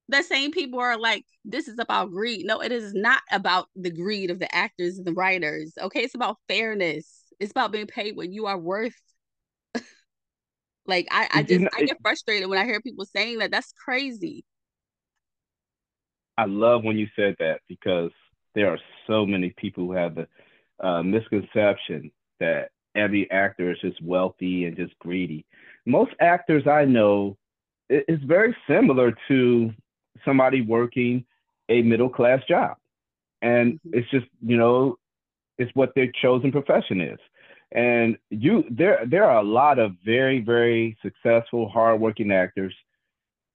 the 0.08 0.22
same 0.22 0.52
people 0.52 0.80
are 0.80 0.98
like, 0.98 1.24
this 1.44 1.68
is 1.68 1.78
about 1.78 2.10
greed. 2.10 2.46
No, 2.46 2.60
it 2.60 2.72
is 2.72 2.94
not 2.94 3.20
about 3.30 3.66
the 3.76 3.90
greed 3.90 4.30
of 4.30 4.38
the 4.38 4.52
actors 4.54 4.96
and 4.96 5.06
the 5.06 5.12
writers. 5.12 5.74
Okay. 5.78 6.00
It's 6.00 6.14
about 6.14 6.38
fairness. 6.48 7.24
It's 7.38 7.50
about 7.50 7.72
being 7.72 7.86
paid 7.86 8.16
what 8.16 8.32
you 8.32 8.46
are 8.46 8.58
worth. 8.58 8.96
like 10.86 11.06
I, 11.10 11.28
I 11.32 11.42
just 11.42 11.66
I 11.76 11.84
get 11.84 11.98
frustrated 12.02 12.48
when 12.48 12.58
I 12.58 12.64
hear 12.64 12.80
people 12.80 13.04
saying 13.04 13.38
that. 13.38 13.50
That's 13.50 13.72
crazy. 13.72 14.44
I 16.38 16.44
love 16.44 16.84
when 16.84 16.96
you 16.96 17.08
said 17.16 17.34
that 17.40 17.60
because 17.68 18.12
there 18.54 18.70
are 18.70 18.78
so 19.08 19.26
many 19.26 19.52
people 19.58 19.84
who 19.84 19.92
have 19.92 20.14
the 20.14 20.28
uh, 20.80 21.02
misconception 21.02 22.12
that 22.38 22.70
every 22.94 23.28
actor 23.32 23.72
is 23.72 23.78
just 23.80 24.00
wealthy 24.02 24.64
and 24.64 24.76
just 24.76 24.96
greedy. 25.00 25.44
Most 25.84 26.12
actors 26.20 26.66
I 26.68 26.84
know 26.84 27.36
is 27.90 28.20
very 28.24 28.56
similar 28.68 29.16
to 29.26 29.72
somebody 30.24 30.60
working 30.60 31.24
a 31.68 31.82
middle 31.82 32.08
class 32.08 32.40
job, 32.48 32.76
and 33.42 33.74
mm-hmm. 33.74 33.98
it's 33.98 34.10
just 34.10 34.26
you 34.40 34.56
know 34.56 34.96
it's 35.58 35.74
what 35.74 35.92
their 35.96 36.10
chosen 36.22 36.52
profession 36.52 37.00
is. 37.00 37.18
And 37.72 38.16
you 38.30 38.64
there 38.70 39.00
there 39.06 39.24
are 39.24 39.40
a 39.40 39.42
lot 39.42 39.80
of 39.80 39.92
very 40.04 40.40
very 40.40 40.96
successful 41.02 41.68
hardworking 41.68 42.30
actors 42.30 42.74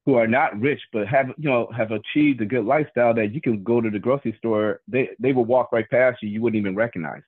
who 0.05 0.15
are 0.15 0.27
not 0.27 0.59
rich 0.59 0.81
but 0.91 1.07
have 1.07 1.29
you 1.37 1.49
know 1.49 1.69
have 1.75 1.91
achieved 1.91 2.41
a 2.41 2.45
good 2.45 2.65
lifestyle 2.65 3.13
that 3.13 3.33
you 3.33 3.41
can 3.41 3.63
go 3.63 3.81
to 3.81 3.89
the 3.89 3.99
grocery 3.99 4.35
store 4.37 4.81
they 4.87 5.09
they 5.19 5.33
will 5.33 5.45
walk 5.45 5.71
right 5.71 5.89
past 5.89 6.21
you 6.21 6.29
you 6.29 6.41
wouldn't 6.41 6.59
even 6.59 6.75
recognize 6.75 7.21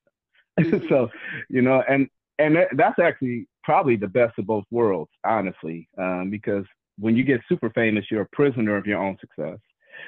them 0.58 0.66
mm-hmm. 0.72 0.88
so 0.88 1.10
you 1.50 1.62
know 1.62 1.84
and 1.88 2.08
and 2.38 2.58
that's 2.74 3.00
actually 3.00 3.48
probably 3.64 3.96
the 3.96 4.08
best 4.08 4.38
of 4.38 4.46
both 4.46 4.66
worlds 4.72 5.12
honestly 5.26 5.88
um, 5.98 6.30
because 6.30 6.66
when 7.00 7.16
you 7.16 7.24
get 7.24 7.42
super 7.48 7.70
famous 7.72 8.06
you're 8.12 8.22
a 8.22 8.30
prisoner 8.34 8.76
of 8.76 8.86
your 8.86 9.02
own 9.02 9.18
success 9.20 9.58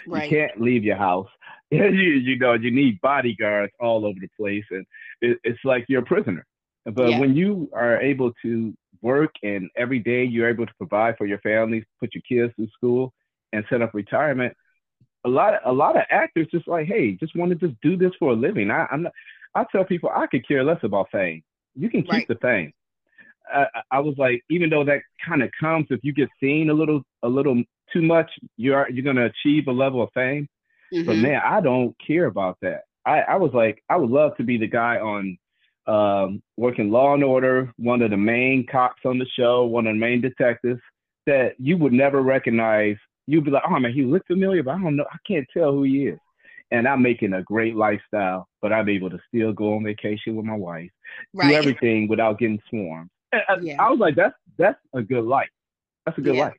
right. 0.07 0.29
you 0.29 0.37
can't 0.37 0.61
leave 0.61 0.83
your 0.83 0.97
house 0.97 1.29
you, 1.71 1.85
you 1.85 2.37
know 2.37 2.53
you 2.53 2.71
need 2.71 2.99
bodyguards 3.01 3.73
all 3.79 4.05
over 4.05 4.19
the 4.19 4.29
place 4.37 4.65
and 4.71 4.85
it, 5.21 5.37
it's 5.43 5.59
like 5.63 5.85
you're 5.87 6.01
a 6.01 6.05
prisoner 6.05 6.45
but 6.85 7.09
yeah. 7.09 7.19
when 7.19 7.35
you 7.35 7.69
are 7.73 7.99
able 7.99 8.31
to 8.41 8.73
work 9.01 9.31
and 9.43 9.69
every 9.75 9.99
day 9.99 10.23
you're 10.23 10.49
able 10.49 10.65
to 10.65 10.73
provide 10.77 11.17
for 11.17 11.25
your 11.25 11.39
families, 11.39 11.83
put 11.99 12.13
your 12.13 12.23
kids 12.27 12.53
through 12.55 12.69
school, 12.75 13.13
and 13.53 13.65
set 13.69 13.81
up 13.81 13.93
retirement. 13.93 14.55
A 15.25 15.29
lot 15.29 15.55
of 15.55 15.59
a 15.65 15.73
lot 15.73 15.97
of 15.97 16.03
actors 16.09 16.47
just 16.51 16.67
like, 16.67 16.87
hey, 16.87 17.13
just 17.13 17.35
want 17.35 17.49
to 17.51 17.67
just 17.67 17.79
do 17.81 17.97
this 17.97 18.11
for 18.19 18.31
a 18.31 18.35
living. 18.35 18.71
I, 18.71 18.87
I'm 18.91 19.03
not. 19.03 19.13
I 19.55 19.65
tell 19.71 19.83
people 19.83 20.09
I 20.13 20.27
could 20.27 20.47
care 20.47 20.63
less 20.63 20.79
about 20.83 21.07
fame. 21.11 21.43
You 21.75 21.89
can 21.89 22.03
keep 22.03 22.11
right. 22.11 22.27
the 22.27 22.35
fame. 22.35 22.73
I, 23.51 23.65
I 23.91 23.99
was 23.99 24.15
like, 24.17 24.43
even 24.49 24.69
though 24.69 24.83
that 24.83 25.01
kind 25.25 25.41
of 25.41 25.49
comes 25.59 25.87
if 25.89 26.01
you 26.03 26.13
get 26.13 26.29
seen 26.39 26.69
a 26.69 26.73
little 26.73 27.01
a 27.23 27.27
little 27.27 27.63
too 27.91 28.01
much, 28.01 28.29
you're 28.57 28.89
you're 28.89 29.05
gonna 29.05 29.25
achieve 29.25 29.67
a 29.67 29.71
level 29.71 30.03
of 30.03 30.09
fame. 30.13 30.47
Mm-hmm. 30.93 31.05
But 31.05 31.17
man, 31.17 31.41
I 31.43 31.61
don't 31.61 31.95
care 32.05 32.25
about 32.25 32.57
that. 32.61 32.83
I, 33.05 33.21
I 33.21 33.35
was 33.37 33.51
like, 33.53 33.81
I 33.89 33.95
would 33.95 34.09
love 34.09 34.35
to 34.37 34.43
be 34.43 34.57
the 34.57 34.67
guy 34.67 34.97
on 34.97 35.37
um, 35.87 36.41
working 36.57 36.91
Law 36.91 37.13
and 37.13 37.23
Order, 37.23 37.71
one 37.77 38.01
of 38.01 38.11
the 38.11 38.17
main 38.17 38.65
cops 38.65 39.01
on 39.05 39.17
the 39.17 39.25
show, 39.37 39.65
one 39.65 39.87
of 39.87 39.95
the 39.95 39.99
main 39.99 40.21
detectives 40.21 40.81
that 41.25 41.53
you 41.57 41.77
would 41.77 41.93
never 41.93 42.21
recognize. 42.21 42.97
You'd 43.25 43.45
be 43.45 43.51
like, 43.51 43.63
oh 43.67 43.79
man, 43.79 43.93
he 43.93 44.03
looks 44.03 44.27
familiar, 44.27 44.63
but 44.63 44.75
I 44.75 44.81
don't 44.81 44.95
know, 44.95 45.05
I 45.11 45.17
can't 45.27 45.47
tell 45.55 45.71
who 45.71 45.83
he 45.83 46.07
is. 46.07 46.19
And 46.71 46.87
I'm 46.87 47.01
making 47.01 47.33
a 47.33 47.43
great 47.43 47.75
lifestyle, 47.75 48.47
but 48.61 48.73
I'm 48.73 48.89
able 48.89 49.09
to 49.09 49.19
still 49.29 49.53
go 49.53 49.75
on 49.75 49.85
vacation 49.85 50.35
with 50.35 50.45
my 50.45 50.55
wife, 50.55 50.91
right. 51.33 51.49
do 51.49 51.55
everything 51.55 52.09
without 52.09 52.39
getting 52.39 52.61
swarmed. 52.69 53.09
I, 53.33 53.41
yeah. 53.61 53.81
I 53.81 53.89
was 53.89 53.99
like, 53.99 54.15
that's 54.15 54.35
that's 54.57 54.79
a 54.93 55.01
good 55.01 55.23
life. 55.23 55.49
That's 56.05 56.17
a 56.17 56.21
good 56.21 56.35
yeah. 56.35 56.43
life. 56.45 56.57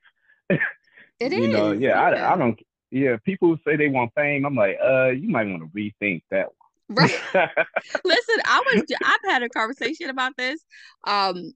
it 1.21 1.33
you 1.33 1.45
is. 1.45 1.51
know, 1.51 1.73
yeah, 1.73 1.89
yeah. 1.91 2.01
I, 2.01 2.35
I 2.35 2.37
don't. 2.37 2.59
Yeah, 2.91 3.17
people 3.23 3.57
say 3.67 3.77
they 3.77 3.89
want 3.89 4.13
fame. 4.15 4.47
I'm 4.47 4.55
like, 4.55 4.79
uh, 4.83 5.09
you 5.09 5.29
might 5.29 5.47
want 5.47 5.63
to 5.63 5.79
rethink 5.79 6.23
that. 6.31 6.47
Right. 6.89 7.21
Listen, 8.05 8.37
I 8.47 8.63
was 8.67 8.83
I've 9.05 9.31
had 9.31 9.43
a 9.43 9.49
conversation 9.49 10.11
about 10.11 10.33
this. 10.37 10.61
Um 11.07 11.53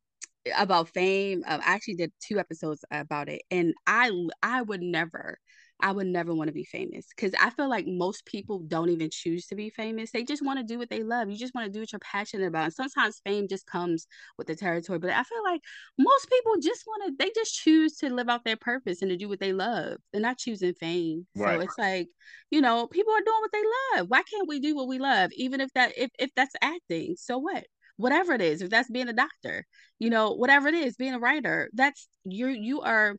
about 0.58 0.88
fame. 0.88 1.44
Um, 1.46 1.60
I 1.64 1.74
actually 1.74 1.94
did 1.94 2.12
two 2.20 2.38
episodes 2.38 2.84
about 2.90 3.28
it, 3.28 3.42
and 3.50 3.74
I 3.86 4.10
I 4.42 4.62
would 4.62 4.82
never 4.82 5.38
I 5.82 5.92
would 5.92 6.06
never 6.06 6.34
want 6.34 6.48
to 6.48 6.54
be 6.54 6.64
famous 6.64 7.06
because 7.14 7.32
I 7.40 7.50
feel 7.50 7.68
like 7.68 7.86
most 7.86 8.24
people 8.24 8.60
don't 8.60 8.88
even 8.88 9.10
choose 9.10 9.46
to 9.48 9.56
be 9.56 9.68
famous. 9.68 10.12
They 10.12 10.24
just 10.24 10.44
want 10.44 10.58
to 10.60 10.64
do 10.64 10.78
what 10.78 10.90
they 10.90 11.02
love. 11.02 11.28
You 11.28 11.36
just 11.36 11.54
want 11.54 11.66
to 11.66 11.72
do 11.72 11.80
what 11.80 11.92
you're 11.92 11.98
passionate 11.98 12.46
about. 12.46 12.64
And 12.64 12.72
sometimes 12.72 13.20
fame 13.24 13.48
just 13.48 13.66
comes 13.66 14.06
with 14.38 14.46
the 14.46 14.54
territory. 14.54 14.98
But 15.00 15.10
I 15.10 15.22
feel 15.24 15.42
like 15.44 15.60
most 15.98 16.30
people 16.30 16.54
just 16.62 16.84
want 16.86 17.04
to, 17.06 17.14
they 17.18 17.30
just 17.34 17.54
choose 17.54 17.96
to 17.98 18.14
live 18.14 18.28
out 18.28 18.44
their 18.44 18.56
purpose 18.56 19.02
and 19.02 19.10
to 19.10 19.16
do 19.16 19.28
what 19.28 19.40
they 19.40 19.52
love. 19.52 19.98
They're 20.12 20.22
not 20.22 20.38
choosing 20.38 20.74
fame. 20.74 21.26
Right. 21.34 21.56
So 21.56 21.60
it's 21.60 21.78
like, 21.78 22.08
you 22.50 22.60
know, 22.60 22.86
people 22.86 23.12
are 23.12 23.24
doing 23.24 23.40
what 23.40 23.52
they 23.52 23.98
love. 23.98 24.10
Why 24.10 24.22
can't 24.22 24.48
we 24.48 24.60
do 24.60 24.76
what 24.76 24.88
we 24.88 24.98
love? 24.98 25.30
Even 25.34 25.60
if 25.60 25.72
that, 25.74 25.92
if, 25.98 26.10
if 26.18 26.30
that's 26.36 26.54
acting, 26.62 27.16
so 27.18 27.38
what? 27.38 27.66
Whatever 27.96 28.32
it 28.32 28.40
is, 28.40 28.62
if 28.62 28.70
that's 28.70 28.90
being 28.90 29.08
a 29.08 29.12
doctor, 29.12 29.66
you 29.98 30.10
know, 30.10 30.32
whatever 30.32 30.68
it 30.68 30.74
is, 30.74 30.96
being 30.96 31.14
a 31.14 31.18
writer, 31.18 31.68
that's 31.74 32.08
you 32.24 32.48
you 32.48 32.80
are 32.80 33.16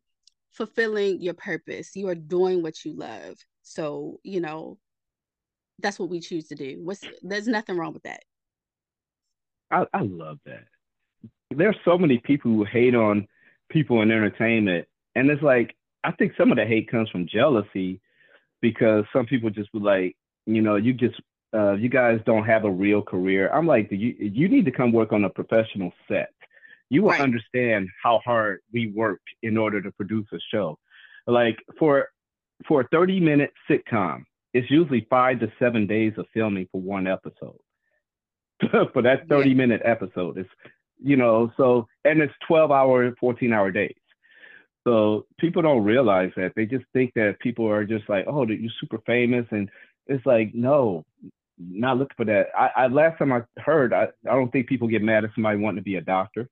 fulfilling 0.54 1.22
your 1.22 1.34
purpose. 1.34 1.96
You 1.96 2.08
are 2.10 2.16
doing 2.16 2.62
what 2.64 2.86
you 2.86 2.94
love. 2.94 3.36
So, 3.64 4.20
you 4.24 4.40
know, 4.40 4.78
that's 5.80 6.00
what 6.00 6.10
we 6.10 6.20
choose 6.20 6.48
to 6.48 6.56
do. 6.56 6.80
What's 6.84 7.04
there's 7.22 7.48
nothing 7.48 7.78
wrong 7.78 7.94
with 7.94 8.04
that. 8.04 8.24
I, 9.72 9.86
I 9.94 10.02
love 10.02 10.40
that. 10.46 10.66
There's 11.56 11.76
so 11.84 11.98
many 11.98 12.20
people 12.20 12.52
who 12.52 12.64
hate 12.64 12.96
on 12.96 13.28
people 13.70 14.02
in 14.02 14.12
entertainment. 14.12 14.88
And 15.16 15.30
it's 15.30 15.42
like, 15.42 15.76
I 16.04 16.12
think 16.12 16.34
some 16.38 16.52
of 16.52 16.58
the 16.58 16.66
hate 16.66 16.90
comes 16.90 17.10
from 17.10 17.28
jealousy 17.28 18.00
because 18.62 19.06
some 19.12 19.26
people 19.26 19.50
just 19.50 19.72
be 19.72 19.80
like, 19.80 20.16
you 20.46 20.62
know, 20.62 20.76
you 20.76 20.94
just 20.94 21.20
uh, 21.54 21.74
you 21.74 21.90
guys 21.90 22.20
don't 22.26 22.46
have 22.46 22.66
a 22.66 22.72
real 22.72 23.02
career. 23.02 23.50
I'm 23.54 23.68
like, 23.68 23.90
you 23.92 24.16
you 24.20 24.48
need 24.48 24.66
to 24.66 24.72
come 24.72 24.92
work 24.92 25.12
on 25.12 25.24
a 25.24 25.30
professional 25.30 25.92
set 26.08 26.34
you 26.90 27.04
will 27.04 27.10
right. 27.10 27.22
understand 27.22 27.90
how 28.02 28.20
hard 28.24 28.60
we 28.72 28.88
work 28.88 29.22
in 29.42 29.58
order 29.58 29.82
to 29.82 29.92
produce 29.92 30.28
a 30.34 30.40
show. 30.52 30.78
Like 31.28 31.58
for 31.80 32.10
for 32.68 32.82
a 32.82 32.88
30 32.90 33.20
minute 33.20 33.52
sitcom, 33.70 34.24
it's 34.54 34.70
usually 34.70 35.08
five 35.10 35.40
to 35.40 35.52
seven 35.60 35.88
days 35.88 36.14
of 36.18 36.26
filming 36.34 36.68
for 36.72 36.82
one 36.82 37.08
episode. 37.08 37.58
for 38.94 39.02
that 39.02 39.28
30 39.28 39.50
yeah. 39.50 39.56
minute 39.56 39.82
episode, 39.84 40.38
it's 40.38 40.50
you 41.02 41.18
know, 41.18 41.52
so 41.58 41.88
and 42.06 42.22
it's 42.22 42.34
12 42.48 42.72
hour, 42.72 43.14
14 43.20 43.52
hour 43.52 43.72
days. 43.72 43.96
So 44.86 45.26
people 45.40 45.62
don't 45.62 45.84
realize 45.84 46.32
that. 46.36 46.54
They 46.56 46.66
just 46.66 46.86
think 46.94 47.14
that 47.16 47.40
people 47.40 47.70
are 47.70 47.86
just 47.86 48.08
like, 48.10 48.26
oh, 48.28 48.46
you're 48.46 48.72
super 48.80 49.00
famous, 49.06 49.46
and 49.52 49.70
it's 50.08 50.26
like, 50.26 50.54
no, 50.54 51.06
not 51.58 51.98
looking 51.98 52.16
for 52.18 52.26
that. 52.26 52.48
I, 52.58 52.70
I 52.76 52.88
last 52.88 53.18
time 53.18 53.32
I 53.32 53.42
heard, 53.58 53.94
I, 53.94 54.08
I 54.30 54.36
don't 54.36 54.52
think 54.52 54.68
people 54.68 54.88
get 54.88 55.02
mad 55.02 55.24
at 55.24 55.32
somebody 55.36 55.58
wanting 55.58 55.78
to 55.78 55.84
be 55.84 55.96
a 55.96 56.02
doctor. 56.02 56.50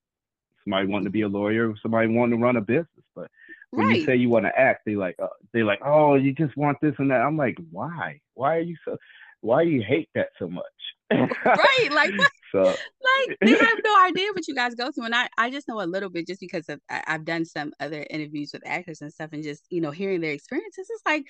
Somebody 0.63 0.87
wanting 0.87 1.05
to 1.05 1.11
be 1.11 1.21
a 1.21 1.27
lawyer, 1.27 1.73
somebody 1.81 2.07
wanting 2.07 2.37
to 2.37 2.43
run 2.43 2.57
a 2.57 2.61
business. 2.61 2.87
But 3.15 3.29
when 3.71 3.87
right. 3.87 3.99
you 3.99 4.05
say 4.05 4.15
you 4.15 4.29
want 4.29 4.45
to 4.45 4.59
act, 4.59 4.81
they 4.85 4.95
like 4.95 5.15
uh, 5.21 5.27
they 5.53 5.63
like, 5.63 5.79
oh, 5.83 6.15
you 6.15 6.33
just 6.33 6.55
want 6.57 6.77
this 6.81 6.95
and 6.97 7.11
that. 7.11 7.21
I'm 7.21 7.37
like, 7.37 7.57
why? 7.71 8.19
Why 8.33 8.57
are 8.57 8.61
you 8.61 8.77
so? 8.85 8.97
Why 9.41 9.63
do 9.63 9.69
you 9.69 9.81
hate 9.81 10.09
that 10.15 10.29
so 10.37 10.47
much? 10.47 10.63
right, 11.11 11.89
like 11.91 12.11
so 12.51 12.63
like 12.63 13.37
they 13.41 13.51
have 13.51 13.79
no 13.83 14.01
idea 14.05 14.27
what 14.33 14.47
you 14.47 14.55
guys 14.55 14.75
go 14.75 14.91
through, 14.91 15.05
and 15.05 15.15
I 15.15 15.29
I 15.37 15.49
just 15.49 15.67
know 15.67 15.81
a 15.81 15.83
little 15.83 16.09
bit 16.09 16.27
just 16.27 16.39
because 16.39 16.67
of 16.69 16.79
I, 16.89 17.03
I've 17.07 17.25
done 17.25 17.45
some 17.45 17.73
other 17.79 18.05
interviews 18.09 18.51
with 18.53 18.63
actors 18.65 19.01
and 19.01 19.11
stuff, 19.11 19.29
and 19.33 19.43
just 19.43 19.65
you 19.69 19.81
know 19.81 19.91
hearing 19.91 20.21
their 20.21 20.31
experiences. 20.31 20.87
It's 20.89 21.03
like 21.05 21.25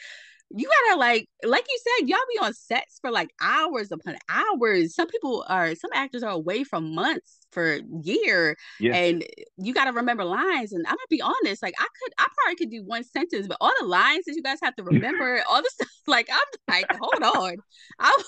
you 0.54 0.70
gotta 0.88 1.00
like 1.00 1.28
like 1.46 1.66
you 1.70 1.80
said 1.80 2.10
y'all 2.10 2.20
be 2.32 2.40
on 2.40 2.54
sets 2.54 3.00
for 3.00 3.12
like 3.12 3.30
hours 3.42 3.92
upon 3.92 4.18
hours 4.30 4.94
some 4.96 5.08
people 5.08 5.46
are 5.48 5.76
some 5.76 5.90
actors 5.94 6.24
are 6.24 6.32
away 6.32 6.64
from 6.64 6.94
months 6.94 7.40
for 7.52 7.80
year 8.04 8.58
yeah. 8.80 8.96
and 8.96 9.24
you 9.58 9.74
gotta 9.74 9.94
remember 9.94 10.24
lines 10.24 10.74
and 10.74 10.86
i'm 10.88 10.96
gonna 10.96 11.08
be 11.10 11.22
honest 11.22 11.64
like 11.64 11.74
i 11.80 11.88
could 12.02 12.14
i 12.18 12.28
probably 12.36 12.56
could 12.56 12.70
do 12.70 12.84
one 12.84 13.04
sentence 13.04 13.48
but 13.48 13.58
all 13.62 13.72
the 13.80 13.86
lines 13.86 14.26
that 14.26 14.36
you 14.36 14.44
guys 14.44 14.58
have 14.62 14.76
to 14.76 14.84
remember 14.92 15.42
all 15.50 15.62
the 15.62 15.70
stuff 15.70 15.88
like 16.08 16.28
i'm 16.32 16.74
like 16.74 16.86
hold 17.00 17.24
on 17.24 17.56
i 18.00 18.24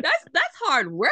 that's 0.00 0.24
that's 0.32 0.56
hard 0.64 0.92
work 0.92 1.10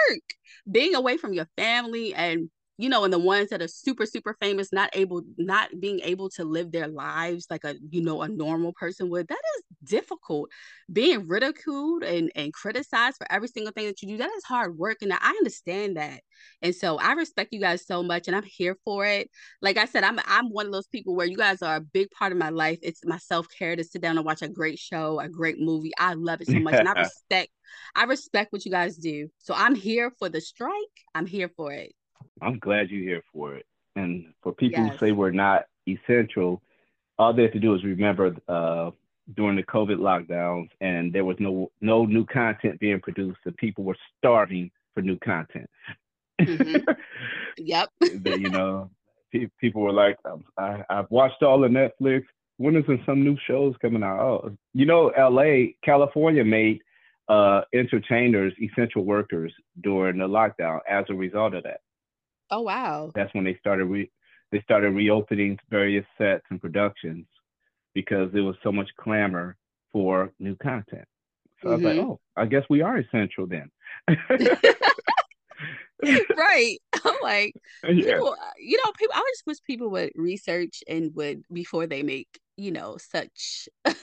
being 0.71 0.95
away 0.95 1.17
from 1.17 1.33
your 1.33 1.49
family 1.57 2.15
and 2.15 2.49
you 2.77 2.89
know, 2.89 3.05
and 3.05 3.13
the 3.13 3.19
ones 3.19 3.51
that 3.51 3.63
are 3.63 3.69
super, 3.69 4.05
super 4.05 4.37
famous, 4.41 4.73
not 4.73 4.91
able, 4.95 5.23
not 5.39 5.69
being 5.81 6.01
able 6.01 6.29
to 6.31 6.45
live 6.45 6.73
their 6.73 6.89
lives 6.89 7.47
like 7.49 7.63
a, 7.65 7.77
you 7.91 8.03
know, 8.03 8.23
a 8.23 8.29
normal 8.29 8.73
person 8.73 9.09
would, 9.11 9.29
that 9.29 9.43
is 9.57 9.63
difficult. 9.85 10.51
Being 10.93 11.29
ridiculed 11.29 12.03
and, 12.03 12.33
and 12.35 12.53
criticized 12.53 13.17
for 13.17 13.31
every 13.31 13.47
single 13.49 13.73
thing 13.73 13.87
that 13.87 14.03
you 14.03 14.09
do, 14.09 14.17
that 14.17 14.31
is 14.37 14.45
hard 14.45 14.77
work. 14.77 14.99
And 15.03 15.13
I 15.13 15.29
understand 15.29 15.97
that. 15.97 16.21
And 16.63 16.75
so 16.75 16.99
I 16.99 17.13
respect 17.13 17.53
you 17.53 17.61
guys 17.61 17.87
so 17.87 18.03
much 18.03 18.27
and 18.27 18.37
I'm 18.37 18.43
here 18.43 18.77
for 18.85 19.07
it. 19.07 19.31
Like 19.63 19.77
I 19.77 19.85
said, 19.85 20.03
I'm 20.03 20.19
I'm 20.27 20.51
one 20.51 20.67
of 20.67 20.73
those 20.73 20.89
people 20.89 21.15
where 21.15 21.27
you 21.27 21.37
guys 21.37 21.63
are 21.63 21.77
a 21.77 21.81
big 21.81 22.11
part 22.11 22.33
of 22.33 22.39
my 22.39 22.51
life. 22.51 22.81
It's 22.83 23.05
my 23.05 23.19
self-care 23.19 23.77
to 23.77 23.85
sit 23.85 24.03
down 24.03 24.17
and 24.17 24.27
watch 24.27 24.43
a 24.43 24.49
great 24.49 24.79
show, 24.81 25.21
a 25.21 25.29
great 25.29 25.61
movie. 25.61 25.93
I 25.99 26.15
love 26.15 26.41
it 26.41 26.49
so 26.49 26.59
much. 26.59 26.75
and 26.75 26.89
I 26.89 26.93
respect 26.99 27.51
I 27.95 28.05
respect 28.05 28.53
what 28.53 28.65
you 28.65 28.71
guys 28.71 28.97
do. 28.97 29.29
So 29.39 29.55
I'm 29.55 29.75
here 29.75 30.11
for 30.19 30.29
the 30.29 30.41
strike. 30.41 30.73
I'm 31.15 31.27
here 31.27 31.49
for 31.57 31.73
it. 31.73 31.93
I'm 32.43 32.59
glad 32.59 32.91
you're 32.91 33.03
here 33.03 33.23
for 33.33 33.55
it. 33.55 33.67
And 33.97 34.33
for 34.43 34.53
people 34.53 34.85
yes. 34.85 34.93
who 34.93 34.99
say 34.99 35.13
we're 35.13 35.31
not 35.31 35.67
essential, 35.89 36.63
all 37.19 37.33
they 37.33 37.43
have 37.43 37.53
to 37.53 37.61
do 37.61 37.75
is 37.75 37.85
remember 37.85 38.35
uh, 38.49 38.91
during 39.37 39.57
the 39.57 39.63
COVID 39.63 39.99
lockdowns, 39.99 40.69
and 40.81 41.13
there 41.13 41.25
was 41.25 41.37
no 41.39 41.71
no 41.81 42.05
new 42.05 42.27
content 42.27 42.81
being 42.81 43.01
produced, 43.01 43.39
and 43.45 43.57
people 43.57 43.85
were 43.85 43.97
starving 44.19 44.71
for 44.95 45.03
new 45.03 45.19
content. 45.19 45.71
Mm-hmm. 46.41 46.91
yep. 47.59 47.89
you 48.01 48.51
know, 48.51 48.91
people 49.61 49.83
were 49.83 49.93
like, 49.93 50.19
um, 50.25 50.45
I, 50.59 50.83
I've 50.91 51.11
watched 51.11 51.43
all 51.43 51.61
the 51.61 51.69
Netflix. 51.69 52.25
When 52.57 52.77
is 52.77 52.85
there 52.87 53.01
some 53.07 53.25
new 53.25 53.37
shows 53.47 53.75
coming 53.81 54.03
out? 54.03 54.21
Oh, 54.21 54.57
you 54.75 54.87
know, 54.87 55.09
L.A., 55.11 55.77
California 55.85 56.45
made 56.45 56.81
uh, 57.29 57.63
entertainers 57.73 58.53
essential 58.61 59.05
workers 59.05 59.53
during 59.83 60.19
the 60.19 60.29
lockdown 60.29 60.81
as 60.89 61.05
a 61.09 61.15
result 61.15 61.55
of 61.55 61.65
that. 61.65 61.81
Oh 62.51 62.63
wow! 62.63 63.11
That's 63.15 63.33
when 63.35 63.45
they 63.45 63.57
started 63.61 63.87
re- 63.87 64.11
they 64.53 64.61
started 64.63 64.91
reopening 64.91 65.59
various 65.71 66.05
sets 66.19 66.45
and 66.51 66.61
productions 66.61 67.27
because 67.95 68.31
there 68.33 68.45
was 68.45 68.57
so 68.63 68.71
much 68.73 68.89
clamor 68.99 69.57
for 69.93 70.33
new 70.39 70.57
content. 70.57 71.07
So 71.63 71.69
mm-hmm. 71.69 71.69
I 71.69 71.75
was 71.75 71.83
like, 71.83 71.97
mm-hmm. 71.97 72.11
oh, 72.11 72.21
I 72.37 72.47
guess 72.47 72.65
we 72.69 72.83
are 72.83 72.99
essential 72.99 73.47
then. 73.47 73.71
right. 76.37 76.79
I'm 77.05 77.15
like, 77.23 77.55
yeah. 77.85 78.15
people, 78.15 78.37
you 78.59 78.77
know, 78.77 78.93
people. 78.99 79.15
I 79.15 79.31
just 79.35 79.47
wish 79.47 79.63
people 79.65 79.91
would 79.91 80.13
research 80.15 80.83
and 80.89 81.15
would 81.15 81.43
before 81.53 81.87
they 81.87 82.03
make 82.03 82.41
you 82.57 82.71
know, 82.71 82.97
such 82.99 83.69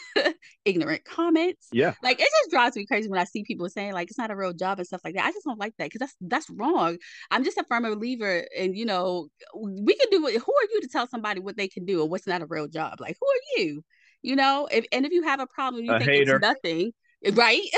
ignorant 0.66 1.06
comments. 1.06 1.68
Yeah. 1.72 1.94
Like 2.04 2.20
it 2.20 2.30
just 2.42 2.52
drives 2.52 2.76
me 2.76 2.86
crazy 2.86 3.10
when 3.10 3.20
I 3.20 3.24
see 3.24 3.44
people 3.44 3.70
saying 3.70 3.94
like 3.94 4.10
it's 4.10 4.18
not 4.18 4.32
a 4.32 4.36
real 4.36 4.54
job 4.54 4.78
and 4.80 4.88
stuff 4.88 5.02
like 5.04 5.16
that. 5.16 5.26
I 5.26 5.32
just 5.32 5.46
don't 5.46 5.60
like 5.60 5.74
that 5.78 5.86
because 5.86 6.00
that's 6.00 6.16
that's 6.22 6.50
wrong. 6.50 6.98
I'm 7.30 7.44
just 7.44 7.58
a 7.58 7.64
firm 7.68 7.84
believer 7.84 8.46
and 8.58 8.76
you 8.76 8.86
know, 8.86 9.28
we 9.56 9.96
can 9.96 10.10
do 10.12 10.28
it. 10.28 10.42
Who 10.42 10.54
are 10.54 10.68
you 10.72 10.82
to 10.82 10.88
tell 10.88 11.08
somebody 11.08 11.40
what 11.40 11.58
they 11.58 11.68
can 11.68 11.86
do 11.86 12.02
or 12.02 12.10
what's 12.10 12.28
not 12.28 12.42
a 12.42 12.48
real 12.48 12.68
job? 12.68 13.00
Like 13.00 13.18
who 13.20 13.28
are 13.28 13.62
you? 13.62 13.84
You 14.22 14.36
know, 14.36 14.68
if 14.72 14.86
and 14.92 15.06
if 15.06 15.12
you 15.12 15.24
have 15.24 15.40
a 15.40 15.48
problem, 15.48 15.84
you 15.84 15.94
a 15.94 16.00
think 16.00 16.12
hater. 16.12 16.36
it's 16.36 16.42
nothing, 16.42 16.92
eh, 17.26 17.32
right? 17.34 17.62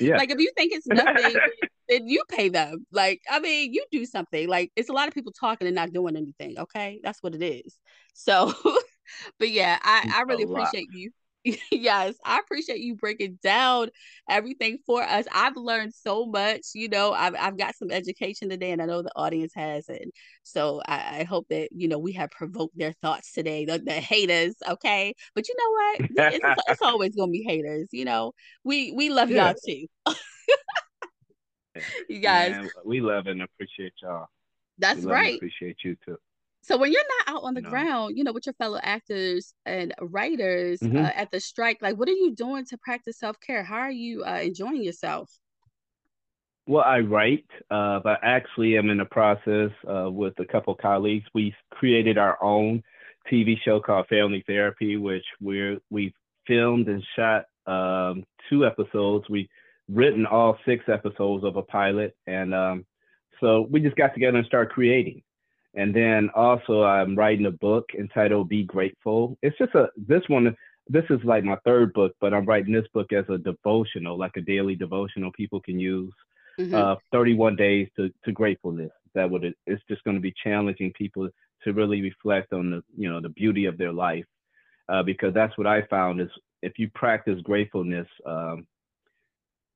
Yeah. 0.00 0.16
like 0.16 0.30
if 0.30 0.38
you 0.38 0.50
think 0.56 0.72
it's 0.72 0.86
nothing, 0.86 1.38
then 1.88 2.08
you 2.08 2.22
pay 2.30 2.48
them. 2.48 2.86
Like, 2.92 3.20
I 3.30 3.40
mean, 3.40 3.74
you 3.74 3.84
do 3.92 4.06
something. 4.06 4.48
Like 4.48 4.72
it's 4.74 4.88
a 4.88 4.94
lot 4.94 5.06
of 5.06 5.12
people 5.12 5.32
talking 5.32 5.66
and 5.66 5.76
not 5.76 5.92
doing 5.92 6.16
anything. 6.16 6.58
Okay. 6.58 6.98
That's 7.04 7.22
what 7.22 7.34
it 7.34 7.42
is. 7.42 7.78
So 8.14 8.54
but 9.38 9.50
yeah, 9.50 9.78
I, 9.82 10.10
I 10.16 10.22
really 10.22 10.44
appreciate 10.44 10.88
you. 10.92 11.10
yes, 11.70 12.14
I 12.24 12.38
appreciate 12.38 12.80
you 12.80 12.94
breaking 12.94 13.38
down 13.42 13.90
everything 14.28 14.78
for 14.86 15.02
us. 15.02 15.26
I've 15.32 15.56
learned 15.56 15.92
so 15.92 16.24
much. 16.26 16.68
You 16.74 16.88
know, 16.88 17.12
I've 17.12 17.34
I've 17.38 17.58
got 17.58 17.74
some 17.74 17.90
education 17.90 18.48
today, 18.48 18.70
and 18.70 18.80
I 18.80 18.86
know 18.86 19.02
the 19.02 19.10
audience 19.16 19.52
has, 19.54 19.88
and 19.88 20.12
so 20.44 20.80
I, 20.86 21.20
I 21.20 21.24
hope 21.24 21.48
that 21.50 21.70
you 21.72 21.88
know 21.88 21.98
we 21.98 22.12
have 22.12 22.30
provoked 22.30 22.78
their 22.78 22.92
thoughts 22.92 23.32
today. 23.32 23.64
The, 23.64 23.78
the 23.78 23.92
haters, 23.92 24.54
okay, 24.68 25.14
but 25.34 25.48
you 25.48 25.54
know 25.58 25.70
what? 25.70 26.00
It's, 26.34 26.44
it's, 26.68 26.82
always 26.82 27.16
gonna 27.16 27.32
be 27.32 27.42
haters. 27.42 27.88
You 27.92 28.04
know, 28.04 28.32
we 28.62 28.92
we 28.92 29.10
love 29.10 29.30
yeah. 29.30 29.46
y'all 29.46 29.54
too. 29.66 29.86
you 32.08 32.20
guys, 32.20 32.52
Man, 32.52 32.70
we 32.84 33.00
love 33.00 33.26
and 33.26 33.42
appreciate 33.42 33.94
y'all. 34.00 34.28
That's 34.78 35.00
right. 35.00 35.36
appreciate 35.36 35.78
you 35.84 35.96
too. 36.04 36.18
So 36.62 36.78
when 36.78 36.92
you're 36.92 37.02
not 37.26 37.34
out 37.36 37.42
on 37.42 37.54
the 37.54 37.60
no. 37.60 37.70
ground, 37.70 38.16
you 38.16 38.22
know, 38.22 38.32
with 38.32 38.46
your 38.46 38.52
fellow 38.54 38.78
actors 38.82 39.52
and 39.66 39.92
writers 40.00 40.78
mm-hmm. 40.78 40.96
uh, 40.96 41.10
at 41.14 41.30
the 41.32 41.40
strike, 41.40 41.78
like 41.82 41.96
what 41.96 42.08
are 42.08 42.12
you 42.12 42.34
doing 42.34 42.64
to 42.66 42.78
practice 42.78 43.18
self 43.18 43.36
care? 43.40 43.64
How 43.64 43.78
are 43.78 43.90
you 43.90 44.24
uh, 44.24 44.40
enjoying 44.42 44.82
yourself? 44.82 45.30
Well, 46.68 46.84
I 46.84 47.00
write, 47.00 47.46
uh, 47.72 47.98
but 48.04 48.20
actually, 48.22 48.76
I'm 48.76 48.88
in 48.90 48.98
the 48.98 49.04
process 49.04 49.70
uh, 49.88 50.08
with 50.08 50.38
a 50.38 50.44
couple 50.44 50.74
colleagues. 50.76 51.26
We 51.34 51.52
created 51.72 52.18
our 52.18 52.42
own 52.42 52.84
TV 53.30 53.56
show 53.64 53.80
called 53.80 54.06
Family 54.06 54.44
Therapy, 54.46 54.96
which 54.96 55.24
we're 55.40 55.78
we 55.90 56.14
filmed 56.46 56.86
and 56.88 57.02
shot 57.16 57.46
um, 57.66 58.22
two 58.48 58.64
episodes. 58.64 59.28
We 59.28 59.48
written 59.88 60.24
all 60.24 60.56
six 60.64 60.84
episodes 60.88 61.42
of 61.44 61.56
a 61.56 61.62
pilot, 61.62 62.14
and 62.28 62.54
um, 62.54 62.86
so 63.40 63.66
we 63.68 63.80
just 63.80 63.96
got 63.96 64.14
together 64.14 64.38
and 64.38 64.46
started 64.46 64.72
creating. 64.72 65.22
And 65.74 65.94
then 65.94 66.30
also 66.34 66.82
I'm 66.82 67.16
writing 67.16 67.46
a 67.46 67.50
book 67.50 67.86
entitled 67.98 68.48
Be 68.48 68.64
Grateful. 68.64 69.38
It's 69.42 69.56
just 69.58 69.74
a 69.74 69.88
this 69.96 70.22
one 70.28 70.54
this 70.88 71.04
is 71.10 71.20
like 71.24 71.44
my 71.44 71.56
third 71.64 71.92
book, 71.92 72.12
but 72.20 72.34
I'm 72.34 72.44
writing 72.44 72.72
this 72.72 72.88
book 72.92 73.12
as 73.12 73.24
a 73.28 73.38
devotional, 73.38 74.18
like 74.18 74.36
a 74.36 74.40
daily 74.40 74.74
devotional 74.74 75.30
people 75.32 75.60
can 75.60 75.78
use. 75.78 76.12
Mm-hmm. 76.60 76.74
Uh, 76.74 76.96
31 77.12 77.56
days 77.56 77.88
to, 77.96 78.10
to 78.26 78.32
gratefulness. 78.32 78.90
That 79.14 79.30
would 79.30 79.42
it, 79.42 79.56
it's 79.66 79.82
just 79.88 80.04
going 80.04 80.16
to 80.16 80.20
be 80.20 80.34
challenging 80.44 80.92
people 80.92 81.30
to 81.64 81.72
really 81.72 82.02
reflect 82.02 82.52
on 82.52 82.70
the 82.70 82.82
you 82.94 83.08
know 83.08 83.22
the 83.22 83.30
beauty 83.30 83.64
of 83.64 83.78
their 83.78 83.92
life, 83.92 84.26
uh, 84.90 85.02
because 85.02 85.32
that's 85.32 85.56
what 85.56 85.66
I 85.66 85.80
found 85.86 86.20
is 86.20 86.28
if 86.62 86.78
you 86.78 86.90
practice 86.94 87.40
gratefulness, 87.42 88.06
um, 88.26 88.66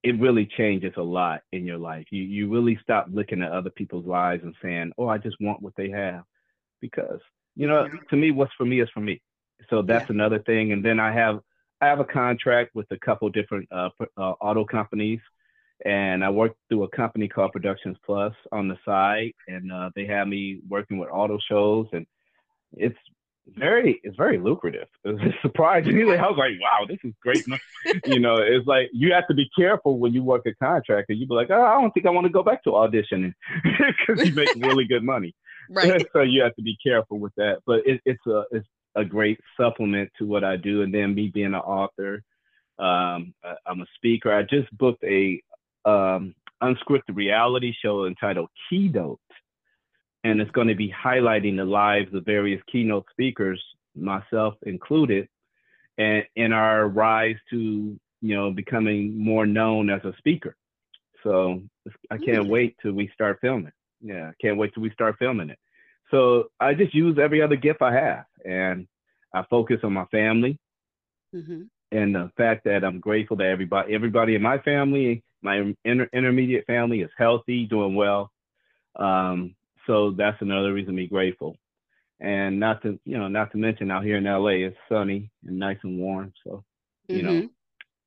it 0.06 0.20
really 0.20 0.46
changes 0.46 0.92
a 0.96 1.02
lot 1.02 1.40
in 1.50 1.64
your 1.64 1.78
life. 1.78 2.06
You 2.10 2.22
you 2.22 2.48
really 2.48 2.78
stop 2.80 3.08
looking 3.10 3.42
at 3.42 3.50
other 3.50 3.70
people's 3.70 4.06
lives 4.06 4.44
and 4.44 4.54
saying, 4.62 4.92
"Oh, 4.96 5.08
I 5.08 5.18
just 5.18 5.36
want 5.40 5.60
what 5.62 5.74
they 5.76 5.90
have," 5.90 6.22
because 6.80 7.20
you 7.56 7.66
know, 7.66 7.88
to 8.10 8.16
me, 8.16 8.30
what's 8.30 8.52
for 8.56 8.64
me 8.64 8.80
is 8.80 8.88
for 8.94 9.00
me. 9.00 9.20
So 9.68 9.82
that's 9.82 10.08
yeah. 10.08 10.14
another 10.14 10.38
thing. 10.38 10.70
And 10.70 10.84
then 10.84 11.00
I 11.00 11.12
have 11.12 11.40
I 11.80 11.86
have 11.86 11.98
a 11.98 12.04
contract 12.04 12.70
with 12.72 12.86
a 12.92 12.98
couple 12.98 13.28
different 13.30 13.66
uh, 13.72 13.90
uh, 14.16 14.34
auto 14.40 14.64
companies, 14.64 15.18
and 15.84 16.24
I 16.24 16.30
work 16.30 16.54
through 16.68 16.84
a 16.84 16.88
company 16.88 17.26
called 17.26 17.50
Productions 17.50 17.96
Plus 18.06 18.34
on 18.52 18.68
the 18.68 18.78
side, 18.84 19.32
and 19.48 19.72
uh, 19.72 19.90
they 19.96 20.06
have 20.06 20.28
me 20.28 20.60
working 20.68 20.98
with 20.98 21.08
auto 21.10 21.40
shows, 21.48 21.88
and 21.92 22.06
it's 22.74 22.98
very 23.56 24.00
it's 24.02 24.16
very 24.16 24.38
lucrative. 24.38 24.88
It's 25.04 25.34
surprisingly, 25.42 26.16
I 26.16 26.22
was 26.22 26.36
like, 26.36 26.52
wow, 26.60 26.86
this 26.88 26.98
is 27.04 27.14
great. 27.22 27.44
you 28.06 28.20
know, 28.20 28.36
it's 28.36 28.66
like 28.66 28.88
you 28.92 29.12
have 29.12 29.26
to 29.28 29.34
be 29.34 29.48
careful 29.56 29.98
when 29.98 30.12
you 30.12 30.22
work 30.22 30.46
a 30.46 30.54
contract, 30.54 31.10
and 31.10 31.18
you 31.18 31.26
be 31.26 31.34
like, 31.34 31.50
oh, 31.50 31.62
I 31.62 31.80
don't 31.80 31.92
think 31.92 32.06
I 32.06 32.10
want 32.10 32.26
to 32.26 32.32
go 32.32 32.42
back 32.42 32.64
to 32.64 32.70
auditioning 32.70 33.32
because 33.64 34.26
you 34.26 34.34
make 34.34 34.54
really 34.56 34.84
good 34.84 35.02
money. 35.02 35.34
Right. 35.68 36.06
so 36.12 36.22
you 36.22 36.42
have 36.42 36.54
to 36.56 36.62
be 36.62 36.76
careful 36.82 37.18
with 37.18 37.34
that. 37.36 37.58
But 37.66 37.86
it, 37.86 38.00
it's 38.04 38.24
a 38.26 38.44
it's 38.50 38.66
a 38.94 39.04
great 39.04 39.38
supplement 39.56 40.10
to 40.18 40.26
what 40.26 40.44
I 40.44 40.56
do, 40.56 40.82
and 40.82 40.92
then 40.92 41.14
me 41.14 41.28
being 41.32 41.46
an 41.46 41.54
author, 41.54 42.22
um, 42.78 43.34
I, 43.44 43.54
I'm 43.66 43.80
a 43.80 43.86
speaker. 43.96 44.32
I 44.32 44.42
just 44.42 44.76
booked 44.76 45.04
a 45.04 45.42
um, 45.84 46.34
unscripted 46.62 47.14
reality 47.14 47.72
show 47.82 48.06
entitled 48.06 48.48
Keynote 48.68 49.20
and 50.26 50.40
it's 50.40 50.50
going 50.50 50.66
to 50.66 50.74
be 50.74 50.92
highlighting 50.92 51.56
the 51.56 51.64
lives 51.64 52.12
of 52.12 52.24
various 52.24 52.60
keynote 52.70 53.06
speakers, 53.12 53.62
myself 53.94 54.54
included, 54.62 55.28
and 55.98 56.24
in 56.34 56.52
our 56.52 56.88
rise 56.88 57.36
to 57.50 57.98
you 58.20 58.34
know 58.34 58.50
becoming 58.50 59.16
more 59.16 59.46
known 59.46 59.88
as 59.88 60.04
a 60.04 60.12
speaker. 60.18 60.56
So 61.22 61.62
I 62.10 62.18
can't 62.18 62.46
mm. 62.46 62.48
wait 62.48 62.76
till 62.82 62.92
we 62.92 63.08
start 63.14 63.38
filming. 63.40 63.72
Yeah, 64.00 64.32
can't 64.40 64.58
wait 64.58 64.74
till 64.74 64.82
we 64.82 64.90
start 64.90 65.16
filming 65.18 65.50
it. 65.50 65.58
so 66.10 66.50
I 66.58 66.74
just 66.74 66.92
use 66.92 67.18
every 67.18 67.40
other 67.40 67.56
gift 67.56 67.80
I 67.80 67.92
have, 67.94 68.24
and 68.44 68.88
I 69.32 69.44
focus 69.48 69.78
on 69.84 69.92
my 69.92 70.06
family, 70.06 70.58
mm-hmm. 71.32 71.62
and 71.92 72.14
the 72.14 72.32
fact 72.36 72.64
that 72.64 72.84
I'm 72.84 72.98
grateful 72.98 73.36
that 73.36 73.46
everybody, 73.46 73.94
everybody 73.94 74.34
in 74.34 74.42
my 74.42 74.58
family, 74.58 75.22
my 75.40 75.72
inter- 75.84 76.10
intermediate 76.12 76.66
family, 76.66 77.02
is 77.02 77.10
healthy, 77.16 77.66
doing 77.66 77.94
well. 77.94 78.32
Um, 78.96 79.54
so 79.86 80.12
that's 80.12 80.40
another 80.40 80.72
reason 80.72 80.94
to 80.94 80.96
be 80.96 81.06
grateful. 81.06 81.56
And 82.18 82.58
not 82.58 82.82
to, 82.82 82.98
you 83.04 83.18
know, 83.18 83.28
not 83.28 83.52
to 83.52 83.58
mention 83.58 83.90
out 83.90 84.04
here 84.04 84.16
in 84.16 84.24
LA, 84.24 84.66
it's 84.66 84.76
sunny 84.88 85.30
and 85.46 85.58
nice 85.58 85.78
and 85.82 85.98
warm. 85.98 86.32
So, 86.44 86.64
you 87.08 87.18
mm-hmm. 87.18 87.26
know, 87.26 87.48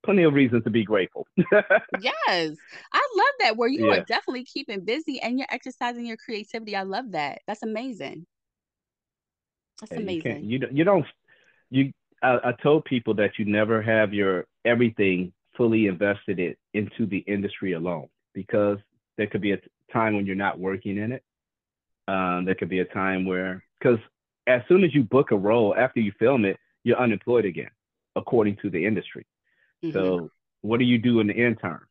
plenty 0.04 0.24
of 0.24 0.34
reasons 0.34 0.64
to 0.64 0.72
be 0.72 0.84
grateful. 0.84 1.28
yes. 1.38 2.56
I 2.92 3.08
love 3.16 3.36
that 3.42 3.56
where 3.56 3.70
you 3.70 3.88
yeah. 3.88 3.98
are 3.98 4.06
definitely 4.06 4.46
keeping 4.46 4.84
busy 4.84 5.22
and 5.22 5.38
you're 5.38 5.48
exercising 5.52 6.06
your 6.06 6.18
creativity. 6.18 6.76
I 6.76 6.84
love 6.84 7.12
that. 7.12 7.42
That's 7.46 7.62
amazing. 7.62 8.26
That's 9.80 9.94
hey, 9.94 10.02
amazing. 10.02 10.46
You, 10.46 10.60
you, 10.60 10.68
you 10.72 10.84
don't 10.84 11.06
you 11.70 11.94
I, 12.22 12.40
I 12.44 12.52
told 12.64 12.86
people 12.86 13.14
that 13.16 13.32
you 13.38 13.46
never 13.46 13.82
have 13.82 14.14
your 14.14 14.46
everything 14.66 15.32
fully 15.56 15.88
invested 15.88 16.40
it 16.40 16.58
into 16.74 17.06
the 17.06 17.20
industry 17.20 17.74
alone 17.74 18.08
because 18.34 18.78
there 19.18 19.28
could 19.28 19.42
be 19.42 19.52
a 19.52 19.60
time 19.92 20.16
when 20.16 20.26
you're 20.26 20.36
not 20.36 20.60
working 20.60 20.98
in 20.98 21.12
it. 21.12 21.24
Um, 22.10 22.46
there 22.46 22.56
could 22.56 22.70
be 22.70 22.80
a 22.80 22.86
time 22.86 23.24
where 23.24 23.64
because 23.78 24.00
as 24.48 24.62
soon 24.68 24.84
as 24.84 24.96
you 24.96 25.04
book 25.04 25.30
a 25.32 25.38
role 25.38 25.76
after 25.78 26.00
you 26.00 26.12
film 26.18 26.44
it, 26.44 26.58
you're 26.84 27.00
unemployed 27.00 27.46
again, 27.46 27.70
according 28.16 28.58
to 28.64 28.70
the 28.72 28.84
industry. 28.84 29.28
Mm-hmm. 29.84 29.96
So 29.96 30.32
what 30.62 30.80
do 30.80 30.86
you 30.86 30.98
do 30.98 31.20
in 31.20 31.28
the 31.28 31.34
intern? 31.34 31.82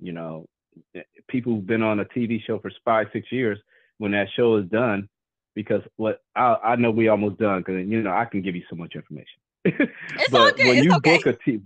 You 0.00 0.12
know, 0.12 0.46
eh, 0.94 1.02
people 1.28 1.54
who've 1.54 1.66
been 1.66 1.82
on 1.82 2.00
a 2.00 2.06
TV 2.06 2.42
show 2.42 2.58
for 2.58 2.70
five, 2.86 3.08
six 3.12 3.30
years, 3.30 3.58
when 3.98 4.12
that 4.12 4.28
show 4.34 4.56
is 4.56 4.66
done, 4.70 5.10
because 5.54 5.82
what 5.96 6.20
I, 6.34 6.56
I 6.64 6.76
know 6.76 6.90
we 6.90 7.08
almost 7.08 7.38
done 7.38 7.58
because 7.58 7.86
you 7.86 8.02
know 8.02 8.12
I 8.12 8.24
can 8.24 8.40
give 8.40 8.56
you 8.56 8.62
so 8.70 8.76
much 8.76 8.94
information. 8.94 9.40
but 10.30 10.54
okay. 10.54 10.68
when 10.68 10.76
it's 10.78 10.86
you 10.86 10.94
okay. 10.94 11.18
book 11.18 11.26
a 11.26 11.50
TV, 11.50 11.62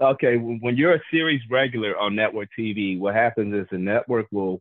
okay, 0.00 0.36
when 0.36 0.76
you're 0.76 0.94
a 0.94 1.02
series 1.12 1.42
regular 1.48 1.96
on 1.96 2.16
network 2.16 2.48
TV, 2.58 2.98
what 2.98 3.14
happens 3.14 3.54
is 3.54 3.68
the 3.70 3.78
network 3.78 4.26
will 4.32 4.60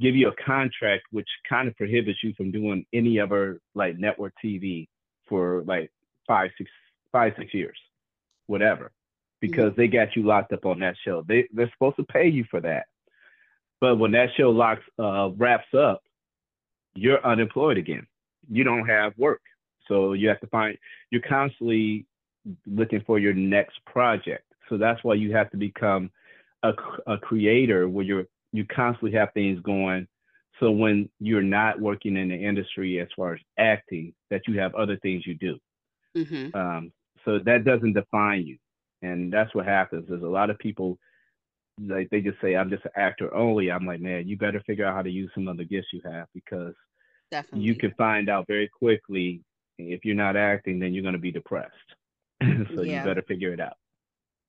give 0.00 0.14
you 0.14 0.28
a 0.28 0.44
contract 0.44 1.04
which 1.10 1.28
kind 1.48 1.68
of 1.68 1.76
prohibits 1.76 2.22
you 2.22 2.32
from 2.36 2.50
doing 2.50 2.84
any 2.92 3.18
other 3.18 3.60
like 3.74 3.98
network 3.98 4.32
TV 4.44 4.88
for 5.28 5.62
like 5.66 5.90
five, 6.26 6.50
six, 6.56 6.70
five, 7.12 7.32
six 7.36 7.52
years, 7.52 7.78
whatever 8.46 8.92
because 9.40 9.72
they 9.76 9.86
got 9.86 10.16
you 10.16 10.22
locked 10.24 10.52
up 10.52 10.66
on 10.66 10.80
that 10.80 10.96
show. 11.04 11.24
They 11.26 11.48
they're 11.52 11.70
supposed 11.72 11.96
to 11.96 12.04
pay 12.04 12.28
you 12.28 12.44
for 12.50 12.60
that. 12.60 12.86
But 13.80 13.96
when 13.96 14.12
that 14.12 14.30
show 14.36 14.50
locks 14.50 14.82
uh, 14.98 15.30
wraps 15.36 15.72
up, 15.76 16.02
you're 16.94 17.24
unemployed 17.24 17.78
again. 17.78 18.06
You 18.50 18.64
don't 18.64 18.86
have 18.86 19.16
work. 19.16 19.42
So 19.86 20.14
you 20.14 20.28
have 20.28 20.40
to 20.40 20.46
find 20.48 20.76
you're 21.10 21.22
constantly 21.22 22.06
looking 22.66 23.02
for 23.06 23.18
your 23.18 23.34
next 23.34 23.78
project. 23.84 24.44
So 24.68 24.76
that's 24.76 25.02
why 25.04 25.14
you 25.14 25.34
have 25.34 25.50
to 25.52 25.56
become 25.56 26.10
a, 26.62 26.72
a 27.06 27.16
creator 27.18 27.88
where 27.88 28.04
you're 28.04 28.26
you 28.52 28.64
constantly 28.66 29.16
have 29.18 29.32
things 29.32 29.60
going. 29.60 30.06
So 30.60 30.70
when 30.70 31.08
you're 31.20 31.42
not 31.42 31.80
working 31.80 32.16
in 32.16 32.28
the 32.28 32.34
industry 32.34 33.00
as 33.00 33.08
far 33.14 33.34
as 33.34 33.40
acting, 33.58 34.12
that 34.30 34.42
you 34.48 34.58
have 34.58 34.74
other 34.74 34.96
things 34.98 35.26
you 35.26 35.34
do. 35.34 35.58
Mm-hmm. 36.16 36.56
Um, 36.56 36.92
so 37.24 37.38
that 37.44 37.64
doesn't 37.64 37.92
define 37.92 38.46
you 38.46 38.58
and 39.02 39.32
that's 39.32 39.54
what 39.54 39.66
happens 39.66 40.06
There's 40.08 40.22
a 40.22 40.26
lot 40.26 40.50
of 40.50 40.58
people 40.58 40.98
like 41.80 42.08
they 42.10 42.20
just 42.20 42.40
say 42.40 42.56
i'm 42.56 42.70
just 42.70 42.84
an 42.84 42.90
actor 42.96 43.32
only 43.34 43.70
i'm 43.70 43.86
like 43.86 44.00
man 44.00 44.26
you 44.26 44.36
better 44.36 44.60
figure 44.66 44.84
out 44.84 44.94
how 44.94 45.02
to 45.02 45.10
use 45.10 45.30
some 45.34 45.46
other 45.46 45.64
gifts 45.64 45.88
you 45.92 46.00
have 46.04 46.26
because 46.34 46.74
Definitely. 47.30 47.66
you 47.66 47.74
can 47.76 47.92
find 47.92 48.28
out 48.28 48.46
very 48.48 48.68
quickly 48.68 49.42
if 49.78 50.04
you're 50.04 50.16
not 50.16 50.36
acting 50.36 50.78
then 50.78 50.92
you're 50.92 51.02
going 51.02 51.12
to 51.12 51.20
be 51.20 51.30
depressed 51.30 51.72
so 52.42 52.82
yeah. 52.82 53.00
you 53.00 53.08
better 53.08 53.22
figure 53.22 53.52
it 53.52 53.60
out 53.60 53.76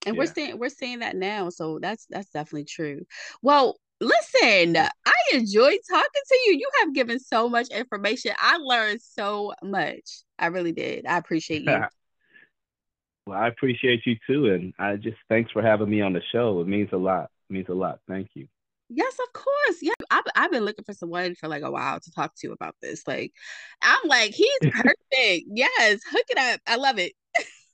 and 0.06 0.16
yeah. 0.16 0.20
we're 0.20 0.26
seeing 0.26 0.58
we're 0.58 0.70
seeing 0.70 1.00
that 1.00 1.16
now 1.16 1.50
so 1.50 1.78
that's 1.80 2.08
that's 2.10 2.30
definitely 2.30 2.66
true 2.66 3.06
well 3.44 3.78
listen 4.02 4.78
i 4.78 5.14
enjoy 5.34 5.72
talking 5.90 6.22
to 6.28 6.40
you 6.46 6.58
you 6.58 6.70
have 6.80 6.94
given 6.94 7.20
so 7.20 7.50
much 7.50 7.68
information 7.70 8.32
i 8.40 8.58
learned 8.58 9.02
so 9.02 9.54
much 9.62 10.24
i 10.38 10.48
really 10.48 10.72
did 10.72 11.06
i 11.06 11.18
appreciate 11.18 11.64
you 11.64 11.84
Well, 13.30 13.38
I 13.38 13.48
appreciate 13.48 14.08
you 14.08 14.16
too, 14.26 14.48
and 14.48 14.74
I 14.80 14.96
just 14.96 15.18
thanks 15.30 15.52
for 15.52 15.62
having 15.62 15.88
me 15.88 16.02
on 16.02 16.14
the 16.14 16.22
show. 16.32 16.62
It 16.62 16.68
means 16.68 16.90
a 16.94 16.98
lot. 16.98 17.30
It 17.48 17.54
means 17.54 17.70
a 17.70 17.76
lot. 17.76 18.00
Thank 18.08 18.30
you. 18.34 18.48
Yes, 18.90 19.14
of 19.20 19.32
course. 19.34 19.78
Yeah, 19.84 19.94
I've, 20.10 20.24
I've 20.36 20.52
been 20.52 20.66
looking 20.66 20.84
for 20.84 20.94
someone 20.94 21.36
for 21.36 21.48
like 21.48 21.62
a 21.62 21.70
while 21.70 22.00
to 22.00 22.12
talk 22.12 22.34
to 22.40 22.52
about 22.54 22.74
this. 22.82 23.04
Like, 23.06 23.32
I'm 23.84 24.08
like, 24.08 24.34
he's 24.34 24.58
perfect. 24.72 24.98
yes, 25.12 26.02
hook 26.10 26.26
it 26.30 26.40
up. 26.40 26.60
I 26.66 26.78
love 26.78 26.98
it. 26.98 27.14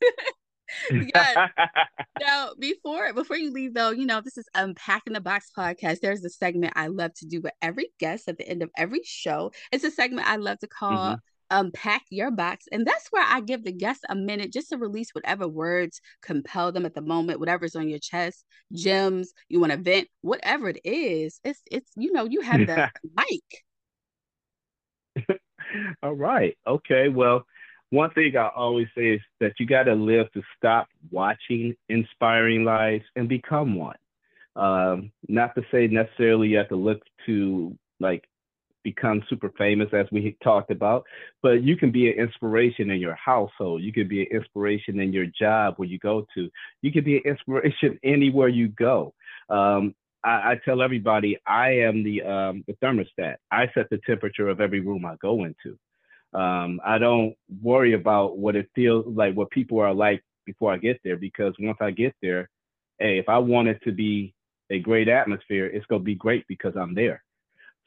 yes. 0.91 1.49
now, 2.19 2.49
before 2.59 3.13
before 3.13 3.37
you 3.37 3.51
leave 3.51 3.73
though, 3.73 3.91
you 3.91 4.05
know, 4.05 4.21
this 4.21 4.37
is 4.37 4.47
Unpacking 4.55 5.13
the 5.13 5.21
Box 5.21 5.51
podcast. 5.57 5.99
There's 5.99 6.23
a 6.23 6.29
segment 6.29 6.73
I 6.75 6.87
love 6.87 7.13
to 7.15 7.25
do 7.25 7.41
with 7.41 7.53
every 7.61 7.89
guest 7.99 8.27
at 8.27 8.37
the 8.37 8.47
end 8.47 8.63
of 8.63 8.69
every 8.77 9.01
show. 9.03 9.51
It's 9.71 9.83
a 9.83 9.91
segment 9.91 10.27
I 10.27 10.37
love 10.37 10.59
to 10.59 10.67
call 10.67 11.11
mm-hmm 11.11 11.19
unpack 11.51 12.03
your 12.09 12.31
box. 12.31 12.65
And 12.71 12.85
that's 12.85 13.07
where 13.11 13.25
I 13.25 13.41
give 13.41 13.63
the 13.63 13.71
guests 13.71 14.03
a 14.09 14.15
minute 14.15 14.51
just 14.51 14.69
to 14.69 14.77
release 14.77 15.11
whatever 15.13 15.47
words 15.47 16.01
compel 16.21 16.71
them 16.71 16.85
at 16.85 16.95
the 16.95 17.01
moment, 17.01 17.39
whatever's 17.39 17.75
on 17.75 17.89
your 17.89 17.99
chest, 17.99 18.45
gems, 18.73 19.33
you 19.49 19.59
want 19.59 19.71
to 19.71 19.77
vent, 19.77 20.07
whatever 20.21 20.69
it 20.69 20.79
is. 20.83 21.39
It's 21.43 21.61
it's 21.71 21.91
you 21.95 22.11
know, 22.11 22.25
you 22.25 22.41
have 22.41 22.65
the 22.65 22.91
mic. 23.15 23.63
All 26.03 26.13
right. 26.13 26.57
Okay. 26.65 27.09
Well, 27.09 27.45
one 27.95 28.11
thing 28.11 28.35
I 28.35 28.49
always 28.55 28.87
say 28.95 29.11
is 29.11 29.21
that 29.39 29.53
you 29.59 29.65
got 29.65 29.83
to 29.83 29.95
live 29.95 30.31
to 30.33 30.41
stop 30.57 30.87
watching 31.11 31.75
inspiring 31.89 32.65
lives 32.65 33.05
and 33.15 33.29
become 33.29 33.75
one. 33.75 33.95
Um, 34.55 35.11
not 35.27 35.55
to 35.55 35.63
say 35.71 35.87
necessarily 35.87 36.49
you 36.49 36.57
have 36.57 36.69
to 36.69 36.75
look 36.75 37.01
to 37.25 37.75
like 37.99 38.23
become 38.83 39.23
super 39.29 39.51
famous 39.57 39.89
as 39.93 40.05
we 40.11 40.37
talked 40.43 40.71
about 40.71 41.05
but 41.41 41.63
you 41.63 41.75
can 41.75 41.91
be 41.91 42.09
an 42.09 42.19
inspiration 42.19 42.91
in 42.91 42.99
your 42.99 43.15
household. 43.15 43.81
You 43.81 43.91
can 43.91 44.07
be 44.07 44.21
an 44.21 44.27
inspiration 44.31 44.99
in 44.99 45.11
your 45.11 45.25
job 45.25 45.73
where 45.77 45.87
you 45.87 45.97
go 45.97 46.25
to. 46.35 46.49
You 46.81 46.91
can 46.91 47.03
be 47.03 47.17
an 47.17 47.23
inspiration 47.25 47.99
anywhere 48.03 48.49
you 48.49 48.67
go. 48.67 49.13
Um, 49.49 49.95
I, 50.23 50.55
tell 50.65 50.81
everybody 50.81 51.37
i 51.45 51.69
am 51.69 52.03
the 52.03 52.23
um, 52.23 52.63
the 52.67 52.73
thermostat. 52.83 53.35
I 53.51 53.69
set 53.75 53.89
the 53.91 53.99
temperature 54.07 54.49
of 54.49 54.59
every 54.59 54.79
room 54.79 55.05
i 55.05 55.15
go 55.21 55.43
into 55.43 55.77
um, 56.35 56.79
i 56.85 56.97
don't 56.97 57.35
worry 57.61 57.93
about 57.93 58.37
what 58.37 58.55
it 58.55 58.69
feels 58.75 59.05
like 59.07 59.33
what 59.35 59.49
people 59.49 59.79
are 59.79 59.93
like 59.93 60.23
before 60.45 60.73
i 60.73 60.77
get 60.77 60.99
there 61.03 61.17
because 61.17 61.53
once 61.59 61.77
i 61.81 61.91
get 61.91 62.13
there 62.21 62.49
hey 62.99 63.17
if 63.17 63.27
i 63.29 63.37
want 63.37 63.67
it 63.67 63.79
to 63.83 63.91
be 63.91 64.33
a 64.69 64.79
great 64.79 65.07
atmosphere 65.07 65.65
it's 65.67 65.85
to 65.87 65.99
be 65.99 66.15
great 66.15 66.45
because 66.47 66.75
i'm 66.75 66.93
there 66.93 67.23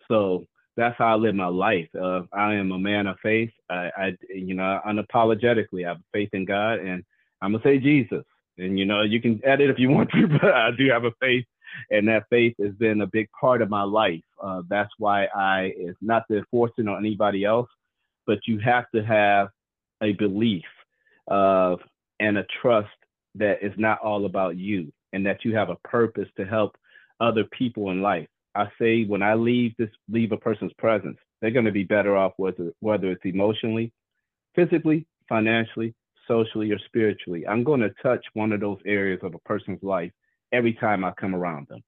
so 0.09 0.47
that's 0.79 0.97
how 0.97 1.09
I 1.09 1.15
live 1.17 1.35
my 1.35 1.49
life. 1.49 1.89
Uh, 2.01 2.23
I 2.33 2.55
am 2.55 2.71
a 2.71 2.79
man 2.79 3.09
of 3.09 3.17
faith. 3.21 3.51
I, 3.69 3.91
I, 3.97 4.17
you 4.33 4.55
know, 4.55 4.81
unapologetically, 4.87 5.85
I 5.85 5.89
have 5.89 5.99
faith 6.13 6.31
in 6.33 6.45
God, 6.45 6.79
and 6.79 7.05
I'm 7.43 7.53
gonna 7.53 7.65
say 7.65 7.79
Jesus. 7.79 8.25
And 8.59 8.79
you 8.79 8.85
know, 8.85 9.03
you 9.03 9.21
can 9.21 9.41
edit 9.45 9.71
if 9.71 9.79
you 9.79 9.91
want 9.97 10.11
to, 10.13 10.29
but 10.29 10.53
I 10.55 10.71
do 10.79 10.89
have 10.91 11.05
a 11.05 11.11
faith, 11.21 11.45
and 11.91 12.07
that 12.07 12.27
faith 12.31 12.55
has 12.63 12.73
been 12.75 13.01
a 13.01 13.09
big 13.09 13.29
part 13.39 13.61
of 13.61 13.69
my 13.69 13.83
life. 13.83 14.23
Uh, 14.41 14.63
that's 14.69 14.93
why 14.99 15.25
I, 15.27 15.73
it's 15.77 15.99
not 16.01 16.23
to 16.31 16.45
force 16.51 16.73
it 16.79 16.87
on 16.89 17.05
anybody 17.05 17.45
else, 17.45 17.69
but 18.29 18.47
you 18.47 18.61
have 18.61 18.85
to 18.95 19.03
have 19.03 19.49
a 20.03 20.13
belief 20.13 20.63
of 21.27 21.81
and 22.21 22.39
a 22.39 22.47
trust 22.61 22.89
that 23.35 23.63
is 23.63 23.73
not 23.77 23.99
all 24.01 24.27
about 24.27 24.57
you, 24.57 24.93
and 25.13 25.27
that 25.27 25.45
you 25.45 25.57
have 25.57 25.71
a 25.71 25.77
purpose 25.89 26.29
to 26.37 26.45
help 26.45 26.77
other 27.21 27.45
people 27.45 27.91
in 27.91 28.03
life. 28.03 28.29
I 28.55 28.67
say 28.79 29.05
when 29.05 29.23
I 29.23 29.35
leave 29.35 29.75
this 29.79 29.91
leave 30.09 30.33
a 30.33 30.37
person's 30.37 30.73
presence, 30.75 31.17
they're 31.41 31.51
going 31.51 31.65
to 31.65 31.73
be 31.73 31.85
better 31.85 32.17
off 32.17 32.33
whether 32.37 32.73
whether 32.81 33.11
it's 33.11 33.25
emotionally, 33.25 33.93
physically, 34.55 35.07
financially, 35.29 35.95
socially, 36.27 36.71
or 36.71 36.79
spiritually. 36.87 37.47
I'm 37.47 37.65
going 37.65 37.81
to 37.81 37.91
touch 38.03 38.25
one 38.35 38.53
of 38.53 38.61
those 38.61 38.79
areas 38.85 39.21
of 39.23 39.35
a 39.35 39.39
person's 39.41 39.83
life 39.83 40.13
every 40.53 40.75
time 40.75 41.05
I 41.05 41.13
come 41.13 41.35
around 41.35 41.69
them. 41.69 41.83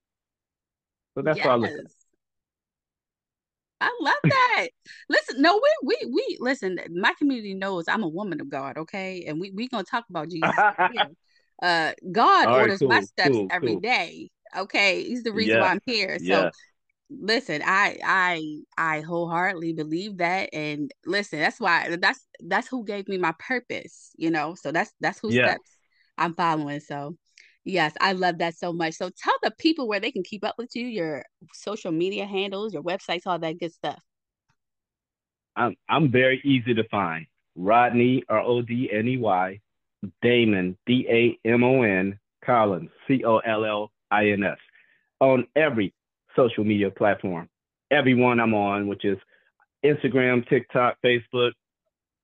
So 1.14 1.22
that's 1.22 1.38
yes. 1.38 1.46
what 1.46 1.52
I 1.52 1.56
look 1.56 1.70
at. 1.70 1.99
I 3.80 3.96
love 4.00 4.14
that. 4.28 4.68
listen, 5.08 5.40
no, 5.42 5.60
we 5.62 5.96
we 6.02 6.12
we 6.12 6.36
listen. 6.40 6.78
My 6.94 7.14
community 7.18 7.54
knows 7.54 7.88
I'm 7.88 8.02
a 8.02 8.08
woman 8.08 8.40
of 8.40 8.48
God, 8.50 8.78
okay, 8.78 9.24
and 9.26 9.40
we 9.40 9.50
we 9.50 9.68
gonna 9.68 9.84
talk 9.84 10.04
about 10.10 10.28
Jesus. 10.30 10.54
uh, 11.62 11.92
God 12.12 12.48
All 12.48 12.58
orders 12.58 12.72
right, 12.72 12.78
cool, 12.78 12.88
my 12.88 13.00
steps 13.00 13.36
cool, 13.36 13.48
every 13.50 13.72
cool. 13.72 13.80
day. 13.80 14.30
Okay, 14.56 15.04
he's 15.04 15.22
the 15.22 15.32
reason 15.32 15.60
why 15.60 15.68
I'm 15.68 15.80
here. 15.86 16.18
So 16.18 16.50
listen, 17.10 17.62
I 17.64 17.98
I 18.04 18.62
I 18.76 19.00
wholeheartedly 19.00 19.72
believe 19.72 20.18
that, 20.18 20.50
and 20.52 20.92
listen, 21.06 21.40
that's 21.40 21.60
why 21.60 21.96
that's 21.96 22.26
that's 22.40 22.68
who 22.68 22.84
gave 22.84 23.08
me 23.08 23.18
my 23.18 23.34
purpose. 23.38 24.10
You 24.16 24.30
know, 24.30 24.54
so 24.54 24.72
that's 24.72 24.92
that's 25.00 25.18
who 25.20 25.32
steps 25.32 25.76
I'm 26.18 26.34
following. 26.34 26.80
So 26.80 27.16
yes, 27.64 27.94
I 28.00 28.12
love 28.12 28.38
that 28.38 28.56
so 28.56 28.72
much. 28.72 28.94
So 28.94 29.10
tell 29.10 29.36
the 29.42 29.50
people 29.52 29.88
where 29.88 30.00
they 30.00 30.12
can 30.12 30.22
keep 30.22 30.44
up 30.44 30.56
with 30.58 30.74
you, 30.74 30.86
your 30.86 31.24
social 31.52 31.92
media 31.92 32.26
handles, 32.26 32.72
your 32.72 32.82
websites, 32.82 33.26
all 33.26 33.38
that 33.38 33.58
good 33.58 33.72
stuff. 33.72 34.00
I'm 35.56 35.76
I'm 35.88 36.10
very 36.10 36.40
easy 36.44 36.74
to 36.74 36.84
find. 36.84 37.26
Rodney 37.56 38.22
R 38.28 38.40
O 38.40 38.62
D 38.62 38.88
N 38.92 39.08
E 39.08 39.16
Y, 39.18 39.60
Damon 40.22 40.76
D 40.86 41.06
A 41.08 41.48
M 41.48 41.64
O 41.64 41.82
N 41.82 42.18
Collins 42.44 42.90
C 43.06 43.24
O 43.24 43.38
L 43.38 43.64
L 43.64 43.90
I 44.10 44.28
N 44.30 44.44
S 44.44 44.58
on 45.20 45.46
every 45.56 45.92
social 46.36 46.64
media 46.64 46.90
platform. 46.90 47.48
Everyone 47.90 48.40
I'm 48.40 48.54
on, 48.54 48.86
which 48.86 49.04
is 49.04 49.18
Instagram, 49.84 50.48
TikTok, 50.48 50.96
Facebook, 51.04 51.52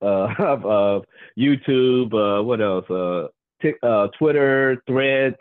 uh, 0.01 0.07
uh 0.39 1.01
YouTube, 1.39 2.15
uh, 2.15 2.43
what 2.43 2.61
else? 2.61 2.89
Uh, 2.89 3.29
t- 3.63 3.75
uh, 3.83 4.09
Twitter, 4.19 4.83
Threads, 4.87 5.37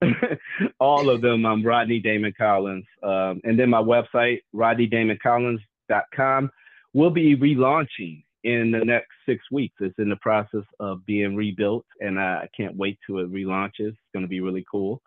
all 0.80 1.10
of 1.10 1.20
them. 1.20 1.46
I'm 1.46 1.64
Rodney 1.64 2.00
Damon 2.00 2.34
Collins, 2.36 2.86
um, 3.02 3.40
and 3.44 3.58
then 3.58 3.70
my 3.70 3.82
website, 3.82 4.40
RodneyDamonCollins.com, 4.54 6.50
will 6.94 7.10
be 7.10 7.36
relaunching 7.36 8.24
in 8.44 8.72
the 8.72 8.84
next 8.84 9.10
six 9.26 9.44
weeks. 9.50 9.74
It's 9.80 9.98
in 9.98 10.08
the 10.08 10.16
process 10.16 10.64
of 10.80 11.04
being 11.06 11.36
rebuilt, 11.36 11.86
and 12.00 12.18
I 12.18 12.48
can't 12.56 12.76
wait 12.76 12.98
till 13.06 13.18
it 13.18 13.32
relaunches. 13.32 13.90
It's 13.90 14.12
going 14.12 14.24
to 14.24 14.28
be 14.28 14.40
really 14.40 14.64
cool. 14.70 15.00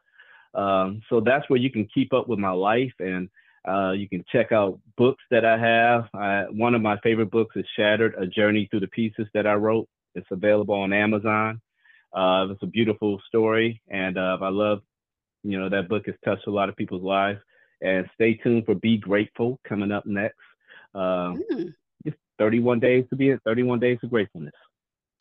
Um, 0.53 1.01
so 1.09 1.19
that's 1.19 1.49
where 1.49 1.59
you 1.59 1.69
can 1.69 1.87
keep 1.93 2.13
up 2.13 2.27
with 2.27 2.39
my 2.39 2.51
life, 2.51 2.93
and 2.99 3.29
uh, 3.67 3.91
you 3.91 4.07
can 4.07 4.23
check 4.31 4.51
out 4.51 4.79
books 4.97 5.23
that 5.31 5.43
I 5.43 5.57
have. 5.57 6.05
I, 6.13 6.43
one 6.51 6.75
of 6.75 6.81
my 6.81 6.97
favorite 6.99 7.31
books 7.31 7.55
is 7.55 7.65
Shattered: 7.75 8.15
A 8.17 8.25
Journey 8.25 8.67
Through 8.71 8.81
the 8.81 8.87
Pieces 8.87 9.27
that 9.33 9.45
I 9.45 9.53
wrote. 9.55 9.87
It's 10.13 10.27
available 10.31 10.75
on 10.75 10.93
Amazon. 10.93 11.61
Uh, 12.15 12.47
it's 12.51 12.63
a 12.63 12.67
beautiful 12.67 13.21
story, 13.27 13.81
and 13.89 14.17
uh, 14.17 14.37
I 14.41 14.49
love, 14.49 14.79
you 15.43 15.59
know, 15.59 15.69
that 15.69 15.89
book 15.89 16.05
has 16.05 16.15
touched 16.23 16.47
a 16.47 16.51
lot 16.51 16.69
of 16.69 16.75
people's 16.75 17.03
lives. 17.03 17.39
And 17.81 18.09
stay 18.15 18.35
tuned 18.35 18.65
for 18.65 18.73
Be 18.73 18.97
Grateful 18.97 19.59
coming 19.67 19.91
up 19.91 20.05
next. 20.05 20.37
Uh, 20.95 21.33
mm. 21.51 21.73
31 22.37 22.79
days 22.79 23.05
to 23.09 23.15
be 23.15 23.29
in 23.29 23.39
31 23.45 23.79
days 23.79 23.97
of 24.03 24.09
gratefulness. 24.09 24.53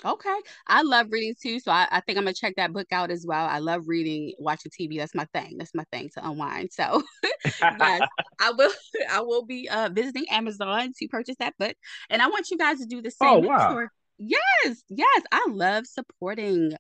Okay. 0.04 0.36
I 0.66 0.82
love 0.82 1.06
reading 1.10 1.34
too. 1.40 1.60
So 1.60 1.70
I, 1.70 1.86
I 1.90 2.00
think 2.00 2.18
I'm 2.18 2.24
gonna 2.24 2.34
check 2.34 2.56
that 2.56 2.72
book 2.72 2.88
out 2.92 3.10
as 3.10 3.24
well. 3.26 3.46
I 3.46 3.58
love 3.58 3.84
reading, 3.86 4.34
watching 4.38 4.70
TV. 4.70 4.98
That's 4.98 5.14
my 5.14 5.24
thing. 5.32 5.56
That's 5.56 5.74
my 5.74 5.84
thing 5.92 6.10
to 6.14 6.28
unwind. 6.28 6.72
So 6.72 7.02
yes, 7.44 8.02
I 8.40 8.50
will 8.50 8.70
I 9.10 9.20
will 9.20 9.44
be 9.44 9.68
uh 9.68 9.90
visiting 9.92 10.26
Amazon 10.30 10.92
to 10.98 11.08
purchase 11.08 11.36
that 11.38 11.54
book. 11.58 11.74
And 12.10 12.20
I 12.20 12.26
want 12.26 12.50
you 12.50 12.58
guys 12.58 12.80
to 12.80 12.86
do 12.86 13.00
the 13.00 13.10
same. 13.10 13.28
Oh 13.28 13.38
wow. 13.38 13.86
Yes, 14.26 14.82
yes. 14.88 15.22
I 15.32 15.46
love 15.50 15.86
supporting 15.86 16.72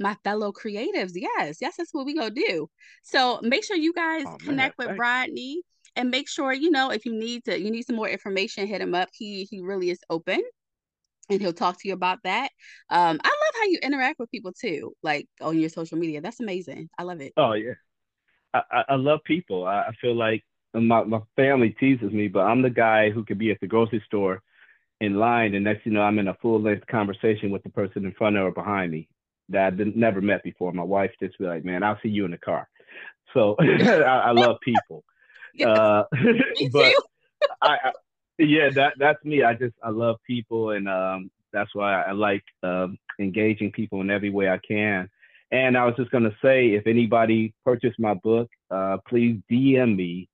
my 0.00 0.16
fellow 0.24 0.52
creatives. 0.52 1.12
Yes, 1.14 1.58
yes, 1.60 1.74
that's 1.76 1.92
what 1.92 2.06
we 2.06 2.14
gonna 2.14 2.30
do. 2.30 2.68
So 3.02 3.40
make 3.42 3.64
sure 3.64 3.76
you 3.76 3.92
guys 3.92 4.24
oh, 4.26 4.36
connect 4.44 4.78
with 4.78 4.98
Rodney 4.98 5.62
and 5.96 6.10
make 6.10 6.28
sure 6.28 6.52
you 6.52 6.70
know 6.70 6.90
if 6.90 7.04
you 7.04 7.12
need 7.12 7.44
to 7.44 7.58
you 7.60 7.70
need 7.70 7.82
some 7.82 7.96
more 7.96 8.08
information 8.08 8.66
hit 8.66 8.80
him 8.80 8.94
up 8.94 9.08
he 9.12 9.46
he 9.50 9.60
really 9.60 9.90
is 9.90 10.00
open 10.10 10.42
and 11.30 11.40
he'll 11.40 11.52
talk 11.52 11.78
to 11.80 11.88
you 11.88 11.94
about 11.94 12.18
that 12.24 12.50
um 12.90 13.20
i 13.22 13.28
love 13.28 13.54
how 13.54 13.64
you 13.66 13.78
interact 13.82 14.18
with 14.18 14.30
people 14.30 14.52
too 14.52 14.92
like 15.02 15.26
on 15.40 15.58
your 15.58 15.68
social 15.68 15.98
media 15.98 16.20
that's 16.20 16.40
amazing 16.40 16.88
i 16.98 17.02
love 17.02 17.20
it 17.20 17.32
oh 17.36 17.52
yeah 17.52 17.74
i 18.54 18.84
i 18.88 18.94
love 18.94 19.20
people 19.24 19.66
i, 19.66 19.80
I 19.80 19.92
feel 20.00 20.14
like 20.14 20.42
my, 20.74 21.04
my 21.04 21.20
family 21.36 21.76
teases 21.78 22.12
me 22.12 22.28
but 22.28 22.40
i'm 22.40 22.62
the 22.62 22.70
guy 22.70 23.10
who 23.10 23.24
could 23.24 23.38
be 23.38 23.50
at 23.50 23.58
the 23.60 23.66
grocery 23.66 24.02
store 24.06 24.42
in 25.02 25.14
line 25.16 25.54
and 25.54 25.64
next 25.64 25.84
you 25.84 25.92
know 25.92 26.02
i'm 26.02 26.18
in 26.18 26.28
a 26.28 26.34
full 26.40 26.60
length 26.60 26.86
conversation 26.86 27.50
with 27.50 27.62
the 27.64 27.68
person 27.70 28.04
in 28.04 28.12
front 28.12 28.36
of 28.36 28.44
or 28.44 28.52
behind 28.52 28.92
me 28.92 29.08
that 29.48 29.66
i've 29.66 29.96
never 29.96 30.20
met 30.20 30.42
before. 30.44 30.72
My 30.72 30.82
wife 30.82 31.10
just 31.20 31.38
be 31.38 31.44
like 31.44 31.64
man 31.64 31.82
i'll 31.82 31.98
see 32.02 32.08
you 32.08 32.24
in 32.24 32.30
the 32.30 32.38
car. 32.38 32.68
So 33.34 33.56
I, 33.60 34.28
I 34.28 34.30
love 34.32 34.56
people. 34.62 35.04
Uh, 35.62 36.04
but 36.72 36.94
I, 37.60 37.76
I, 37.84 37.92
yeah, 38.38 38.70
that 38.70 38.94
that's 38.98 39.22
me. 39.22 39.42
I 39.42 39.52
just 39.52 39.74
I 39.84 39.90
love 39.90 40.16
people, 40.26 40.70
and 40.70 40.88
um, 40.88 41.30
that's 41.52 41.74
why 41.74 42.00
I 42.02 42.12
like 42.12 42.42
um, 42.62 42.98
engaging 43.18 43.70
people 43.70 44.00
in 44.00 44.10
every 44.10 44.30
way 44.30 44.48
I 44.48 44.58
can. 44.66 45.10
And 45.50 45.76
I 45.76 45.84
was 45.84 45.94
just 45.96 46.10
gonna 46.10 46.34
say, 46.40 46.68
if 46.68 46.86
anybody 46.86 47.52
purchased 47.66 48.00
my 48.00 48.14
book, 48.14 48.48
uh, 48.70 48.96
please 49.06 49.42
DM 49.50 49.94
me, 49.94 50.30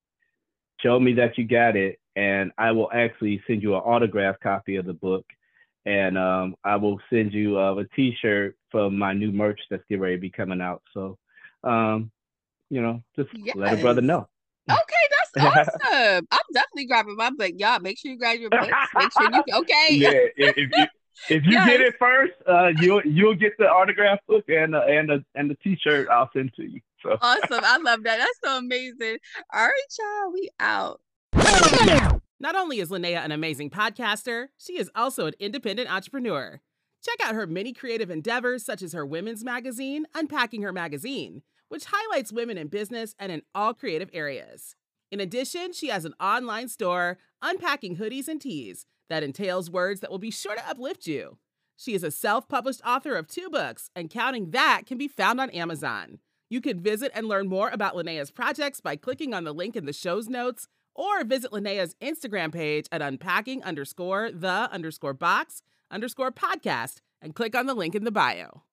show 0.80 1.00
me 1.00 1.14
that 1.14 1.36
you 1.36 1.48
got 1.48 1.74
it, 1.74 1.98
and 2.18 2.50
I 2.58 2.72
will 2.72 2.90
actually 2.92 3.40
send 3.46 3.62
you 3.62 3.76
an 3.76 3.80
autographed 3.80 4.42
copy 4.42 4.74
of 4.74 4.86
the 4.86 4.92
book, 4.92 5.24
and 5.86 6.18
um, 6.18 6.56
I 6.64 6.74
will 6.74 6.98
send 7.10 7.32
you 7.32 7.56
uh, 7.56 7.76
a 7.76 7.84
T-shirt 7.94 8.56
from 8.72 8.98
my 8.98 9.12
new 9.12 9.30
merch 9.30 9.60
that's 9.70 9.84
getting 9.88 10.02
ready 10.02 10.16
to 10.16 10.20
be 10.20 10.28
coming 10.28 10.60
out. 10.60 10.82
So, 10.92 11.16
um, 11.62 12.10
you 12.70 12.82
know, 12.82 13.04
just 13.14 13.28
yes. 13.34 13.54
let 13.54 13.78
a 13.78 13.80
brother 13.80 14.00
know. 14.00 14.26
Okay, 14.68 14.80
that's 15.32 15.46
awesome. 15.84 16.26
I'm 16.32 16.40
definitely 16.52 16.86
grabbing 16.86 17.16
my 17.16 17.30
book. 17.30 17.52
Y'all, 17.56 17.78
make 17.78 18.00
sure 18.00 18.10
you 18.10 18.18
grab 18.18 18.40
your 18.40 18.50
book. 18.50 18.68
Make 18.98 19.12
sure 19.12 19.30
you 19.32 19.42
okay. 19.60 19.86
Yeah, 19.90 20.10
if, 20.36 20.58
if 20.58 20.70
you 20.76 20.86
if 21.28 21.44
you 21.44 21.52
yes. 21.52 21.68
get 21.68 21.80
it 21.80 21.94
first, 22.00 22.34
uh, 22.48 22.72
you'll 22.80 23.02
you'll 23.04 23.36
get 23.36 23.52
the 23.58 23.68
autograph 23.68 24.18
book 24.26 24.44
and 24.48 24.74
the 24.74 24.80
and 24.80 25.08
the 25.08 25.24
and 25.36 25.48
the 25.48 25.54
t-shirt 25.62 26.08
I'll 26.10 26.30
send 26.32 26.52
to 26.56 26.64
you. 26.64 26.80
So 27.00 27.16
awesome. 27.20 27.60
I 27.62 27.78
love 27.78 28.02
that. 28.02 28.18
That's 28.18 28.38
so 28.42 28.58
amazing. 28.58 29.18
All 29.54 29.66
right, 29.66 29.72
y'all, 29.98 30.32
we 30.32 30.50
out. 30.58 31.00
Not 32.40 32.54
only 32.54 32.78
is 32.78 32.88
Linnea 32.88 33.24
an 33.24 33.32
amazing 33.32 33.68
podcaster, 33.68 34.48
she 34.56 34.78
is 34.78 34.90
also 34.94 35.26
an 35.26 35.34
independent 35.40 35.92
entrepreneur. 35.92 36.60
Check 37.04 37.16
out 37.22 37.34
her 37.34 37.46
many 37.46 37.72
creative 37.72 38.10
endeavors, 38.10 38.64
such 38.64 38.80
as 38.80 38.92
her 38.92 39.04
women's 39.04 39.44
magazine, 39.44 40.06
Unpacking 40.14 40.62
Her 40.62 40.72
Magazine, 40.72 41.42
which 41.68 41.86
highlights 41.88 42.32
women 42.32 42.56
in 42.56 42.68
business 42.68 43.14
and 43.18 43.32
in 43.32 43.42
all 43.54 43.74
creative 43.74 44.08
areas. 44.12 44.76
In 45.10 45.20
addition, 45.20 45.72
she 45.72 45.88
has 45.88 46.04
an 46.04 46.14
online 46.20 46.68
store, 46.68 47.18
Unpacking 47.42 47.96
Hoodies 47.96 48.28
and 48.28 48.40
Tees, 48.40 48.86
that 49.08 49.22
entails 49.22 49.70
words 49.70 50.00
that 50.00 50.10
will 50.10 50.18
be 50.18 50.30
sure 50.30 50.54
to 50.54 50.68
uplift 50.68 51.06
you. 51.06 51.38
She 51.76 51.94
is 51.94 52.02
a 52.04 52.10
self 52.10 52.48
published 52.48 52.82
author 52.86 53.14
of 53.14 53.26
two 53.26 53.50
books, 53.50 53.90
and 53.96 54.10
counting 54.10 54.52
that 54.52 54.82
can 54.86 54.98
be 54.98 55.08
found 55.08 55.40
on 55.40 55.50
Amazon. 55.50 56.18
You 56.50 56.60
can 56.60 56.80
visit 56.80 57.12
and 57.14 57.28
learn 57.28 57.48
more 57.48 57.68
about 57.68 57.94
Linnea's 57.94 58.30
projects 58.30 58.80
by 58.80 58.96
clicking 58.96 59.34
on 59.34 59.44
the 59.44 59.52
link 59.52 59.76
in 59.76 59.86
the 59.86 59.92
show's 59.92 60.28
notes 60.28 60.66
or 60.98 61.24
visit 61.24 61.52
Linnea's 61.52 61.94
Instagram 62.02 62.52
page 62.52 62.86
at 62.90 63.00
unpacking 63.00 63.62
underscore 63.62 64.30
the 64.32 64.68
underscore 64.72 65.14
box 65.14 65.62
underscore 65.90 66.32
podcast 66.32 66.96
and 67.22 67.34
click 67.34 67.54
on 67.54 67.66
the 67.66 67.74
link 67.74 67.94
in 67.94 68.04
the 68.04 68.10
bio. 68.10 68.64